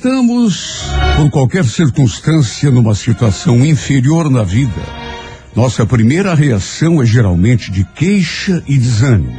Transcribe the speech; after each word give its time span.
Estamos, 0.00 0.86
por 1.14 1.30
qualquer 1.30 1.62
circunstância, 1.62 2.70
numa 2.70 2.94
situação 2.94 3.62
inferior 3.66 4.30
na 4.30 4.42
vida, 4.42 4.80
nossa 5.54 5.84
primeira 5.84 6.32
reação 6.32 7.02
é 7.02 7.04
geralmente 7.04 7.70
de 7.70 7.84
queixa 7.84 8.64
e 8.66 8.78
desânimo. 8.78 9.38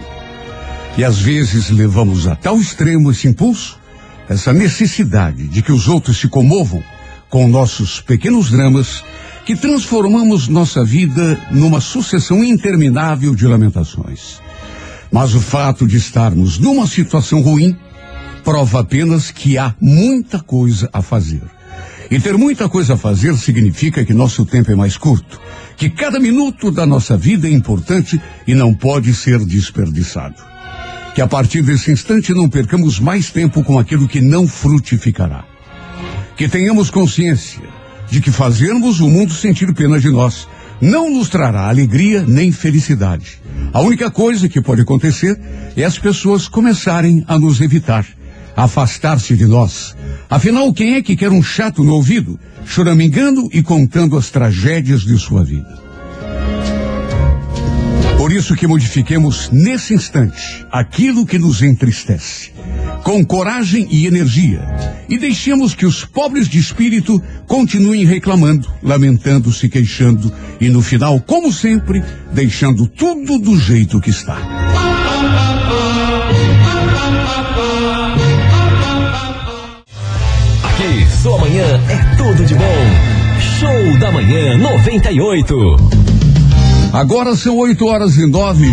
E 0.96 1.04
às 1.04 1.18
vezes 1.18 1.72
levamos 1.72 2.28
a 2.28 2.36
tal 2.36 2.60
extremo 2.60 3.10
esse 3.10 3.28
impulso, 3.28 3.80
essa 4.30 4.54
necessidade 4.54 5.48
de 5.48 5.64
que 5.64 5.72
os 5.72 5.88
outros 5.88 6.20
se 6.20 6.28
comovam 6.28 6.84
com 7.28 7.48
nossos 7.48 8.00
pequenos 8.00 8.52
dramas, 8.52 9.04
que 9.48 9.56
transformamos 9.56 10.48
nossa 10.48 10.86
vida 10.86 11.42
numa 11.50 11.82
sucessão 11.82 12.44
interminável 12.44 13.34
de 13.34 13.48
lamentações. 13.48 14.40
Mas 15.12 15.34
o 15.34 15.42
fato 15.42 15.88
de 15.88 15.98
estarmos 15.98 16.60
numa 16.60 16.86
situação 16.86 17.42
ruim 17.42 17.76
prova 18.44 18.82
apenas 18.82 19.32
que 19.32 19.58
há 19.58 19.74
muita 19.80 20.40
coisa 20.40 20.90
a 20.92 21.02
fazer. 21.02 21.42
E 22.10 22.20
ter 22.20 22.38
muita 22.38 22.68
coisa 22.68 22.96
a 22.96 22.98
fazer 22.98 23.38
significa 23.38 24.04
que 24.04 24.14
nosso 24.14 24.46
tempo 24.46 24.72
é 24.72 24.76
mais 24.76 24.98
curto, 24.98 25.40
que 25.78 25.90
cada 25.90 26.20
minuto 26.20 26.70
da 26.70 26.86
nossa 26.86 27.16
vida 27.16 27.48
é 27.48 27.52
importante 27.52 28.22
e 28.46 28.54
não 28.54 28.74
pode 28.74 29.14
ser 29.14 29.40
desperdiçado. 29.46 30.36
Que 31.16 31.22
a 31.22 31.28
partir 31.28 31.62
desse 31.62 31.92
instante 31.92 32.34
não 32.34 32.50
percamos 32.50 33.00
mais 33.00 33.32
tempo 33.32 33.64
com 33.64 33.80
aquilo 33.80 34.08
que 34.08 34.20
não 34.20 34.48
frutificará. 34.48 35.46
Que 36.36 36.48
tenhamos 36.48 36.90
consciência 36.90 37.62
de 38.10 38.20
que 38.20 38.32
fazermos 38.32 39.00
o 39.00 39.10
mundo 39.10 39.34
sentir 39.34 39.74
pena 39.74 40.00
de 40.00 40.10
nós 40.10 40.48
não 40.82 41.10
nos 41.10 41.30
trará 41.30 41.70
alegria 41.70 42.26
nem 42.28 42.52
felicidade. 42.52 43.40
A 43.72 43.80
única 43.82 44.10
coisa 44.10 44.50
que 44.50 44.62
pode 44.62 44.82
acontecer 44.82 45.40
é 45.78 45.84
as 45.84 45.98
pessoas 45.98 46.48
começarem 46.48 47.24
a 47.28 47.38
nos 47.38 47.62
evitar, 47.62 48.06
afastar-se 48.56 49.36
de 49.36 49.46
nós. 49.46 49.96
Afinal, 50.30 50.74
quem 50.74 50.96
é 50.96 51.02
que 51.02 51.16
quer 51.16 51.32
um 51.32 51.44
chato 51.44 51.84
no 51.84 51.94
ouvido, 51.94 52.40
choramingando 52.66 53.50
e 53.54 53.62
contando 53.62 54.18
as 54.18 54.30
tragédias 54.30 55.02
de 55.02 55.18
sua 55.18 55.44
vida? 55.44 55.82
Por 58.22 58.32
isso 58.32 58.56
que 58.56 58.68
modifiquemos 58.68 59.50
nesse 59.52 59.96
instante 59.96 60.64
aquilo 60.72 61.26
que 61.26 61.40
nos 61.40 61.64
entristece, 61.64 62.52
com 63.04 63.26
coragem 63.26 63.88
e 63.90 64.06
energia, 64.06 64.62
e 65.10 65.18
deixemos 65.18 65.74
que 65.74 65.88
os 65.88 66.06
pobres 66.06 66.48
de 66.48 66.60
espírito 66.60 67.20
continuem 67.48 68.06
reclamando, 68.06 68.72
lamentando, 68.84 69.52
se 69.52 69.68
queixando 69.68 70.32
e 70.62 70.70
no 70.70 70.84
final, 70.84 71.20
como 71.20 71.52
sempre, 71.52 72.04
deixando 72.32 72.86
tudo 72.86 73.40
do 73.40 73.60
jeito 73.60 74.00
que 74.00 74.12
está. 74.12 74.91
Sua 81.22 81.38
manhã 81.38 81.64
é 81.88 82.16
tudo 82.16 82.44
de 82.44 82.56
bom. 82.56 82.64
Show 83.60 84.00
da 84.00 84.12
manhã 84.12 84.58
98. 84.58 85.56
Agora 86.92 87.36
são 87.36 87.58
8 87.58 87.86
horas 87.86 88.18
e 88.18 88.26
9. 88.26 88.68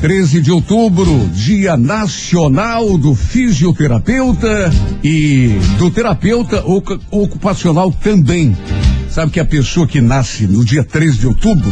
13 0.00 0.40
de 0.40 0.50
outubro, 0.50 1.28
Dia 1.34 1.76
Nacional 1.76 2.96
do 2.96 3.14
Fisioterapeuta 3.14 4.72
e 5.04 5.58
do 5.76 5.90
terapeuta 5.90 6.64
ocupacional 7.10 7.92
também. 7.92 8.56
Sabe 9.10 9.30
que 9.30 9.40
a 9.40 9.44
pessoa 9.44 9.86
que 9.86 10.00
nasce 10.00 10.46
no 10.46 10.64
dia 10.64 10.82
13 10.82 11.18
de 11.18 11.26
outubro 11.26 11.70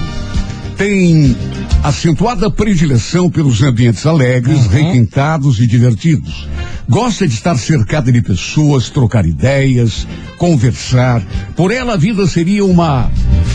tem 0.76 1.34
acentuada 1.82 2.50
predileção 2.50 3.30
pelos 3.30 3.62
ambientes 3.62 4.04
alegres, 4.06 4.66
uhum. 4.66 4.68
requintados 4.68 5.60
e 5.60 5.66
divertidos. 5.66 6.48
Gosta 6.88 7.28
de 7.28 7.34
estar 7.34 7.56
cercada 7.56 8.10
de 8.10 8.22
pessoas, 8.22 8.88
trocar 8.88 9.26
ideias, 9.26 10.06
conversar. 10.38 11.22
Por 11.54 11.70
ela, 11.70 11.94
a 11.94 11.96
vida 11.96 12.26
seria 12.26 12.64
uma 12.64 13.10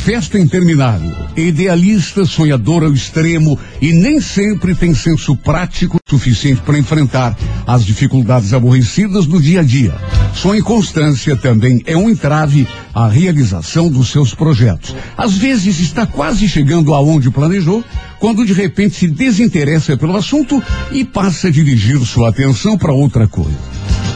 festa 0.06 0.38
interminável. 0.38 1.12
Idealista, 1.36 2.26
sonhadora 2.26 2.86
ao 2.86 2.94
extremo 2.94 3.58
e 3.82 3.92
nem 3.92 4.22
sempre 4.22 4.76
tem 4.76 4.94
senso 4.94 5.36
prático 5.36 5.98
suficiente 6.08 6.62
para 6.62 6.78
enfrentar 6.78 7.36
as 7.66 7.84
dificuldades 7.84 8.54
aborrecidas 8.54 9.26
do 9.26 9.42
dia 9.42 9.62
a 9.62 9.64
dia. 9.64 9.96
Sua 10.36 10.58
inconstância 10.58 11.36
também 11.36 11.82
é 11.86 11.98
um 11.98 12.10
entrave 12.10 12.68
à 12.94 13.08
realização 13.08 13.90
dos 13.90 14.10
seus 14.10 14.34
projetos. 14.34 14.96
Às 15.18 15.34
vezes 15.34 15.80
está 15.80 16.06
quase 16.06 16.48
chegando 16.48 16.94
aonde 16.94 17.32
planejou, 17.32 17.84
quando 18.24 18.46
de 18.46 18.54
repente 18.54 18.96
se 18.96 19.06
desinteressa 19.10 19.98
pelo 19.98 20.16
assunto 20.16 20.64
e 20.94 21.04
passa 21.04 21.50
a 21.50 21.52
dirigir 21.52 22.00
sua 22.06 22.30
atenção 22.30 22.78
para 22.78 22.94
outra 22.94 23.28
coisa. 23.28 23.60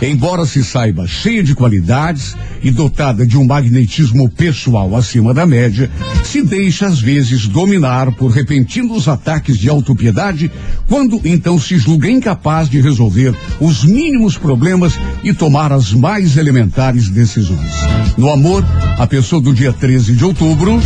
Embora 0.01 0.45
se 0.45 0.63
saiba 0.63 1.05
cheia 1.05 1.43
de 1.43 1.53
qualidades 1.53 2.33
e 2.63 2.71
dotada 2.71 3.27
de 3.27 3.37
um 3.37 3.45
magnetismo 3.45 4.29
pessoal 4.29 4.95
acima 4.95 5.33
da 5.33 5.45
média, 5.45 5.91
se 6.23 6.41
deixa 6.41 6.85
às 6.85 7.01
vezes 7.01 7.49
dominar 7.49 8.13
por 8.13 8.31
repentinos 8.31 9.09
ataques 9.09 9.57
de 9.57 9.67
autopiedade, 9.67 10.49
quando 10.87 11.19
então 11.25 11.59
se 11.59 11.77
julga 11.77 12.09
incapaz 12.09 12.69
de 12.69 12.79
resolver 12.79 13.35
os 13.59 13.83
mínimos 13.83 14.37
problemas 14.37 14.93
e 15.21 15.33
tomar 15.33 15.73
as 15.73 15.91
mais 15.91 16.37
elementares 16.37 17.09
decisões. 17.09 17.73
No 18.17 18.31
amor, 18.31 18.65
a 18.97 19.05
pessoa 19.05 19.41
do 19.41 19.53
dia 19.53 19.73
13 19.73 20.15
de 20.15 20.23
outubro 20.23 20.79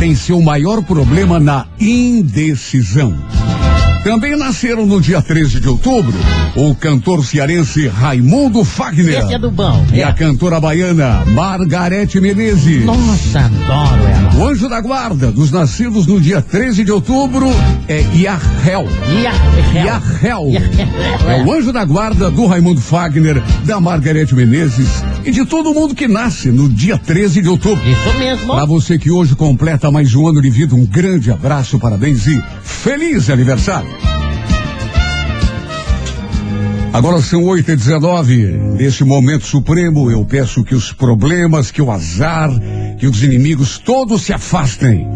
tem 0.00 0.14
seu 0.14 0.40
maior 0.40 0.82
problema 0.82 1.38
na 1.38 1.66
indecisão. 1.78 3.14
Também 4.02 4.34
nasceram 4.34 4.86
no 4.86 4.98
dia 4.98 5.20
13 5.20 5.60
de 5.60 5.68
outubro 5.68 6.14
o 6.56 6.74
cantor 6.74 7.24
cearense 7.24 7.86
Raimundo 7.86 8.64
Fagner. 8.64 9.20
Esse 9.20 9.34
é 9.34 9.38
do 9.38 9.50
bom. 9.50 9.84
E 9.92 10.00
é. 10.00 10.04
a 10.04 10.12
cantora 10.12 10.58
baiana 10.58 11.22
Margarete 11.26 12.18
Menezes. 12.18 12.84
Nossa, 12.84 13.40
adoro 13.40 14.02
ela. 14.04 14.34
O 14.36 14.48
anjo 14.48 14.70
da 14.70 14.80
guarda 14.80 15.30
dos 15.30 15.50
nascidos 15.50 16.06
no 16.06 16.18
dia 16.18 16.40
13 16.40 16.82
de 16.82 16.90
outubro 16.90 17.46
é 17.88 18.00
Iahel. 18.14 18.86
Iahel. 19.74 20.46
É 21.28 21.44
o 21.44 21.52
anjo 21.52 21.70
da 21.70 21.84
guarda 21.84 22.30
do 22.30 22.46
Raimundo 22.46 22.80
Fagner, 22.80 23.42
da 23.66 23.80
Margarete 23.80 24.34
Menezes 24.34 24.88
e 25.24 25.30
de 25.30 25.44
todo 25.44 25.74
mundo 25.74 25.94
que 25.94 26.08
nasce 26.08 26.50
no 26.50 26.70
dia 26.70 26.96
13 26.96 27.42
de 27.42 27.48
outubro. 27.48 27.86
Isso 27.86 28.18
mesmo. 28.18 28.46
Para 28.46 28.64
você 28.64 28.98
que 28.98 29.10
hoje 29.10 29.36
completa 29.36 29.90
mais 29.90 30.14
um 30.14 30.26
ano 30.26 30.40
de 30.40 30.48
vida, 30.48 30.74
um 30.74 30.86
grande 30.86 31.30
abraço, 31.30 31.78
parabéns 31.78 32.26
e 32.26 32.42
feliz 32.62 33.28
aniversário. 33.28 33.89
Agora 36.92 37.22
são 37.22 37.44
8 37.44 37.70
e 37.70 37.76
19 37.76 38.36
Nesse 38.76 39.04
momento 39.04 39.46
supremo, 39.46 40.10
eu 40.10 40.24
peço 40.24 40.64
que 40.64 40.74
os 40.74 40.92
problemas, 40.92 41.70
que 41.70 41.80
o 41.80 41.90
azar, 41.90 42.50
que 42.98 43.06
os 43.06 43.22
inimigos 43.22 43.78
todos 43.78 44.22
se 44.22 44.32
afastem. 44.32 45.06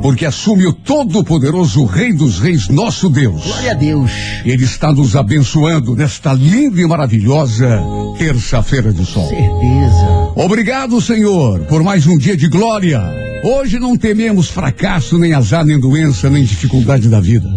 Porque 0.00 0.24
assume 0.24 0.66
o 0.66 0.72
todo-poderoso 0.72 1.84
Rei 1.84 2.12
dos 2.12 2.40
Reis, 2.40 2.68
nosso 2.68 3.08
Deus. 3.08 3.44
Glória 3.44 3.72
a 3.72 3.74
Deus. 3.74 4.10
Ele 4.44 4.64
está 4.64 4.92
nos 4.92 5.14
abençoando 5.14 5.94
nesta 5.94 6.32
linda 6.32 6.80
e 6.80 6.86
maravilhosa 6.86 7.80
terça-feira 8.18 8.92
de 8.92 9.04
sol. 9.04 9.28
Certeza. 9.28 10.32
Obrigado, 10.34 11.00
Senhor, 11.00 11.60
por 11.66 11.82
mais 11.82 12.06
um 12.06 12.16
dia 12.16 12.36
de 12.36 12.48
glória. 12.48 13.00
Hoje 13.44 13.78
não 13.78 13.96
tememos 13.96 14.48
fracasso, 14.48 15.18
nem 15.18 15.34
azar, 15.34 15.64
nem 15.64 15.78
doença, 15.78 16.30
nem 16.30 16.42
dificuldade 16.42 17.08
da 17.08 17.20
vida. 17.20 17.48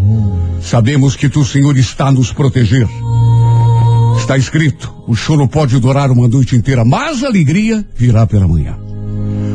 Sabemos 0.61 1.15
que 1.15 1.29
tu, 1.29 1.45
Senhor, 1.45 1.77
está 1.77 2.11
nos 2.11 2.33
proteger. 2.33 2.87
Está 4.25 4.39
escrito: 4.39 4.91
o 5.05 5.15
choro 5.15 5.47
pode 5.47 5.79
durar 5.79 6.09
uma 6.09 6.27
noite 6.27 6.55
inteira, 6.55 6.83
mas 6.83 7.23
a 7.23 7.27
alegria 7.27 7.85
virá 7.95 8.25
pela 8.25 8.47
manhã. 8.47 8.75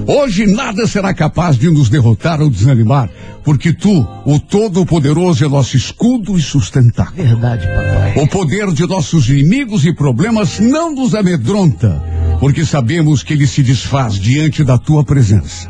Hoje 0.06 0.46
nada 0.46 0.87
será 0.87 1.12
capaz 1.12 1.58
de 1.58 1.69
nos 1.69 1.88
derrotar 1.88 2.40
ou 2.40 2.49
desanimar, 2.49 3.11
porque 3.43 3.72
tu, 3.72 4.06
o 4.25 4.38
Todo-Poderoso, 4.38 5.44
é 5.44 5.49
nosso 5.49 5.76
escudo 5.76 6.38
e 6.38 6.40
sustentar. 6.40 7.12
Verdade, 7.12 7.67
papai. 7.67 8.14
O 8.22 8.28
poder 8.28 8.72
de 8.72 8.87
nossos 8.87 9.28
inimigos 9.28 9.84
e 9.84 9.93
problemas 9.93 10.61
não 10.61 10.94
nos 10.94 11.17
amedronta, 11.17 12.00
porque 12.38 12.64
sabemos 12.64 13.25
que 13.25 13.32
ele 13.32 13.49
se 13.49 13.64
desfaz 13.64 14.20
diante 14.20 14.62
da 14.62 14.78
tua 14.78 15.02
presença. 15.02 15.69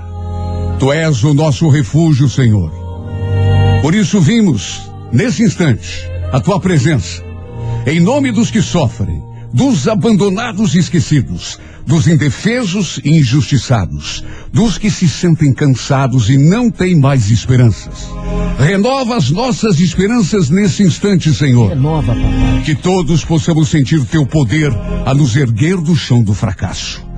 Tu 0.78 0.92
és 0.92 1.24
o 1.24 1.32
nosso 1.32 1.70
refúgio, 1.70 2.28
Senhor. 2.28 2.70
Por 3.80 3.94
isso 3.94 4.20
vimos, 4.20 4.82
nesse 5.10 5.42
instante, 5.42 6.06
a 6.30 6.38
tua 6.38 6.60
presença 6.60 7.29
em 7.86 8.00
nome 8.00 8.30
dos 8.30 8.50
que 8.50 8.60
sofrem, 8.60 9.22
dos 9.52 9.88
abandonados 9.88 10.74
e 10.74 10.78
esquecidos, 10.78 11.58
dos 11.86 12.06
indefesos 12.06 13.00
e 13.04 13.10
injustiçados, 13.18 14.24
dos 14.52 14.78
que 14.78 14.90
se 14.90 15.08
sentem 15.08 15.52
cansados 15.52 16.28
e 16.28 16.36
não 16.36 16.70
têm 16.70 16.94
mais 16.94 17.30
esperanças. 17.30 18.08
Renova 18.58 19.16
as 19.16 19.30
nossas 19.30 19.80
esperanças 19.80 20.50
nesse 20.50 20.82
instante, 20.82 21.34
Senhor. 21.34 21.70
Renova, 21.70 22.14
papai. 22.14 22.62
Que 22.64 22.74
todos 22.74 23.24
possamos 23.24 23.68
sentir 23.68 24.04
teu 24.04 24.26
poder 24.26 24.72
a 25.06 25.14
nos 25.14 25.34
erguer 25.34 25.78
do 25.78 25.96
chão 25.96 26.22
do 26.22 26.34
fracasso. 26.34 27.09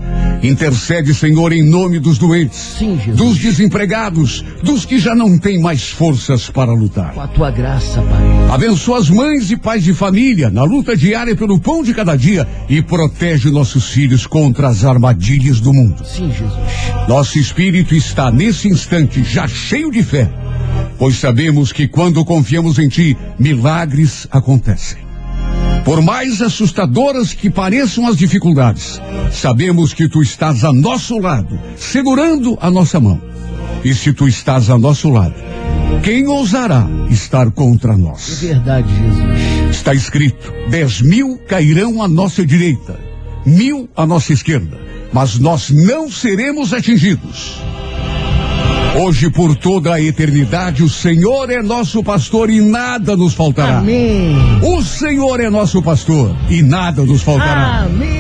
Intercede, 0.43 1.15
Senhor, 1.15 1.53
em 1.53 1.63
nome 1.63 2.01
dos 2.01 2.19
doentes, 2.19 2.59
Sim, 2.79 2.97
dos 3.15 3.39
desempregados, 3.39 4.45
dos 4.63 4.85
que 4.85 4.99
já 4.99 5.15
não 5.15 5.39
têm 5.39 5.61
mais 5.61 5.91
forças 5.91 6.51
para 6.51 6.73
lutar. 6.73 7.15
Com 7.15 7.21
a 7.21 7.29
tua 7.29 7.51
graça, 7.51 8.03
Pai. 8.03 8.55
Abençoa 8.55 8.99
as 8.99 9.09
mães 9.09 9.53
e 9.53 9.57
pais 9.57 9.85
de 9.85 9.95
família 9.95 10.51
na 10.51 10.65
luta 10.65 10.97
diária 10.97 11.37
pelo 11.37 11.61
pão 11.61 11.85
de 11.85 11.95
cada 11.95 12.17
dia 12.17 12.47
e 12.69 12.83
protege 12.83 13.51
nossos 13.51 13.91
filhos 13.91 14.27
contra 14.27 14.69
as 14.69 14.85
armadilhas 14.85 15.61
do 15.61 15.73
mundo. 15.73 16.05
Sim, 16.05 16.33
Jesus. 16.33 16.53
Nosso 17.09 17.39
espírito 17.39 17.95
está 17.95 18.31
nesse 18.31 18.69
instante 18.69 19.23
já 19.23 19.47
cheio 19.47 19.93
de 19.93 20.03
fé, 20.03 20.29
pois 20.99 21.17
sabemos 21.17 21.73
que 21.73 21.87
quando 21.87 22.25
confiamos 22.25 22.81
em 22.81 22.89
Ti, 22.89 23.17
milagres 23.39 24.27
acontecem. 24.31 25.12
Por 25.85 26.01
mais 26.01 26.41
assustadoras 26.41 27.35
que 27.35 27.51
pareçam 27.51 28.07
as 28.07 28.17
dificuldades, 28.17 29.01
sabemos 29.33 29.93
que 29.93 30.09
Tu 30.09 30.23
estás 30.23 30.65
a 30.65 30.73
nosso 30.73 31.19
lado, 31.19 31.59
segurando 31.77 32.57
a 32.61 32.71
nossa 32.71 33.01
mão. 33.01 33.21
E 33.85 33.93
se 33.93 34.13
Tu 34.13 34.29
estás 34.29 34.71
a 34.71 34.79
nosso 34.79 35.11
lado, 35.11 35.35
quem 36.05 36.27
ousará 36.29 36.87
estar 37.11 37.51
contra 37.51 37.95
É 37.95 37.97
nós? 37.97 38.39
verdade, 38.41 38.89
Jesus. 38.89 39.77
Está 39.77 39.93
escrito: 39.93 40.53
dez 40.71 41.01
mil 41.03 41.39
cairão 41.49 42.01
à 42.01 42.07
nossa 42.09 42.47
direita, 42.47 42.99
mil 43.45 43.89
à 43.97 44.07
nossa 44.07 44.33
esquerda, 44.33 44.79
mas 45.13 45.39
nós 45.39 45.69
não 45.71 46.09
seremos 46.11 46.73
atingidos. 46.73 47.57
Hoje, 48.95 49.31
por 49.31 49.57
toda 49.57 49.95
a 49.95 50.01
eternidade, 50.01 50.83
o 50.83 50.89
Senhor 50.89 51.51
é 51.51 51.63
nosso 51.63 52.05
pastor 52.05 52.51
e 52.51 52.61
nada 52.61 53.17
nos 53.17 53.33
faltará. 53.33 53.79
Amém. 53.79 54.37
O 54.63 54.83
Senhor 54.83 55.41
é 55.41 55.49
nosso 55.49 55.83
pastor 55.83 56.37
e 56.51 56.63
nada 56.63 57.03
nos 57.03 57.23
faltará. 57.23 57.85
Amém. 57.87 58.13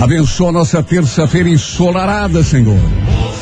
Abençoa 0.00 0.50
nossa 0.50 0.82
terça-feira 0.82 1.50
ensolarada, 1.50 2.42
Senhor. 2.42 2.80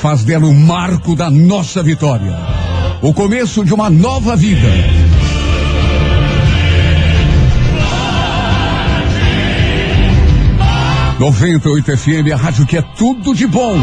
Faz 0.01 0.25
dela 0.25 0.47
o 0.47 0.55
marco 0.55 1.15
da 1.15 1.31
nossa 1.31 1.85
vitória. 1.85 2.37
O 3.01 3.15
começo 3.15 3.65
de 3.65 3.73
uma 3.73 3.89
nova 3.89 4.35
vida. 4.35 4.69
Noventa 11.21 11.69
e 11.69 11.73
oito 11.73 11.97
FM, 11.97 12.33
a 12.33 12.37
rádio 12.37 12.67
que 12.67 12.77
é 12.77 12.83
tudo 12.83 13.35
de 13.35 13.47
bom. 13.47 13.77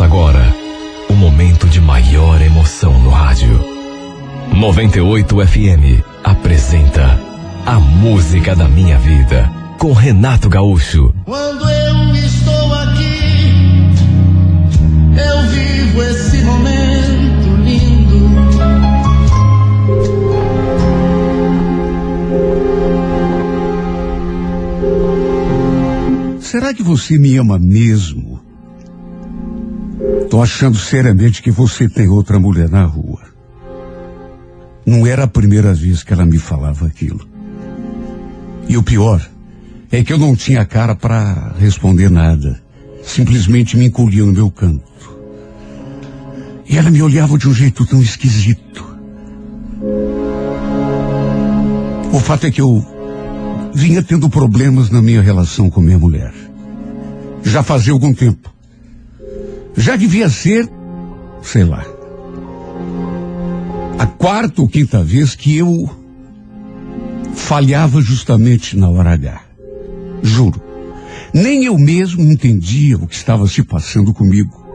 Começa 0.00 0.04
agora 0.04 0.54
o 1.10 1.12
momento 1.12 1.68
de 1.68 1.78
maior 1.78 2.40
emoção 2.40 2.98
no 3.02 3.10
rádio. 3.10 3.60
98 4.56 5.46
FM 5.46 6.02
apresenta 6.24 7.20
A 7.66 7.78
Música 7.78 8.56
da 8.56 8.66
Minha 8.66 8.98
Vida 8.98 9.52
com 9.78 9.92
Renato 9.92 10.48
Gaúcho. 10.48 11.14
Quando 11.26 11.68
eu 11.68 12.14
estou 12.14 12.74
aqui, 12.76 13.52
eu 15.18 15.42
vivo 15.50 16.02
esse 16.02 16.38
momento 16.44 17.56
lindo. 17.62 18.30
Será 26.40 26.72
que 26.72 26.82
você 26.82 27.18
me 27.18 27.36
ama 27.36 27.58
mesmo? 27.58 28.29
Tô 30.30 30.40
achando 30.40 30.78
seriamente 30.78 31.42
que 31.42 31.50
você 31.50 31.88
tem 31.88 32.06
outra 32.06 32.38
mulher 32.38 32.68
na 32.70 32.84
rua. 32.84 33.20
Não 34.86 35.04
era 35.04 35.24
a 35.24 35.26
primeira 35.26 35.74
vez 35.74 36.04
que 36.04 36.12
ela 36.12 36.24
me 36.24 36.38
falava 36.38 36.86
aquilo. 36.86 37.28
E 38.68 38.76
o 38.76 38.82
pior 38.82 39.20
é 39.90 40.04
que 40.04 40.12
eu 40.12 40.18
não 40.18 40.36
tinha 40.36 40.64
cara 40.64 40.94
para 40.94 41.52
responder 41.58 42.08
nada. 42.08 42.62
Simplesmente 43.02 43.76
me 43.76 43.86
encolhia 43.86 44.24
no 44.24 44.32
meu 44.32 44.48
canto. 44.52 44.84
E 46.64 46.78
ela 46.78 46.92
me 46.92 47.02
olhava 47.02 47.36
de 47.36 47.48
um 47.48 47.52
jeito 47.52 47.84
tão 47.84 48.00
esquisito. 48.00 48.86
O 52.12 52.20
fato 52.20 52.46
é 52.46 52.52
que 52.52 52.60
eu 52.60 52.86
vinha 53.74 54.00
tendo 54.00 54.30
problemas 54.30 54.90
na 54.90 55.02
minha 55.02 55.22
relação 55.22 55.68
com 55.68 55.80
minha 55.80 55.98
mulher. 55.98 56.32
Já 57.42 57.64
fazia 57.64 57.92
algum 57.92 58.14
tempo. 58.14 58.59
Já 59.76 59.96
devia 59.96 60.28
ser, 60.28 60.68
sei 61.42 61.64
lá, 61.64 61.84
a 63.98 64.06
quarta 64.06 64.62
ou 64.62 64.68
quinta 64.68 65.02
vez 65.02 65.34
que 65.34 65.56
eu 65.56 65.88
falhava 67.34 68.00
justamente 68.00 68.76
na 68.76 68.88
hora 68.88 69.12
H. 69.12 69.40
Juro. 70.22 70.60
Nem 71.32 71.64
eu 71.64 71.78
mesmo 71.78 72.22
entendia 72.22 72.96
o 72.96 73.06
que 73.06 73.14
estava 73.14 73.46
se 73.46 73.62
passando 73.62 74.12
comigo. 74.12 74.66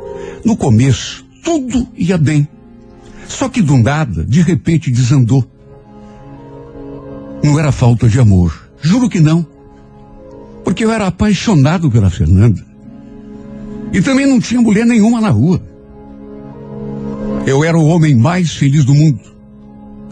No 0.44 0.56
começo, 0.56 1.25
tudo 1.44 1.88
ia 1.96 2.18
bem. 2.18 2.48
Só 3.28 3.50
que 3.50 3.62
do 3.62 3.78
nada, 3.78 4.24
de 4.24 4.42
repente, 4.42 4.92
desandou. 4.92 5.46
Não 7.44 7.60
era 7.60 7.72
falta 7.72 8.08
de 8.08 8.20
amor. 8.20 8.70
Juro 8.82 9.10
que 9.10 9.20
não. 9.20 9.46
Porque 10.64 10.86
eu 10.86 10.92
era 10.92 11.08
apaixonado 11.08 11.92
pela 11.92 12.10
Fernanda. 12.10 12.64
E 13.94 14.01
também 14.01 14.25
não 14.25 14.39
tinha 14.39 14.62
mulher 14.62 14.86
nenhuma 14.86 15.22
na 15.22 15.30
rua. 15.30 15.62
Eu 17.46 17.63
era 17.63 17.77
o 17.77 17.86
homem 17.86 18.15
mais 18.15 18.56
feliz 18.56 18.84
do 18.84 18.94
mundo. 18.94 19.22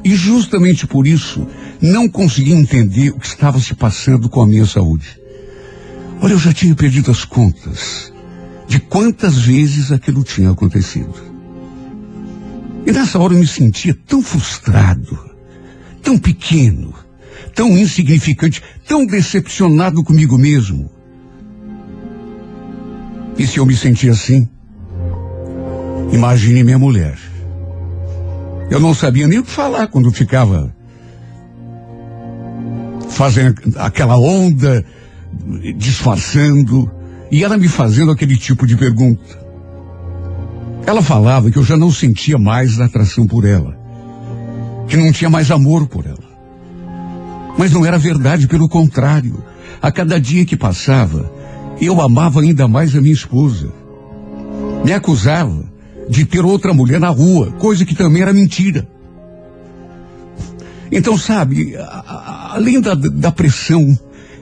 E 0.04 0.16
justamente 0.16 0.86
por 0.86 1.08
isso, 1.08 1.48
não 1.82 2.08
conseguia 2.08 2.56
entender 2.56 3.10
o 3.10 3.20
que 3.20 3.28
estava 3.28 3.60
se 3.60 3.74
passando 3.74 4.30
com 4.30 4.42
a 4.42 4.48
minha 4.48 4.66
saúde. 4.66 5.20
Olha, 6.22 6.34
eu 6.34 6.40
já 6.40 6.54
tinha 6.54 6.76
perdido 6.76 7.12
as 7.12 7.26
contas 7.26 8.14
de 8.68 8.80
quantas 8.80 9.38
vezes 9.38 9.92
aquilo 9.92 10.24
tinha 10.24 10.52
acontecido. 10.52 11.14
E 12.86 12.92
nessa 12.92 13.20
hora 13.20 13.34
eu 13.34 13.40
me 13.40 13.48
sentia 13.48 13.98
tão 14.08 14.22
frustrado, 14.22 15.18
tão 16.02 16.18
pequeno, 16.18 16.94
tão 17.56 17.78
insignificante, 17.78 18.62
tão 18.88 19.06
decepcionado 19.06 20.04
comigo 20.04 20.38
mesmo. 20.38 20.90
E 23.38 23.48
se 23.48 23.58
eu 23.58 23.66
me 23.66 23.76
sentia 23.76 24.12
assim? 24.12 24.48
Imagine 26.12 26.64
minha 26.64 26.78
mulher. 26.78 27.18
Eu 28.70 28.80
não 28.80 28.94
sabia 28.94 29.28
nem 29.28 29.40
o 29.40 29.44
que 29.44 29.52
falar 29.52 29.88
quando 29.88 30.12
ficava 30.12 30.74
fazendo 33.10 33.56
aquela 33.78 34.18
onda, 34.18 34.84
disfarçando, 35.78 36.92
e 37.32 37.44
ela 37.44 37.58
me 37.58 37.68
fazendo 37.68 38.12
aquele 38.12 38.36
tipo 38.36 38.66
de 38.66 38.76
pergunta. 38.76 39.44
Ela 40.86 41.02
falava 41.02 41.50
que 41.50 41.58
eu 41.58 41.64
já 41.64 41.78
não 41.78 41.92
sentia 41.92 42.38
mais 42.38 42.80
atração 42.80 43.26
por 43.26 43.46
ela, 43.46 43.78
que 44.88 44.98
não 44.98 45.12
tinha 45.12 45.30
mais 45.30 45.50
amor 45.50 45.88
por 45.88 46.06
ela. 46.06 46.34
Mas 47.58 47.72
não 47.72 47.86
era 47.86 47.98
verdade, 47.98 48.48
pelo 48.48 48.68
contrário. 48.68 49.44
A 49.82 49.92
cada 49.92 50.20
dia 50.20 50.46
que 50.46 50.58
passava, 50.58 51.32
eu 51.86 52.02
amava 52.02 52.42
ainda 52.42 52.68
mais 52.68 52.96
a 52.96 53.02
minha 53.02 53.14
esposa. 53.14 53.72
Me 54.84 54.94
acusava 54.94 55.64
de 56.10 56.26
ter 56.26 56.44
outra 56.44 56.74
mulher 56.74 57.00
na 57.00 57.10
rua, 57.10 57.52
coisa 57.54 57.86
que 57.86 57.96
também 57.96 58.22
era 58.22 58.34
mentira. 58.34 58.88
Então, 60.92 61.18
sabe, 61.18 61.76
a- 61.76 61.82
a- 61.84 62.56
além 62.56 62.80
da, 62.80 62.94
da 62.94 63.32
pressão 63.32 63.98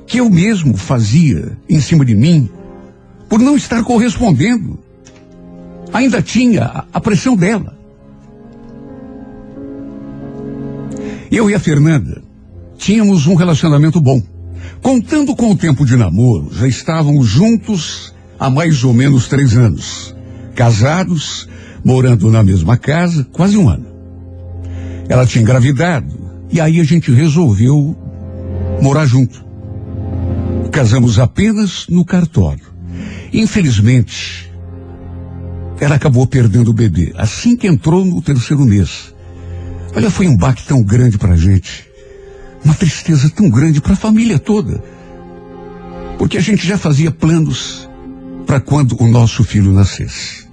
que 0.05 0.19
eu 0.19 0.29
mesmo 0.29 0.75
fazia 0.75 1.57
em 1.69 1.79
cima 1.79 2.03
de 2.03 2.15
mim, 2.15 2.49
por 3.29 3.39
não 3.39 3.55
estar 3.55 3.83
correspondendo, 3.83 4.77
ainda 5.93 6.21
tinha 6.21 6.65
a, 6.65 6.85
a 6.93 6.99
pressão 6.99 7.35
dela. 7.35 7.77
Eu 11.31 11.49
e 11.49 11.53
a 11.55 11.59
Fernanda 11.59 12.21
tínhamos 12.77 13.25
um 13.27 13.35
relacionamento 13.35 14.01
bom. 14.01 14.21
Contando 14.81 15.35
com 15.35 15.51
o 15.51 15.55
tempo 15.55 15.85
de 15.85 15.95
namoro, 15.95 16.49
já 16.53 16.67
estávamos 16.67 17.27
juntos 17.27 18.13
há 18.39 18.49
mais 18.49 18.83
ou 18.83 18.93
menos 18.93 19.27
três 19.27 19.57
anos. 19.57 20.15
Casados, 20.55 21.47
morando 21.83 22.29
na 22.29 22.43
mesma 22.43 22.77
casa, 22.77 23.27
quase 23.31 23.57
um 23.57 23.69
ano. 23.69 23.85
Ela 25.09 25.25
tinha 25.25 25.41
engravidado 25.41 26.07
E 26.51 26.59
aí 26.59 26.79
a 26.79 26.83
gente 26.83 27.11
resolveu 27.11 27.95
morar 28.81 29.05
junto. 29.05 29.43
Casamos 30.71 31.19
apenas 31.19 31.85
no 31.89 32.03
cartório. 32.03 32.65
Infelizmente, 33.33 34.51
ela 35.79 35.95
acabou 35.95 36.27
perdendo 36.27 36.71
o 36.71 36.73
bebê 36.73 37.13
assim 37.17 37.55
que 37.55 37.67
entrou 37.67 38.03
no 38.03 38.21
terceiro 38.21 38.63
mês. 38.65 39.13
Olha, 39.95 40.09
foi 40.09 40.27
um 40.27 40.35
baque 40.35 40.65
tão 40.65 40.83
grande 40.83 41.17
pra 41.17 41.35
gente. 41.35 41.90
Uma 42.63 42.73
tristeza 42.73 43.29
tão 43.29 43.49
grande 43.49 43.81
para 43.81 43.93
a 43.93 43.97
família 43.97 44.37
toda. 44.37 44.83
Porque 46.17 46.37
a 46.37 46.41
gente 46.41 46.65
já 46.65 46.77
fazia 46.77 47.11
planos 47.11 47.89
para 48.45 48.59
quando 48.59 48.95
o 49.01 49.07
nosso 49.07 49.43
filho 49.43 49.71
nascesse. 49.71 50.47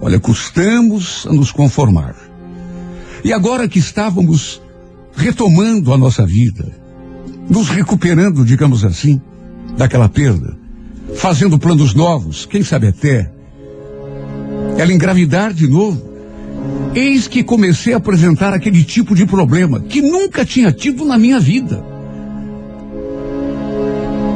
Olha, 0.00 0.20
custamos 0.20 1.26
a 1.28 1.32
nos 1.32 1.50
conformar. 1.50 2.14
E 3.24 3.32
agora 3.32 3.68
que 3.68 3.78
estávamos 3.78 4.60
retomando 5.14 5.92
a 5.92 5.98
nossa 5.98 6.26
vida, 6.26 6.70
nos 7.48 7.68
recuperando, 7.68 8.44
digamos 8.44 8.84
assim, 8.84 9.20
daquela 9.76 10.08
perda, 10.08 10.56
fazendo 11.14 11.58
planos 11.58 11.94
novos, 11.94 12.46
quem 12.46 12.62
sabe 12.62 12.88
até 12.88 13.30
ela 14.76 14.92
engravidar 14.92 15.52
de 15.52 15.68
novo, 15.68 16.11
eis 16.94 17.26
que 17.26 17.42
comecei 17.42 17.94
a 17.94 17.96
apresentar 17.96 18.52
aquele 18.52 18.84
tipo 18.84 19.14
de 19.14 19.26
problema 19.26 19.80
que 19.80 20.02
nunca 20.02 20.44
tinha 20.44 20.72
tido 20.72 21.04
na 21.04 21.18
minha 21.18 21.40
vida. 21.40 21.84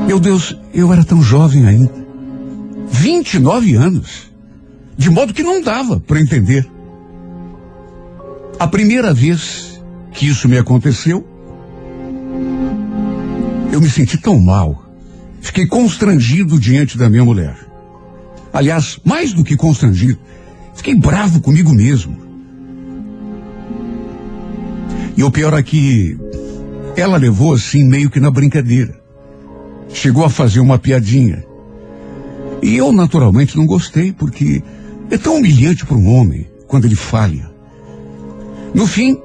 Meu 0.06 0.20
Deus, 0.20 0.56
eu 0.72 0.92
era 0.92 1.04
tão 1.04 1.22
jovem 1.22 1.66
ainda. 1.66 1.92
29 2.88 3.74
anos. 3.74 4.30
De 4.96 5.10
modo 5.10 5.34
que 5.34 5.42
não 5.42 5.60
dava 5.60 6.00
para 6.00 6.20
entender. 6.20 6.66
A 8.58 8.66
primeira 8.66 9.12
vez 9.12 9.80
que 10.12 10.26
isso 10.26 10.48
me 10.48 10.56
aconteceu, 10.56 11.26
eu 13.70 13.80
me 13.80 13.90
senti 13.90 14.16
tão 14.16 14.40
mal. 14.40 14.86
Fiquei 15.42 15.66
constrangido 15.66 16.58
diante 16.58 16.96
da 16.96 17.10
minha 17.10 17.24
mulher. 17.24 17.56
Aliás, 18.52 18.98
mais 19.04 19.34
do 19.34 19.44
que 19.44 19.56
constrangido, 19.56 20.18
fiquei 20.74 20.94
bravo 20.94 21.40
comigo 21.40 21.74
mesmo. 21.74 22.25
E 25.16 25.24
o 25.24 25.30
pior 25.30 25.54
é 25.54 25.62
que 25.62 26.18
ela 26.96 27.16
levou 27.16 27.54
assim 27.54 27.84
meio 27.84 28.10
que 28.10 28.20
na 28.20 28.30
brincadeira. 28.30 29.00
Chegou 29.88 30.24
a 30.24 30.30
fazer 30.30 30.60
uma 30.60 30.78
piadinha. 30.78 31.44
E 32.62 32.76
eu 32.76 32.92
naturalmente 32.92 33.56
não 33.56 33.66
gostei, 33.66 34.12
porque 34.12 34.62
é 35.10 35.16
tão 35.16 35.36
humilhante 35.36 35.86
para 35.86 35.96
um 35.96 36.08
homem 36.08 36.46
quando 36.66 36.84
ele 36.84 36.96
falha. 36.96 37.50
No 38.74 38.86
fim, 38.86 39.16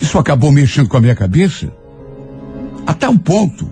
isso 0.00 0.18
acabou 0.18 0.50
mexendo 0.50 0.88
com 0.88 0.96
a 0.96 1.00
minha 1.00 1.14
cabeça, 1.14 1.72
a 2.86 2.94
tal 2.94 3.16
ponto 3.18 3.68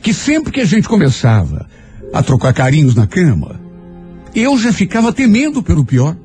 que 0.00 0.12
sempre 0.12 0.52
que 0.52 0.60
a 0.60 0.64
gente 0.64 0.88
começava 0.88 1.66
a 2.12 2.22
trocar 2.22 2.52
carinhos 2.52 2.94
na 2.94 3.06
cama, 3.06 3.60
eu 4.34 4.58
já 4.58 4.72
ficava 4.72 5.12
temendo 5.12 5.62
pelo 5.62 5.84
pior, 5.84 6.16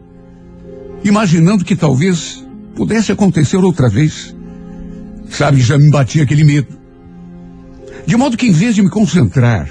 imaginando 1.03 1.63
que 1.63 1.75
talvez 1.75 2.43
pudesse 2.75 3.11
acontecer 3.11 3.57
outra 3.57 3.89
vez. 3.89 4.35
Sabe, 5.29 5.61
já 5.61 5.77
me 5.77 5.89
batia 5.89 6.23
aquele 6.23 6.43
medo. 6.43 6.77
De 8.05 8.15
modo 8.15 8.37
que 8.37 8.47
em 8.47 8.51
vez 8.51 8.75
de 8.75 8.81
me 8.81 8.89
concentrar 8.89 9.69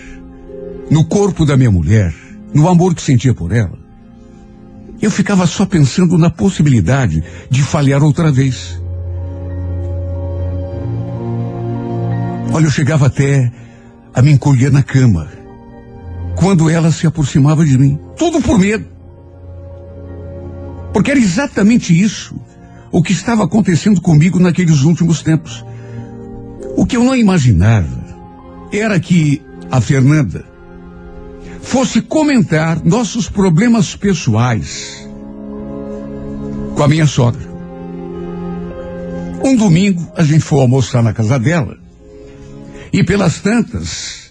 no 0.91 1.05
corpo 1.05 1.45
da 1.45 1.57
minha 1.57 1.71
mulher, 1.71 2.15
no 2.53 2.69
amor 2.69 2.95
que 2.95 3.03
sentia 3.03 3.35
por 3.35 3.53
ela, 3.53 3.79
eu 5.01 5.11
ficava 5.11 5.47
só 5.47 5.67
pensando 5.67 6.17
na 6.17 6.31
possibilidade 6.31 7.23
de 7.51 7.63
falhar 7.63 8.03
outra 8.03 8.31
vez. 8.31 8.81
Olha, 12.53 12.65
eu 12.65 12.71
chegava 12.71 13.07
até 13.07 13.53
a 14.15 14.23
me 14.23 14.33
encolher 14.33 14.71
na 14.71 14.83
cama 14.83 15.29
quando 16.37 16.71
ela 16.71 16.91
se 16.91 17.07
aproximava 17.07 17.65
de 17.65 17.77
mim. 17.77 17.99
Tudo 18.17 18.41
por 18.41 18.59
medo. 18.59 18.87
Porque 20.93 21.11
era 21.11 21.21
exatamente 21.21 21.99
isso 21.99 22.35
o 22.91 23.03
que 23.03 23.13
estava 23.13 23.45
acontecendo 23.45 24.01
comigo 24.01 24.39
naqueles 24.39 24.83
últimos 24.83 25.23
tempos. 25.23 25.65
O 26.77 26.87
que 26.87 26.97
eu 26.97 27.05
não 27.05 27.17
imaginava 27.17 28.05
era 28.73 28.99
que 29.01 29.43
a 29.71 29.81
Fernanda 29.81 30.45
fosse 31.61 32.01
comentar 32.01 32.85
nossos 32.85 33.29
problemas 33.29 33.97
pessoais 33.97 35.09
com 36.75 36.83
a 36.83 36.89
minha 36.89 37.07
sogra. 37.07 37.47
Um 39.43 39.57
domingo 39.57 40.07
a 40.17 40.23
gente 40.23 40.41
foi 40.41 40.61
almoçar 40.61 41.03
na 41.03 41.13
casa 41.13 41.39
dela 41.39 41.77
e 42.93 43.03
pelas 43.05 43.41
tantas 43.41 44.27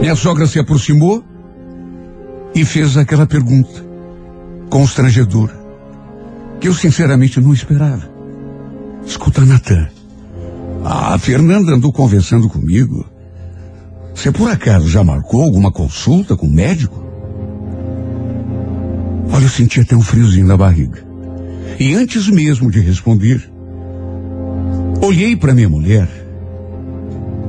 minha 0.00 0.14
sogra 0.14 0.46
se 0.46 0.58
aproximou 0.58 1.24
e 2.54 2.64
fez 2.64 2.96
aquela 2.96 3.26
pergunta 3.26 3.85
constrangedora 4.68 5.66
que 6.60 6.68
eu 6.68 6.74
sinceramente 6.74 7.40
não 7.40 7.52
esperava. 7.52 8.08
Escuta, 9.04 9.44
Natan. 9.44 9.88
A 10.84 11.18
Fernanda 11.18 11.72
andou 11.72 11.92
conversando 11.92 12.48
comigo. 12.48 13.04
Você 14.14 14.32
por 14.32 14.50
acaso 14.50 14.88
já 14.88 15.04
marcou 15.04 15.42
alguma 15.42 15.70
consulta 15.70 16.36
com 16.36 16.46
o 16.46 16.52
médico? 16.52 17.04
Olha, 19.32 19.44
eu 19.44 19.48
senti 19.48 19.80
até 19.80 19.94
um 19.94 20.00
friozinho 20.00 20.46
na 20.46 20.56
barriga. 20.56 21.04
E 21.78 21.94
antes 21.94 22.28
mesmo 22.28 22.70
de 22.70 22.80
responder, 22.80 23.50
olhei 25.02 25.36
para 25.36 25.54
minha 25.54 25.68
mulher 25.68 26.08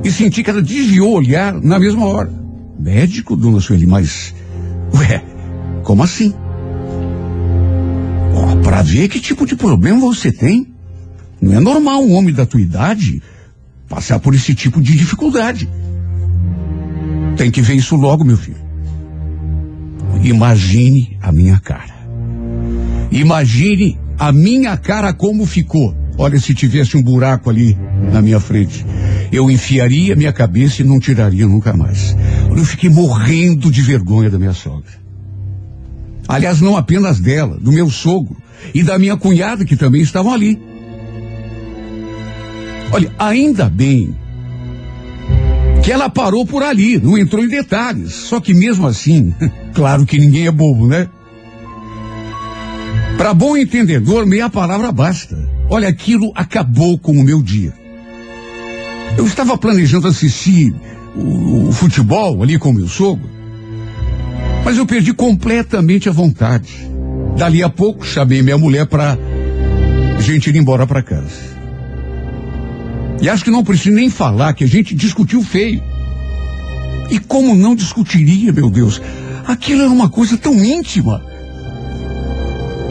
e 0.04 0.10
senti 0.10 0.42
que 0.42 0.50
ela 0.50 0.62
desviou 0.62 1.12
o 1.12 1.16
olhar 1.16 1.54
na 1.54 1.78
mesma 1.78 2.06
hora. 2.06 2.30
Médico, 2.78 3.36
dona 3.36 3.60
Sueli, 3.60 3.86
mas. 3.86 4.34
Ué, 4.94 5.22
como 5.82 6.02
assim? 6.02 6.34
Para 8.68 8.82
ver 8.82 9.08
que 9.08 9.18
tipo 9.18 9.46
de 9.46 9.56
problema 9.56 9.98
você 9.98 10.30
tem. 10.30 10.66
Não 11.40 11.54
é 11.54 11.58
normal 11.58 12.04
um 12.04 12.12
homem 12.12 12.34
da 12.34 12.44
tua 12.44 12.60
idade 12.60 13.22
passar 13.88 14.18
por 14.18 14.34
esse 14.34 14.54
tipo 14.54 14.78
de 14.78 14.94
dificuldade. 14.94 15.66
Tem 17.34 17.50
que 17.50 17.62
ver 17.62 17.76
isso 17.76 17.96
logo, 17.96 18.24
meu 18.24 18.36
filho. 18.36 18.58
Imagine 20.22 21.16
a 21.22 21.32
minha 21.32 21.58
cara. 21.58 21.94
Imagine 23.10 23.98
a 24.18 24.32
minha 24.32 24.76
cara 24.76 25.14
como 25.14 25.46
ficou. 25.46 25.96
Olha, 26.18 26.38
se 26.38 26.52
tivesse 26.52 26.94
um 26.94 27.02
buraco 27.02 27.48
ali 27.48 27.74
na 28.12 28.20
minha 28.20 28.38
frente, 28.38 28.84
eu 29.32 29.50
enfiaria 29.50 30.14
minha 30.14 30.32
cabeça 30.32 30.82
e 30.82 30.84
não 30.84 31.00
tiraria 31.00 31.46
nunca 31.46 31.72
mais. 31.72 32.14
Eu 32.50 32.66
fiquei 32.66 32.90
morrendo 32.90 33.70
de 33.70 33.80
vergonha 33.80 34.28
da 34.28 34.38
minha 34.38 34.52
sogra. 34.52 34.97
Aliás, 36.28 36.60
não 36.60 36.76
apenas 36.76 37.18
dela, 37.18 37.58
do 37.58 37.72
meu 37.72 37.88
sogro 37.88 38.36
e 38.74 38.82
da 38.82 38.98
minha 38.98 39.16
cunhada 39.16 39.64
que 39.64 39.76
também 39.76 40.02
estavam 40.02 40.32
ali. 40.32 40.60
Olha, 42.92 43.10
ainda 43.18 43.68
bem 43.70 44.14
que 45.82 45.90
ela 45.90 46.10
parou 46.10 46.44
por 46.44 46.62
ali, 46.62 46.98
não 46.98 47.16
entrou 47.16 47.42
em 47.42 47.48
detalhes. 47.48 48.12
Só 48.12 48.40
que 48.40 48.52
mesmo 48.52 48.86
assim, 48.86 49.34
claro 49.72 50.04
que 50.04 50.18
ninguém 50.18 50.46
é 50.46 50.50
bobo, 50.50 50.86
né? 50.86 51.08
Para 53.16 53.32
bom 53.32 53.56
entendedor, 53.56 54.26
meia 54.26 54.50
palavra 54.50 54.92
basta. 54.92 55.36
Olha, 55.70 55.88
aquilo 55.88 56.30
acabou 56.34 56.98
com 56.98 57.12
o 57.12 57.24
meu 57.24 57.42
dia. 57.42 57.72
Eu 59.16 59.26
estava 59.26 59.56
planejando 59.56 60.06
assistir 60.06 60.74
o, 61.16 61.68
o 61.68 61.72
futebol 61.72 62.42
ali 62.42 62.58
com 62.58 62.72
meu 62.72 62.86
sogro, 62.86 63.28
mas 64.68 64.76
eu 64.76 64.84
perdi 64.84 65.14
completamente 65.14 66.10
a 66.10 66.12
vontade. 66.12 66.68
Dali 67.38 67.62
a 67.62 67.70
pouco, 67.70 68.04
chamei 68.04 68.42
minha 68.42 68.58
mulher 68.58 68.86
para 68.86 69.16
gente 70.20 70.50
ir 70.50 70.56
embora 70.56 70.86
para 70.86 71.02
casa. 71.02 71.56
E 73.18 73.30
acho 73.30 73.42
que 73.42 73.50
não 73.50 73.64
preciso 73.64 73.96
nem 73.96 74.10
falar 74.10 74.52
que 74.52 74.64
a 74.64 74.66
gente 74.66 74.94
discutiu 74.94 75.42
feio. 75.42 75.82
E 77.10 77.18
como 77.18 77.56
não 77.56 77.74
discutiria, 77.74 78.52
meu 78.52 78.68
Deus? 78.68 79.00
Aquilo 79.46 79.80
era 79.80 79.90
uma 79.90 80.10
coisa 80.10 80.36
tão 80.36 80.62
íntima. 80.62 81.24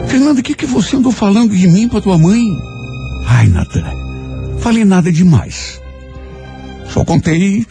Fernanda, 0.08 0.40
o 0.40 0.42
que, 0.42 0.56
que 0.56 0.66
você 0.66 0.96
andou 0.96 1.12
falando 1.12 1.56
de 1.56 1.68
mim 1.68 1.86
para 1.86 2.00
tua 2.00 2.18
mãe? 2.18 2.42
Ai, 3.24 3.46
Natan, 3.46 3.84
falei 4.58 4.84
nada 4.84 5.12
demais. 5.12 5.80
Só 6.88 7.04
contei 7.04 7.64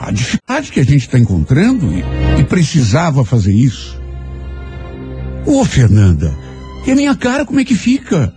a 0.00 0.10
dificuldade 0.10 0.72
que 0.72 0.80
a 0.80 0.84
gente 0.84 1.02
está 1.02 1.18
encontrando 1.18 1.92
e, 1.92 2.02
e, 2.40 2.44
precisava 2.44 3.22
fazer 3.22 3.52
isso. 3.52 4.00
Ô, 5.44 5.62
Fernanda, 5.62 6.34
e 6.86 6.90
a 6.90 6.96
minha 6.96 7.14
cara 7.14 7.44
como 7.44 7.60
é 7.60 7.64
que 7.64 7.74
fica? 7.74 8.32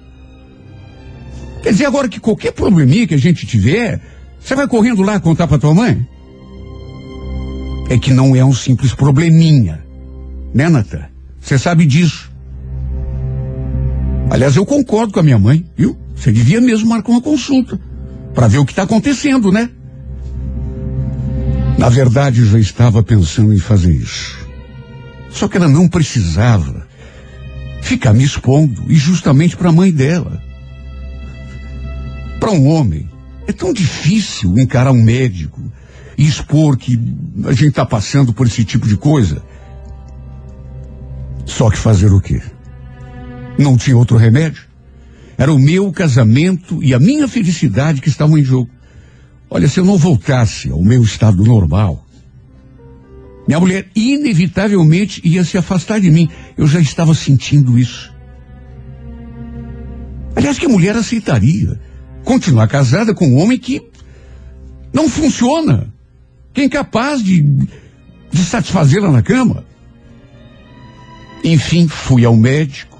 Quer 1.61 1.71
dizer, 1.71 1.85
agora 1.85 2.09
que 2.09 2.19
qualquer 2.19 2.51
probleminha 2.51 3.07
que 3.07 3.13
a 3.13 3.19
gente 3.19 3.47
tiver, 3.47 4.01
você 4.37 4.53
vai 4.55 4.67
correndo 4.67 5.01
lá 5.01 5.17
contar 5.21 5.47
para 5.47 5.57
tua 5.57 5.73
mãe? 5.73 6.05
É 7.89 7.97
que 7.97 8.11
não 8.11 8.35
é 8.35 8.43
um 8.43 8.53
simples 8.53 8.93
probleminha, 8.93 9.85
né, 10.53 10.67
Natan? 10.67 11.05
Você 11.39 11.57
sabe 11.57 11.85
disso. 11.85 12.29
Aliás, 14.29 14.57
eu 14.57 14.65
concordo 14.65 15.13
com 15.13 15.19
a 15.21 15.23
minha 15.23 15.39
mãe, 15.39 15.65
viu? 15.77 15.97
Você 16.13 16.29
devia 16.29 16.59
mesmo 16.59 16.89
marcar 16.89 17.11
uma 17.11 17.21
consulta 17.21 17.79
para 18.33 18.47
ver 18.47 18.57
o 18.57 18.65
que 18.65 18.73
está 18.73 18.83
acontecendo, 18.83 19.49
né? 19.49 19.69
Na 21.83 21.89
verdade, 21.89 22.45
já 22.45 22.57
estava 22.57 23.03
pensando 23.03 23.53
em 23.53 23.59
fazer 23.59 23.91
isso. 23.91 24.39
Só 25.29 25.49
que 25.49 25.57
ela 25.57 25.67
não 25.67 25.89
precisava 25.89 26.87
ficar 27.81 28.13
me 28.13 28.23
expondo, 28.23 28.85
e 28.87 28.95
justamente 28.95 29.57
para 29.57 29.67
a 29.67 29.73
mãe 29.73 29.91
dela. 29.91 30.41
Para 32.39 32.51
um 32.51 32.67
homem, 32.67 33.09
é 33.45 33.51
tão 33.51 33.73
difícil 33.73 34.57
encarar 34.57 34.93
um 34.93 35.03
médico 35.03 35.61
e 36.17 36.25
expor 36.25 36.77
que 36.77 36.97
a 37.43 37.51
gente 37.51 37.71
está 37.71 37.85
passando 37.85 38.31
por 38.31 38.47
esse 38.47 38.63
tipo 38.63 38.87
de 38.87 38.95
coisa. 38.95 39.43
Só 41.45 41.69
que 41.69 41.77
fazer 41.77 42.13
o 42.13 42.21
quê? 42.21 42.41
Não 43.59 43.75
tinha 43.75 43.97
outro 43.97 44.15
remédio. 44.15 44.63
Era 45.37 45.51
o 45.51 45.59
meu 45.59 45.91
casamento 45.91 46.81
e 46.81 46.93
a 46.93 46.99
minha 46.99 47.27
felicidade 47.27 47.99
que 47.99 48.07
estavam 48.07 48.37
em 48.37 48.43
jogo. 48.43 48.69
Olha, 49.53 49.69
se 49.69 49.79
eu 49.79 49.85
não 49.85 49.99
voltasse 49.99 50.71
ao 50.71 50.81
meu 50.81 51.03
estado 51.03 51.43
normal, 51.43 52.03
minha 53.47 53.59
mulher 53.59 53.87
inevitavelmente 53.95 55.21
ia 55.23 55.43
se 55.43 55.59
afastar 55.59 56.01
de 56.01 56.09
mim. 56.09 56.27
Eu 56.57 56.65
já 56.65 56.79
estava 56.79 57.13
sentindo 57.13 57.77
isso. 57.77 58.11
Aliás, 60.35 60.57
que 60.57 60.67
mulher 60.67 60.95
aceitaria 60.95 61.79
continuar 62.23 62.67
casada 62.67 63.13
com 63.13 63.27
um 63.27 63.37
homem 63.37 63.59
que 63.59 63.79
não 64.91 65.07
funciona, 65.07 65.93
que 66.51 66.61
é 66.61 66.63
incapaz 66.63 67.21
de, 67.21 67.43
de 67.43 68.43
satisfazê-la 68.43 69.11
na 69.11 69.21
cama? 69.21 69.63
Enfim, 71.43 71.87
fui 71.87 72.25
ao 72.25 72.35
médico. 72.35 72.99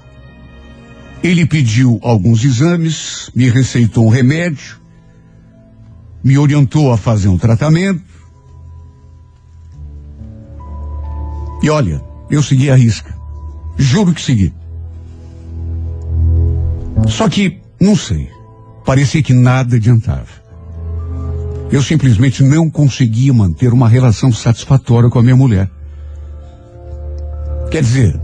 Ele 1.20 1.46
pediu 1.46 1.98
alguns 2.00 2.44
exames, 2.44 3.28
me 3.34 3.50
receitou 3.50 4.06
um 4.06 4.10
remédio, 4.10 4.83
me 6.24 6.38
orientou 6.38 6.90
a 6.90 6.96
fazer 6.96 7.28
um 7.28 7.36
tratamento. 7.36 8.02
E 11.62 11.68
olha, 11.68 12.02
eu 12.30 12.42
segui 12.42 12.70
a 12.70 12.74
risca. 12.74 13.14
Juro 13.76 14.14
que 14.14 14.22
segui. 14.22 14.52
Só 17.08 17.28
que, 17.28 17.60
não 17.78 17.94
sei, 17.94 18.30
parecia 18.86 19.22
que 19.22 19.34
nada 19.34 19.76
adiantava. 19.76 20.42
Eu 21.70 21.82
simplesmente 21.82 22.42
não 22.42 22.70
conseguia 22.70 23.32
manter 23.34 23.72
uma 23.72 23.88
relação 23.88 24.32
satisfatória 24.32 25.10
com 25.10 25.18
a 25.18 25.22
minha 25.22 25.36
mulher. 25.36 25.70
Quer 27.70 27.82
dizer, 27.82 28.18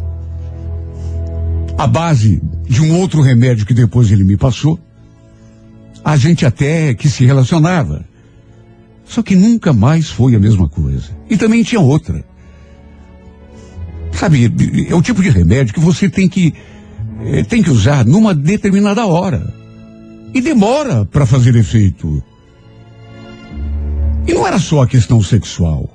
a 1.76 1.86
base 1.86 2.40
de 2.66 2.80
um 2.80 2.98
outro 2.98 3.20
remédio 3.20 3.66
que 3.66 3.74
depois 3.74 4.10
ele 4.10 4.24
me 4.24 4.36
passou, 4.36 4.78
a 6.04 6.16
gente 6.16 6.46
até 6.46 6.94
que 6.94 7.08
se 7.08 7.24
relacionava. 7.24 8.04
Só 9.04 9.22
que 9.22 9.34
nunca 9.34 9.72
mais 9.72 10.08
foi 10.08 10.34
a 10.34 10.38
mesma 10.38 10.68
coisa. 10.68 11.10
E 11.28 11.36
também 11.36 11.62
tinha 11.62 11.80
outra. 11.80 12.24
Sabe, 14.12 14.52
é 14.88 14.94
o 14.94 15.02
tipo 15.02 15.22
de 15.22 15.30
remédio 15.30 15.74
que 15.74 15.80
você 15.80 16.08
tem 16.08 16.28
que 16.28 16.54
eh, 17.24 17.42
tem 17.42 17.62
que 17.62 17.70
usar 17.70 18.04
numa 18.04 18.34
determinada 18.34 19.06
hora. 19.06 19.52
E 20.32 20.40
demora 20.40 21.04
para 21.04 21.26
fazer 21.26 21.56
efeito. 21.56 22.22
E 24.26 24.32
não 24.32 24.46
era 24.46 24.58
só 24.58 24.82
a 24.82 24.86
questão 24.86 25.22
sexual. 25.22 25.90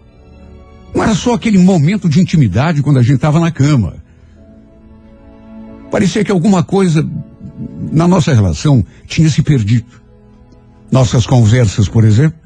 Não 0.94 1.04
era 1.04 1.16
só 1.16 1.34
aquele 1.34 1.58
momento 1.58 2.10
de 2.10 2.22
intimidade 2.22 2.82
quando 2.82 3.00
a 3.00 3.02
gente 3.02 3.16
estava 3.16 3.40
na 3.40 3.52
cama. 3.52 3.96
Parecia 5.90 6.24
que 6.24 6.32
alguma 6.32 6.64
coisa 6.64 7.08
na 7.92 8.08
nossa 8.08 8.34
relação 8.34 8.86
tinha 9.06 9.30
se 9.30 9.42
perdido. 9.42 9.86
Nossas 10.92 11.26
conversas, 11.26 11.88
por 11.88 12.04
exemplo, 12.04 12.40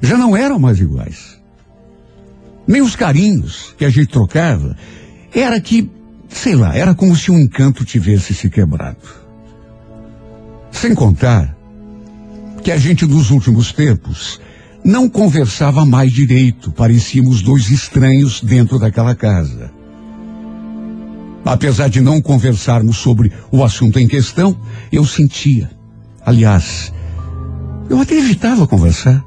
já 0.00 0.16
não 0.16 0.36
eram 0.36 0.58
mais 0.58 0.78
iguais. 0.78 1.40
Nem 2.66 2.82
os 2.82 2.94
carinhos 2.94 3.74
que 3.76 3.84
a 3.84 3.90
gente 3.90 4.08
trocava 4.08 4.76
era 5.34 5.60
que, 5.60 5.90
sei 6.28 6.54
lá, 6.54 6.76
era 6.76 6.94
como 6.94 7.16
se 7.16 7.30
um 7.30 7.38
encanto 7.38 7.84
tivesse 7.84 8.34
se 8.34 8.48
quebrado. 8.48 9.22
Sem 10.70 10.94
contar 10.94 11.56
que 12.62 12.70
a 12.70 12.76
gente 12.76 13.06
nos 13.06 13.30
últimos 13.30 13.72
tempos 13.72 14.40
não 14.84 15.08
conversava 15.08 15.84
mais 15.84 16.12
direito, 16.12 16.72
parecíamos 16.72 17.42
dois 17.42 17.70
estranhos 17.70 18.40
dentro 18.40 18.78
daquela 18.78 19.14
casa. 19.14 19.70
Apesar 21.44 21.88
de 21.88 22.00
não 22.00 22.20
conversarmos 22.20 22.98
sobre 22.98 23.32
o 23.50 23.64
assunto 23.64 23.98
em 23.98 24.06
questão, 24.06 24.56
eu 24.90 25.04
sentia. 25.04 25.70
Aliás, 26.24 26.92
eu 27.90 28.00
até 28.00 28.16
evitava 28.16 28.66
conversar. 28.66 29.24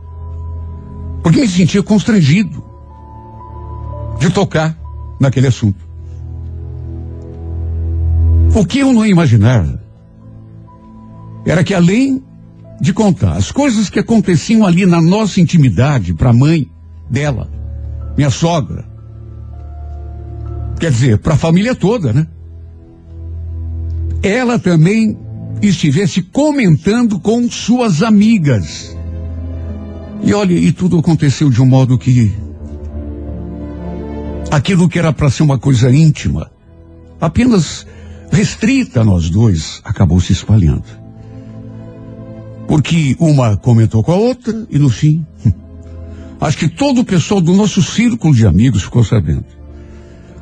Porque 1.22 1.42
me 1.42 1.48
sentia 1.48 1.84
constrangido 1.84 2.64
de 4.20 4.30
tocar 4.30 4.78
naquele 5.20 5.48
assunto. 5.48 5.84
O 8.56 8.66
que 8.66 8.80
eu 8.80 8.94
não 8.94 9.06
imaginava 9.06 9.84
era 11.46 11.64
que 11.64 11.74
além 11.74 12.24
de 12.80 12.94
contar 12.94 13.34
as 13.34 13.52
coisas 13.52 13.90
que 13.90 14.00
aconteciam 14.00 14.66
ali 14.66 14.86
na 14.86 15.02
nossa 15.02 15.42
intimidade 15.42 16.14
para 16.14 16.30
a 16.30 16.34
mãe 16.34 16.70
dela, 17.10 17.50
minha 18.18 18.30
sogra, 18.30 18.86
quer 20.80 20.92
dizer, 20.92 21.18
para 21.20 21.34
a 21.34 21.38
família 21.38 21.76
toda, 21.76 22.14
né? 22.14 22.28
Ela 24.22 24.58
também 24.58 25.18
estivesse 25.62 26.22
comentando 26.22 27.20
com 27.20 27.50
suas 27.50 28.04
amigas. 28.04 28.96
E 30.24 30.34
olha, 30.34 30.54
e 30.54 30.72
tudo 30.72 30.98
aconteceu 30.98 31.50
de 31.50 31.62
um 31.62 31.66
modo 31.66 31.98
que 31.98 32.34
aquilo 34.52 34.90
que 34.90 34.98
era 34.98 35.14
para 35.14 35.30
ser 35.30 35.44
uma 35.44 35.60
coisa 35.60 35.92
íntima, 35.92 36.52
apenas 37.20 37.86
restrita 38.32 39.02
a 39.02 39.04
nós 39.04 39.30
dois, 39.30 39.82
acabou 39.84 40.20
se 40.20 40.34
espalhando. 40.34 40.86
Porque 42.68 43.16
uma 43.20 43.56
comentou 43.58 44.04
com 44.04 44.12
a 44.12 44.16
outra 44.16 44.66
e 44.70 44.80
no 44.80 44.90
fim, 44.90 45.26
acho 46.42 46.58
que 46.58 46.68
todo 46.68 47.02
o 47.02 47.06
pessoal 47.06 47.40
do 47.40 47.54
nosso 47.54 47.84
círculo 47.84 48.34
de 48.34 48.48
amigos 48.48 48.84
ficou 48.84 49.04
sabendo. 49.04 49.46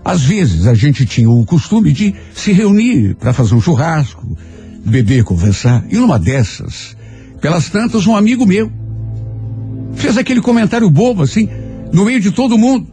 Às 0.04 0.22
vezes 0.24 0.68
a 0.68 0.74
gente 0.74 1.06
tinha 1.06 1.30
o 1.30 1.46
costume 1.46 1.92
de 1.94 2.14
se 2.36 2.52
reunir 2.52 3.16
para 3.16 3.32
fazer 3.32 3.56
um 3.56 3.62
churrasco, 3.62 4.38
beber, 4.86 5.24
conversar. 5.24 5.86
E 5.90 5.96
numa 5.96 6.20
dessas, 6.20 6.96
pelas 7.40 7.70
tantas, 7.70 8.06
um 8.06 8.16
amigo 8.16 8.46
meu 8.46 8.72
fez 9.96 10.18
aquele 10.18 10.42
comentário 10.42 10.90
bobo 10.90 11.24
assim, 11.24 11.48
no 11.92 12.04
meio 12.06 12.20
de 12.20 12.32
todo 12.32 12.58
mundo. 12.58 12.88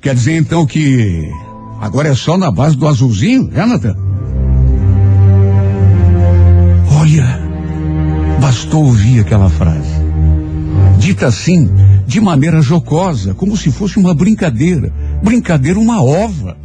Quer 0.00 0.14
dizer 0.14 0.36
então 0.36 0.66
que 0.66 1.30
agora 1.80 2.08
é 2.08 2.14
só 2.14 2.36
na 2.36 2.50
base 2.50 2.76
do 2.76 2.88
azulzinho, 2.88 3.50
Jonathan? 3.52 3.96
Olha, 7.00 7.40
bastou 8.40 8.84
ouvir 8.84 9.20
aquela 9.20 9.48
frase. 9.48 9.98
Dita 10.98 11.28
assim, 11.28 11.68
de 12.06 12.20
maneira 12.20 12.60
jocosa, 12.60 13.34
como 13.34 13.56
se 13.56 13.70
fosse 13.70 13.98
uma 13.98 14.14
brincadeira. 14.14 14.92
Brincadeira, 15.22 15.78
uma 15.78 16.02
ova. 16.02 16.56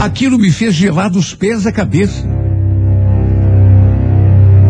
Aquilo 0.00 0.38
me 0.38 0.50
fez 0.50 0.74
gelar 0.74 1.10
dos 1.10 1.34
pés 1.34 1.66
à 1.66 1.72
cabeça. 1.72 2.24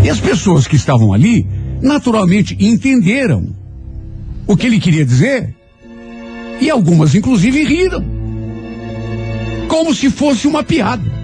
E 0.03 0.09
as 0.09 0.19
pessoas 0.19 0.67
que 0.67 0.77
estavam 0.77 1.13
ali, 1.13 1.47
naturalmente, 1.81 2.57
entenderam 2.59 3.55
o 4.47 4.57
que 4.57 4.67
ele 4.67 4.81
queria 4.81 5.05
dizer. 5.05 5.55
E 6.61 6.69
algumas, 6.71 7.15
inclusive, 7.15 7.65
riram. 7.65 8.05
Como 9.69 9.95
se 9.95 10.11
fosse 10.11 10.49
uma 10.49 10.65
piada. 10.65 11.21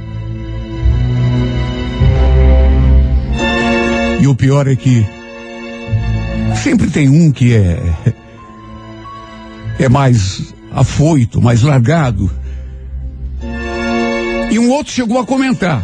E 4.21 4.27
o 4.27 4.35
pior 4.35 4.67
é 4.69 4.77
que 4.77 5.05
sempre 6.63 6.91
tem 6.91 7.09
um 7.09 7.31
que 7.31 7.55
é 7.55 7.81
é 9.79 9.89
mais 9.89 10.55
afoito, 10.77 11.41
mais 11.41 11.63
largado. 11.63 12.31
E 14.51 14.59
um 14.59 14.71
outro 14.71 14.93
chegou 14.93 15.19
a 15.19 15.27
comentar, 15.27 15.83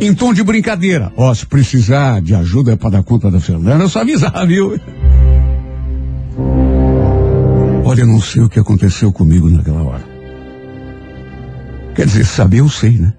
em 0.00 0.14
tom 0.14 0.34
de 0.34 0.44
brincadeira: 0.44 1.10
Ó, 1.16 1.30
oh, 1.30 1.34
se 1.34 1.46
precisar 1.46 2.20
de 2.20 2.34
ajuda 2.34 2.76
para 2.76 2.90
dar 2.90 3.02
conta 3.02 3.30
da 3.30 3.40
Fernanda, 3.40 3.84
é 3.84 3.88
só 3.88 4.02
avisar, 4.02 4.32
viu? 4.46 4.78
Olha, 7.84 8.02
eu 8.02 8.06
não 8.06 8.20
sei 8.20 8.42
o 8.42 8.48
que 8.48 8.60
aconteceu 8.60 9.10
comigo 9.10 9.48
naquela 9.48 9.82
hora. 9.82 10.04
Quer 11.94 12.06
dizer, 12.06 12.24
saber 12.24 12.58
eu 12.58 12.68
sei, 12.68 12.92
né? 12.92 13.12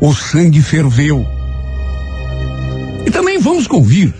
O 0.00 0.12
sangue 0.12 0.60
ferveu. 0.60 1.24
E 3.06 3.10
também 3.10 3.38
vamos 3.38 3.68
convir. 3.68 4.12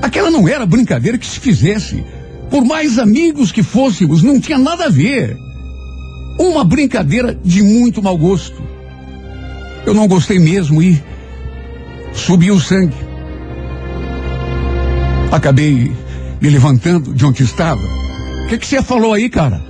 Aquela 0.00 0.30
não 0.30 0.48
era 0.48 0.64
brincadeira 0.64 1.18
que 1.18 1.26
se 1.26 1.38
fizesse. 1.38 2.02
Por 2.50 2.64
mais 2.64 2.98
amigos 2.98 3.52
que 3.52 3.62
fôssemos, 3.62 4.22
não 4.22 4.40
tinha 4.40 4.58
nada 4.58 4.86
a 4.86 4.88
ver. 4.88 5.36
Uma 6.38 6.64
brincadeira 6.64 7.38
de 7.44 7.62
muito 7.62 8.02
mau 8.02 8.16
gosto. 8.16 8.62
Eu 9.84 9.94
não 9.94 10.08
gostei 10.08 10.38
mesmo 10.38 10.82
e 10.82 11.02
subiu 12.14 12.54
o 12.54 12.60
sangue. 12.60 12.96
Acabei 15.30 15.92
me 16.40 16.48
levantando 16.48 17.12
de 17.12 17.24
onde 17.24 17.42
estava. 17.42 17.82
O 18.44 18.48
que, 18.48 18.58
que 18.58 18.66
você 18.66 18.82
falou 18.82 19.12
aí, 19.12 19.28
cara? 19.28 19.62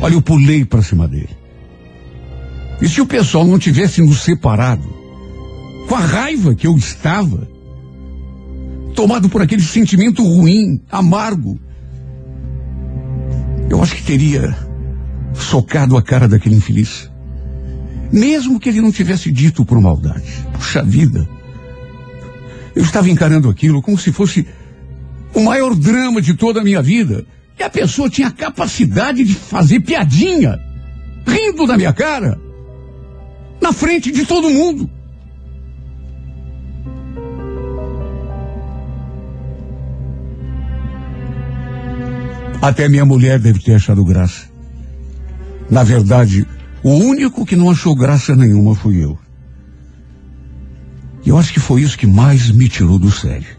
Olha, 0.00 0.14
eu 0.14 0.22
pulei 0.22 0.64
para 0.64 0.82
cima 0.82 1.06
dele. 1.06 1.36
E 2.80 2.88
se 2.88 3.00
o 3.00 3.06
pessoal 3.06 3.44
não 3.44 3.58
tivesse 3.58 4.02
nos 4.02 4.22
separado, 4.22 4.82
com 5.88 5.94
a 5.94 6.00
raiva 6.00 6.54
que 6.54 6.66
eu 6.66 6.76
estava, 6.76 7.46
tomado 8.94 9.28
por 9.28 9.42
aquele 9.42 9.62
sentimento 9.62 10.22
ruim, 10.22 10.80
amargo, 10.90 11.58
eu 13.72 13.82
acho 13.82 13.96
que 13.96 14.02
teria 14.02 14.54
socado 15.34 15.96
a 15.96 16.02
cara 16.02 16.28
daquele 16.28 16.56
infeliz. 16.56 17.10
Mesmo 18.12 18.60
que 18.60 18.68
ele 18.68 18.82
não 18.82 18.92
tivesse 18.92 19.32
dito 19.32 19.64
por 19.64 19.80
maldade. 19.80 20.30
Puxa 20.52 20.82
vida. 20.82 21.26
Eu 22.76 22.82
estava 22.82 23.08
encarando 23.08 23.48
aquilo 23.48 23.80
como 23.80 23.96
se 23.96 24.12
fosse 24.12 24.46
o 25.34 25.40
maior 25.40 25.74
drama 25.74 26.20
de 26.20 26.34
toda 26.34 26.60
a 26.60 26.64
minha 26.64 26.82
vida. 26.82 27.24
E 27.58 27.62
a 27.62 27.70
pessoa 27.70 28.10
tinha 28.10 28.28
a 28.28 28.32
capacidade 28.32 29.24
de 29.24 29.34
fazer 29.34 29.80
piadinha, 29.80 30.58
rindo 31.26 31.66
da 31.66 31.76
minha 31.76 31.94
cara, 31.94 32.38
na 33.58 33.72
frente 33.72 34.12
de 34.12 34.26
todo 34.26 34.50
mundo. 34.50 34.90
Até 42.62 42.88
minha 42.88 43.04
mulher 43.04 43.40
deve 43.40 43.58
ter 43.58 43.74
achado 43.74 44.04
graça. 44.04 44.44
Na 45.68 45.82
verdade, 45.82 46.46
o 46.80 46.90
único 46.90 47.44
que 47.44 47.56
não 47.56 47.68
achou 47.68 47.92
graça 47.92 48.36
nenhuma 48.36 48.76
fui 48.76 49.02
eu. 49.02 49.18
E 51.26 51.28
eu 51.28 51.36
acho 51.36 51.52
que 51.52 51.58
foi 51.58 51.82
isso 51.82 51.98
que 51.98 52.06
mais 52.06 52.52
me 52.52 52.68
tirou 52.68 53.00
do 53.00 53.10
sério. 53.10 53.56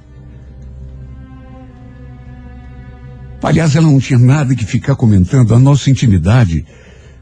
Aliás, 3.43 3.75
ela 3.75 3.87
não 3.87 3.99
tinha 3.99 4.17
nada 4.17 4.55
que 4.55 4.65
ficar 4.65 4.95
comentando 4.95 5.53
a 5.53 5.59
nossa 5.59 5.89
intimidade 5.89 6.65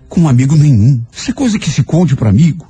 com 0.08 0.30
amigo 0.30 0.56
nenhum. 0.56 1.02
Isso 1.12 1.32
é 1.32 1.34
coisa 1.34 1.58
que 1.58 1.72
se 1.72 1.84
conte 1.84 2.16
para 2.16 2.30
amigo. 2.30 2.68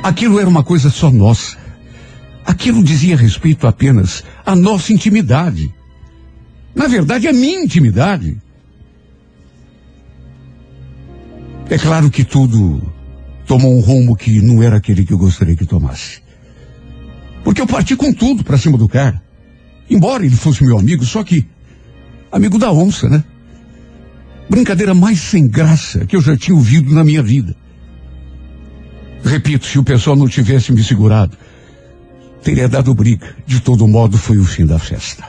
Aquilo 0.00 0.38
era 0.38 0.48
uma 0.48 0.62
coisa 0.62 0.90
só 0.90 1.10
nossa. 1.10 1.59
Aquilo 2.50 2.82
dizia 2.82 3.16
respeito 3.16 3.64
apenas 3.68 4.24
à 4.44 4.56
nossa 4.56 4.92
intimidade. 4.92 5.72
Na 6.74 6.88
verdade, 6.88 7.28
a 7.28 7.32
minha 7.32 7.62
intimidade. 7.62 8.36
É 11.68 11.78
claro 11.78 12.10
que 12.10 12.24
tudo 12.24 12.82
tomou 13.46 13.72
um 13.72 13.78
rumo 13.78 14.16
que 14.16 14.40
não 14.40 14.60
era 14.60 14.78
aquele 14.78 15.06
que 15.06 15.12
eu 15.12 15.18
gostaria 15.18 15.54
que 15.54 15.64
tomasse. 15.64 16.22
Porque 17.44 17.60
eu 17.60 17.68
parti 17.68 17.94
com 17.94 18.12
tudo 18.12 18.42
para 18.42 18.58
cima 18.58 18.76
do 18.76 18.88
cara. 18.88 19.22
Embora 19.88 20.26
ele 20.26 20.34
fosse 20.34 20.64
meu 20.64 20.76
amigo, 20.76 21.04
só 21.04 21.22
que 21.22 21.46
amigo 22.32 22.58
da 22.58 22.72
onça, 22.72 23.08
né? 23.08 23.22
Brincadeira 24.48 24.92
mais 24.92 25.20
sem 25.20 25.46
graça 25.46 26.04
que 26.04 26.16
eu 26.16 26.20
já 26.20 26.36
tinha 26.36 26.56
ouvido 26.56 26.92
na 26.92 27.04
minha 27.04 27.22
vida. 27.22 27.54
Repito, 29.22 29.66
se 29.66 29.78
o 29.78 29.84
pessoal 29.84 30.16
não 30.16 30.26
tivesse 30.26 30.72
me 30.72 30.82
segurado, 30.82 31.38
teria 32.42 32.68
dado 32.68 32.94
briga. 32.94 33.36
De 33.46 33.60
todo 33.60 33.88
modo, 33.88 34.18
foi 34.18 34.38
o 34.38 34.44
fim 34.44 34.66
da 34.66 34.78
festa. 34.78 35.24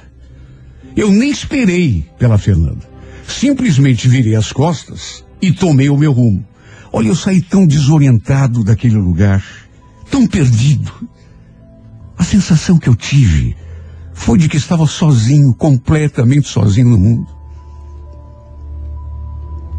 Eu 0.96 1.10
nem 1.10 1.30
esperei 1.30 2.06
pela 2.18 2.38
Fernanda. 2.38 2.90
Simplesmente 3.28 4.08
virei 4.08 4.36
as 4.36 4.52
costas 4.52 5.24
e 5.42 5.52
tomei 5.52 5.90
o 5.90 5.98
meu 5.98 6.12
rumo. 6.12 6.46
Olha, 6.92 7.08
eu 7.08 7.16
saí 7.16 7.42
tão 7.42 7.66
desorientado 7.66 8.64
daquele 8.64 8.98
lugar, 8.98 9.44
tão 10.10 10.28
perdido. 10.28 10.92
A 12.18 12.24
sensação 12.24 12.78
que 12.78 12.90
eu 12.90 12.96
tive 12.96 13.56
foi 14.14 14.38
de 14.38 14.50
que 14.50 14.58
estava 14.58 14.86
sozinho, 14.86 15.54
completamente 15.54 16.48
sozinho 16.48 16.90
no 16.90 16.98
mundo. 16.98 17.28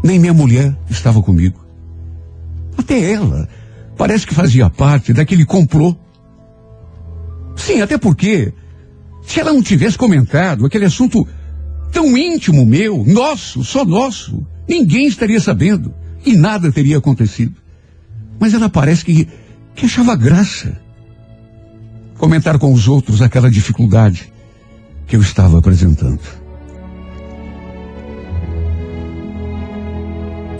Nem 0.03 0.19
minha 0.19 0.33
mulher 0.33 0.75
estava 0.89 1.21
comigo. 1.21 1.63
Até 2.77 3.11
ela 3.11 3.47
parece 3.95 4.25
que 4.27 4.33
fazia 4.33 4.69
parte 4.69 5.13
daquele 5.13 5.45
complô. 5.45 5.95
Sim, 7.55 7.81
até 7.81 7.97
porque, 7.97 8.53
se 9.25 9.39
ela 9.39 9.53
não 9.53 9.61
tivesse 9.61 9.97
comentado 9.97 10.65
aquele 10.65 10.85
assunto 10.85 11.27
tão 11.91 12.17
íntimo 12.17 12.65
meu, 12.65 13.03
nosso, 13.05 13.63
só 13.63 13.85
nosso, 13.85 14.45
ninguém 14.67 15.07
estaria 15.07 15.39
sabendo 15.39 15.93
e 16.25 16.35
nada 16.35 16.71
teria 16.71 16.97
acontecido. 16.97 17.55
Mas 18.39 18.53
ela 18.53 18.69
parece 18.69 19.05
que, 19.05 19.27
que 19.75 19.85
achava 19.85 20.15
graça 20.15 20.81
comentar 22.17 22.57
com 22.57 22.73
os 22.73 22.87
outros 22.87 23.21
aquela 23.21 23.49
dificuldade 23.49 24.31
que 25.05 25.15
eu 25.15 25.21
estava 25.21 25.59
apresentando. 25.59 26.19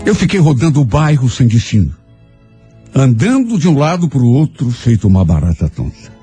Eu 0.06 0.14
fiquei 0.14 0.38
rodando 0.38 0.80
o 0.80 0.84
bairro 0.84 1.30
sem 1.30 1.46
destino, 1.46 1.94
andando 2.94 3.58
de 3.58 3.66
um 3.66 3.78
lado 3.78 4.08
para 4.08 4.20
o 4.20 4.32
outro, 4.32 4.70
feito 4.70 5.08
uma 5.08 5.24
barata 5.24 5.68
tonta. 5.68 6.13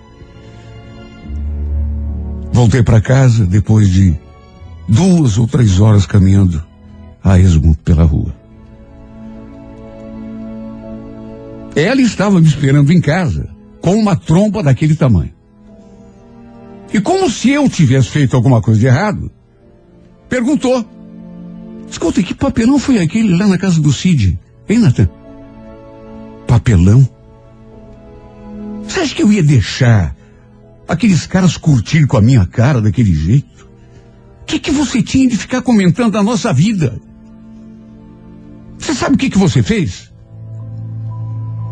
Voltei 2.51 2.83
para 2.83 3.01
casa 3.01 3.45
depois 3.45 3.89
de 3.89 4.15
duas 4.87 5.37
ou 5.37 5.47
três 5.47 5.79
horas 5.79 6.05
caminhando 6.05 6.63
a 7.23 7.39
esmo 7.39 7.75
pela 7.77 8.03
rua. 8.03 8.35
Ela 11.75 12.01
estava 12.01 12.39
me 12.41 12.47
esperando 12.47 12.91
em 12.91 12.99
casa 12.99 13.49
com 13.81 13.95
uma 13.95 14.15
tromba 14.15 14.61
daquele 14.61 14.95
tamanho. 14.95 15.33
E 16.93 16.99
como 16.99 17.29
se 17.29 17.49
eu 17.51 17.69
tivesse 17.69 18.09
feito 18.09 18.35
alguma 18.35 18.61
coisa 18.61 18.79
de 18.79 18.85
errado, 18.85 19.31
perguntou: 20.27 20.85
Escuta, 21.89 22.21
que 22.21 22.33
papelão 22.33 22.77
foi 22.77 22.99
aquele 22.99 23.35
lá 23.35 23.47
na 23.47 23.57
casa 23.57 23.79
do 23.79 23.93
Cid? 23.93 24.37
Hein, 24.67 24.79
Natan? 24.79 25.09
Papelão? 26.45 27.07
Você 28.83 28.99
acha 28.99 29.15
que 29.15 29.23
eu 29.23 29.31
ia 29.31 29.41
deixar 29.41 30.13
aqueles 30.87 31.25
caras 31.25 31.57
curtirem 31.57 32.07
com 32.07 32.17
a 32.17 32.21
minha 32.21 32.45
cara 32.45 32.81
daquele 32.81 33.13
jeito? 33.13 33.69
O 34.41 34.45
que, 34.45 34.59
que 34.59 34.71
você 34.71 35.01
tinha 35.01 35.27
de 35.27 35.37
ficar 35.37 35.61
comentando 35.61 36.17
a 36.17 36.23
nossa 36.23 36.51
vida? 36.51 36.99
Você 38.77 38.93
sabe 38.93 39.15
o 39.15 39.17
que, 39.17 39.29
que 39.29 39.37
você 39.37 39.61
fez? 39.63 40.11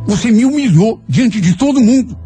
Você 0.07 0.31
me 0.31 0.45
humilhou 0.45 1.03
diante 1.07 1.41
de 1.41 1.55
todo 1.55 1.81
mundo. 1.81 2.17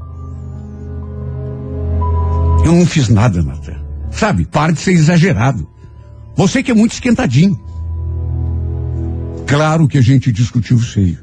Eu 2.66 2.74
não 2.74 2.86
fiz 2.86 3.10
nada, 3.10 3.42
Natan. 3.42 3.82
Sabe, 4.12 4.46
para 4.46 4.72
de 4.72 4.80
ser 4.80 4.94
exagerado. 4.94 5.68
Você 6.36 6.64
que 6.64 6.72
é 6.72 6.74
muito 6.74 6.94
esquentadinho. 6.94 7.60
Claro 9.48 9.88
que 9.88 9.98
a 9.98 10.02
gente 10.02 10.32
discutiu 10.32 10.80
feio. 10.80 11.20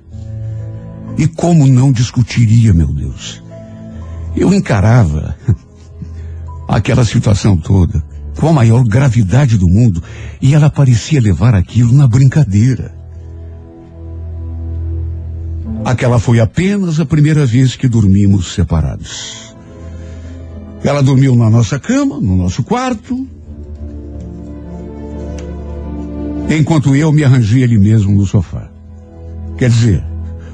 E 1.16 1.26
como 1.26 1.66
não 1.66 1.92
discutiria, 1.92 2.72
meu 2.72 2.88
Deus? 2.88 3.42
Eu 4.36 4.54
encarava 4.54 5.36
aquela 6.68 7.04
situação 7.04 7.56
toda 7.56 8.02
com 8.38 8.48
a 8.48 8.52
maior 8.52 8.84
gravidade 8.84 9.58
do 9.58 9.68
mundo 9.68 10.02
e 10.40 10.54
ela 10.54 10.70
parecia 10.70 11.20
levar 11.20 11.54
aquilo 11.54 11.92
na 11.92 12.06
brincadeira. 12.06 12.94
Aquela 15.84 16.18
foi 16.18 16.40
apenas 16.40 17.00
a 17.00 17.06
primeira 17.06 17.44
vez 17.44 17.74
que 17.74 17.88
dormimos 17.88 18.54
separados. 18.54 19.54
Ela 20.82 21.02
dormiu 21.02 21.36
na 21.36 21.50
nossa 21.50 21.78
cama, 21.78 22.20
no 22.20 22.36
nosso 22.36 22.62
quarto, 22.62 23.26
enquanto 26.48 26.94
eu 26.96 27.12
me 27.12 27.24
arranjei 27.24 27.62
ali 27.62 27.78
mesmo 27.78 28.12
no 28.12 28.26
sofá. 28.26 28.70
Quer 29.58 29.68
dizer, 29.68 30.04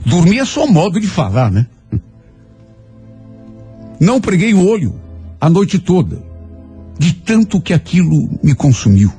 dormir 0.05 0.41
é 0.41 0.45
só 0.45 0.67
modo 0.67 1.01
de 1.01 1.07
falar, 1.07 1.51
né? 1.51 1.67
Não 4.01 4.21
preguei 4.21 4.53
o 4.55 4.67
olho 4.67 4.95
a 5.41 5.49
noite 5.49 5.79
toda, 5.79 6.23
de 6.99 7.13
tanto 7.13 7.61
que 7.61 7.73
aquilo 7.73 8.29
me 8.43 8.55
consumiu. 8.55 9.13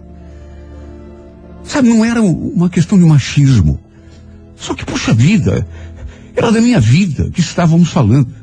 Sabe, 1.64 1.90
não 1.90 2.06
era 2.06 2.22
uma 2.22 2.70
questão 2.70 2.98
de 2.98 3.06
machismo. 3.06 3.80
Só 4.56 4.74
que, 4.74 4.86
puxa 4.86 5.14
vida, 5.14 5.68
era 6.36 6.52
da 6.52 6.62
minha 6.62 6.80
vida 6.80 7.30
que 7.30 7.42
estávamos 7.42 7.90
falando. 7.90 8.34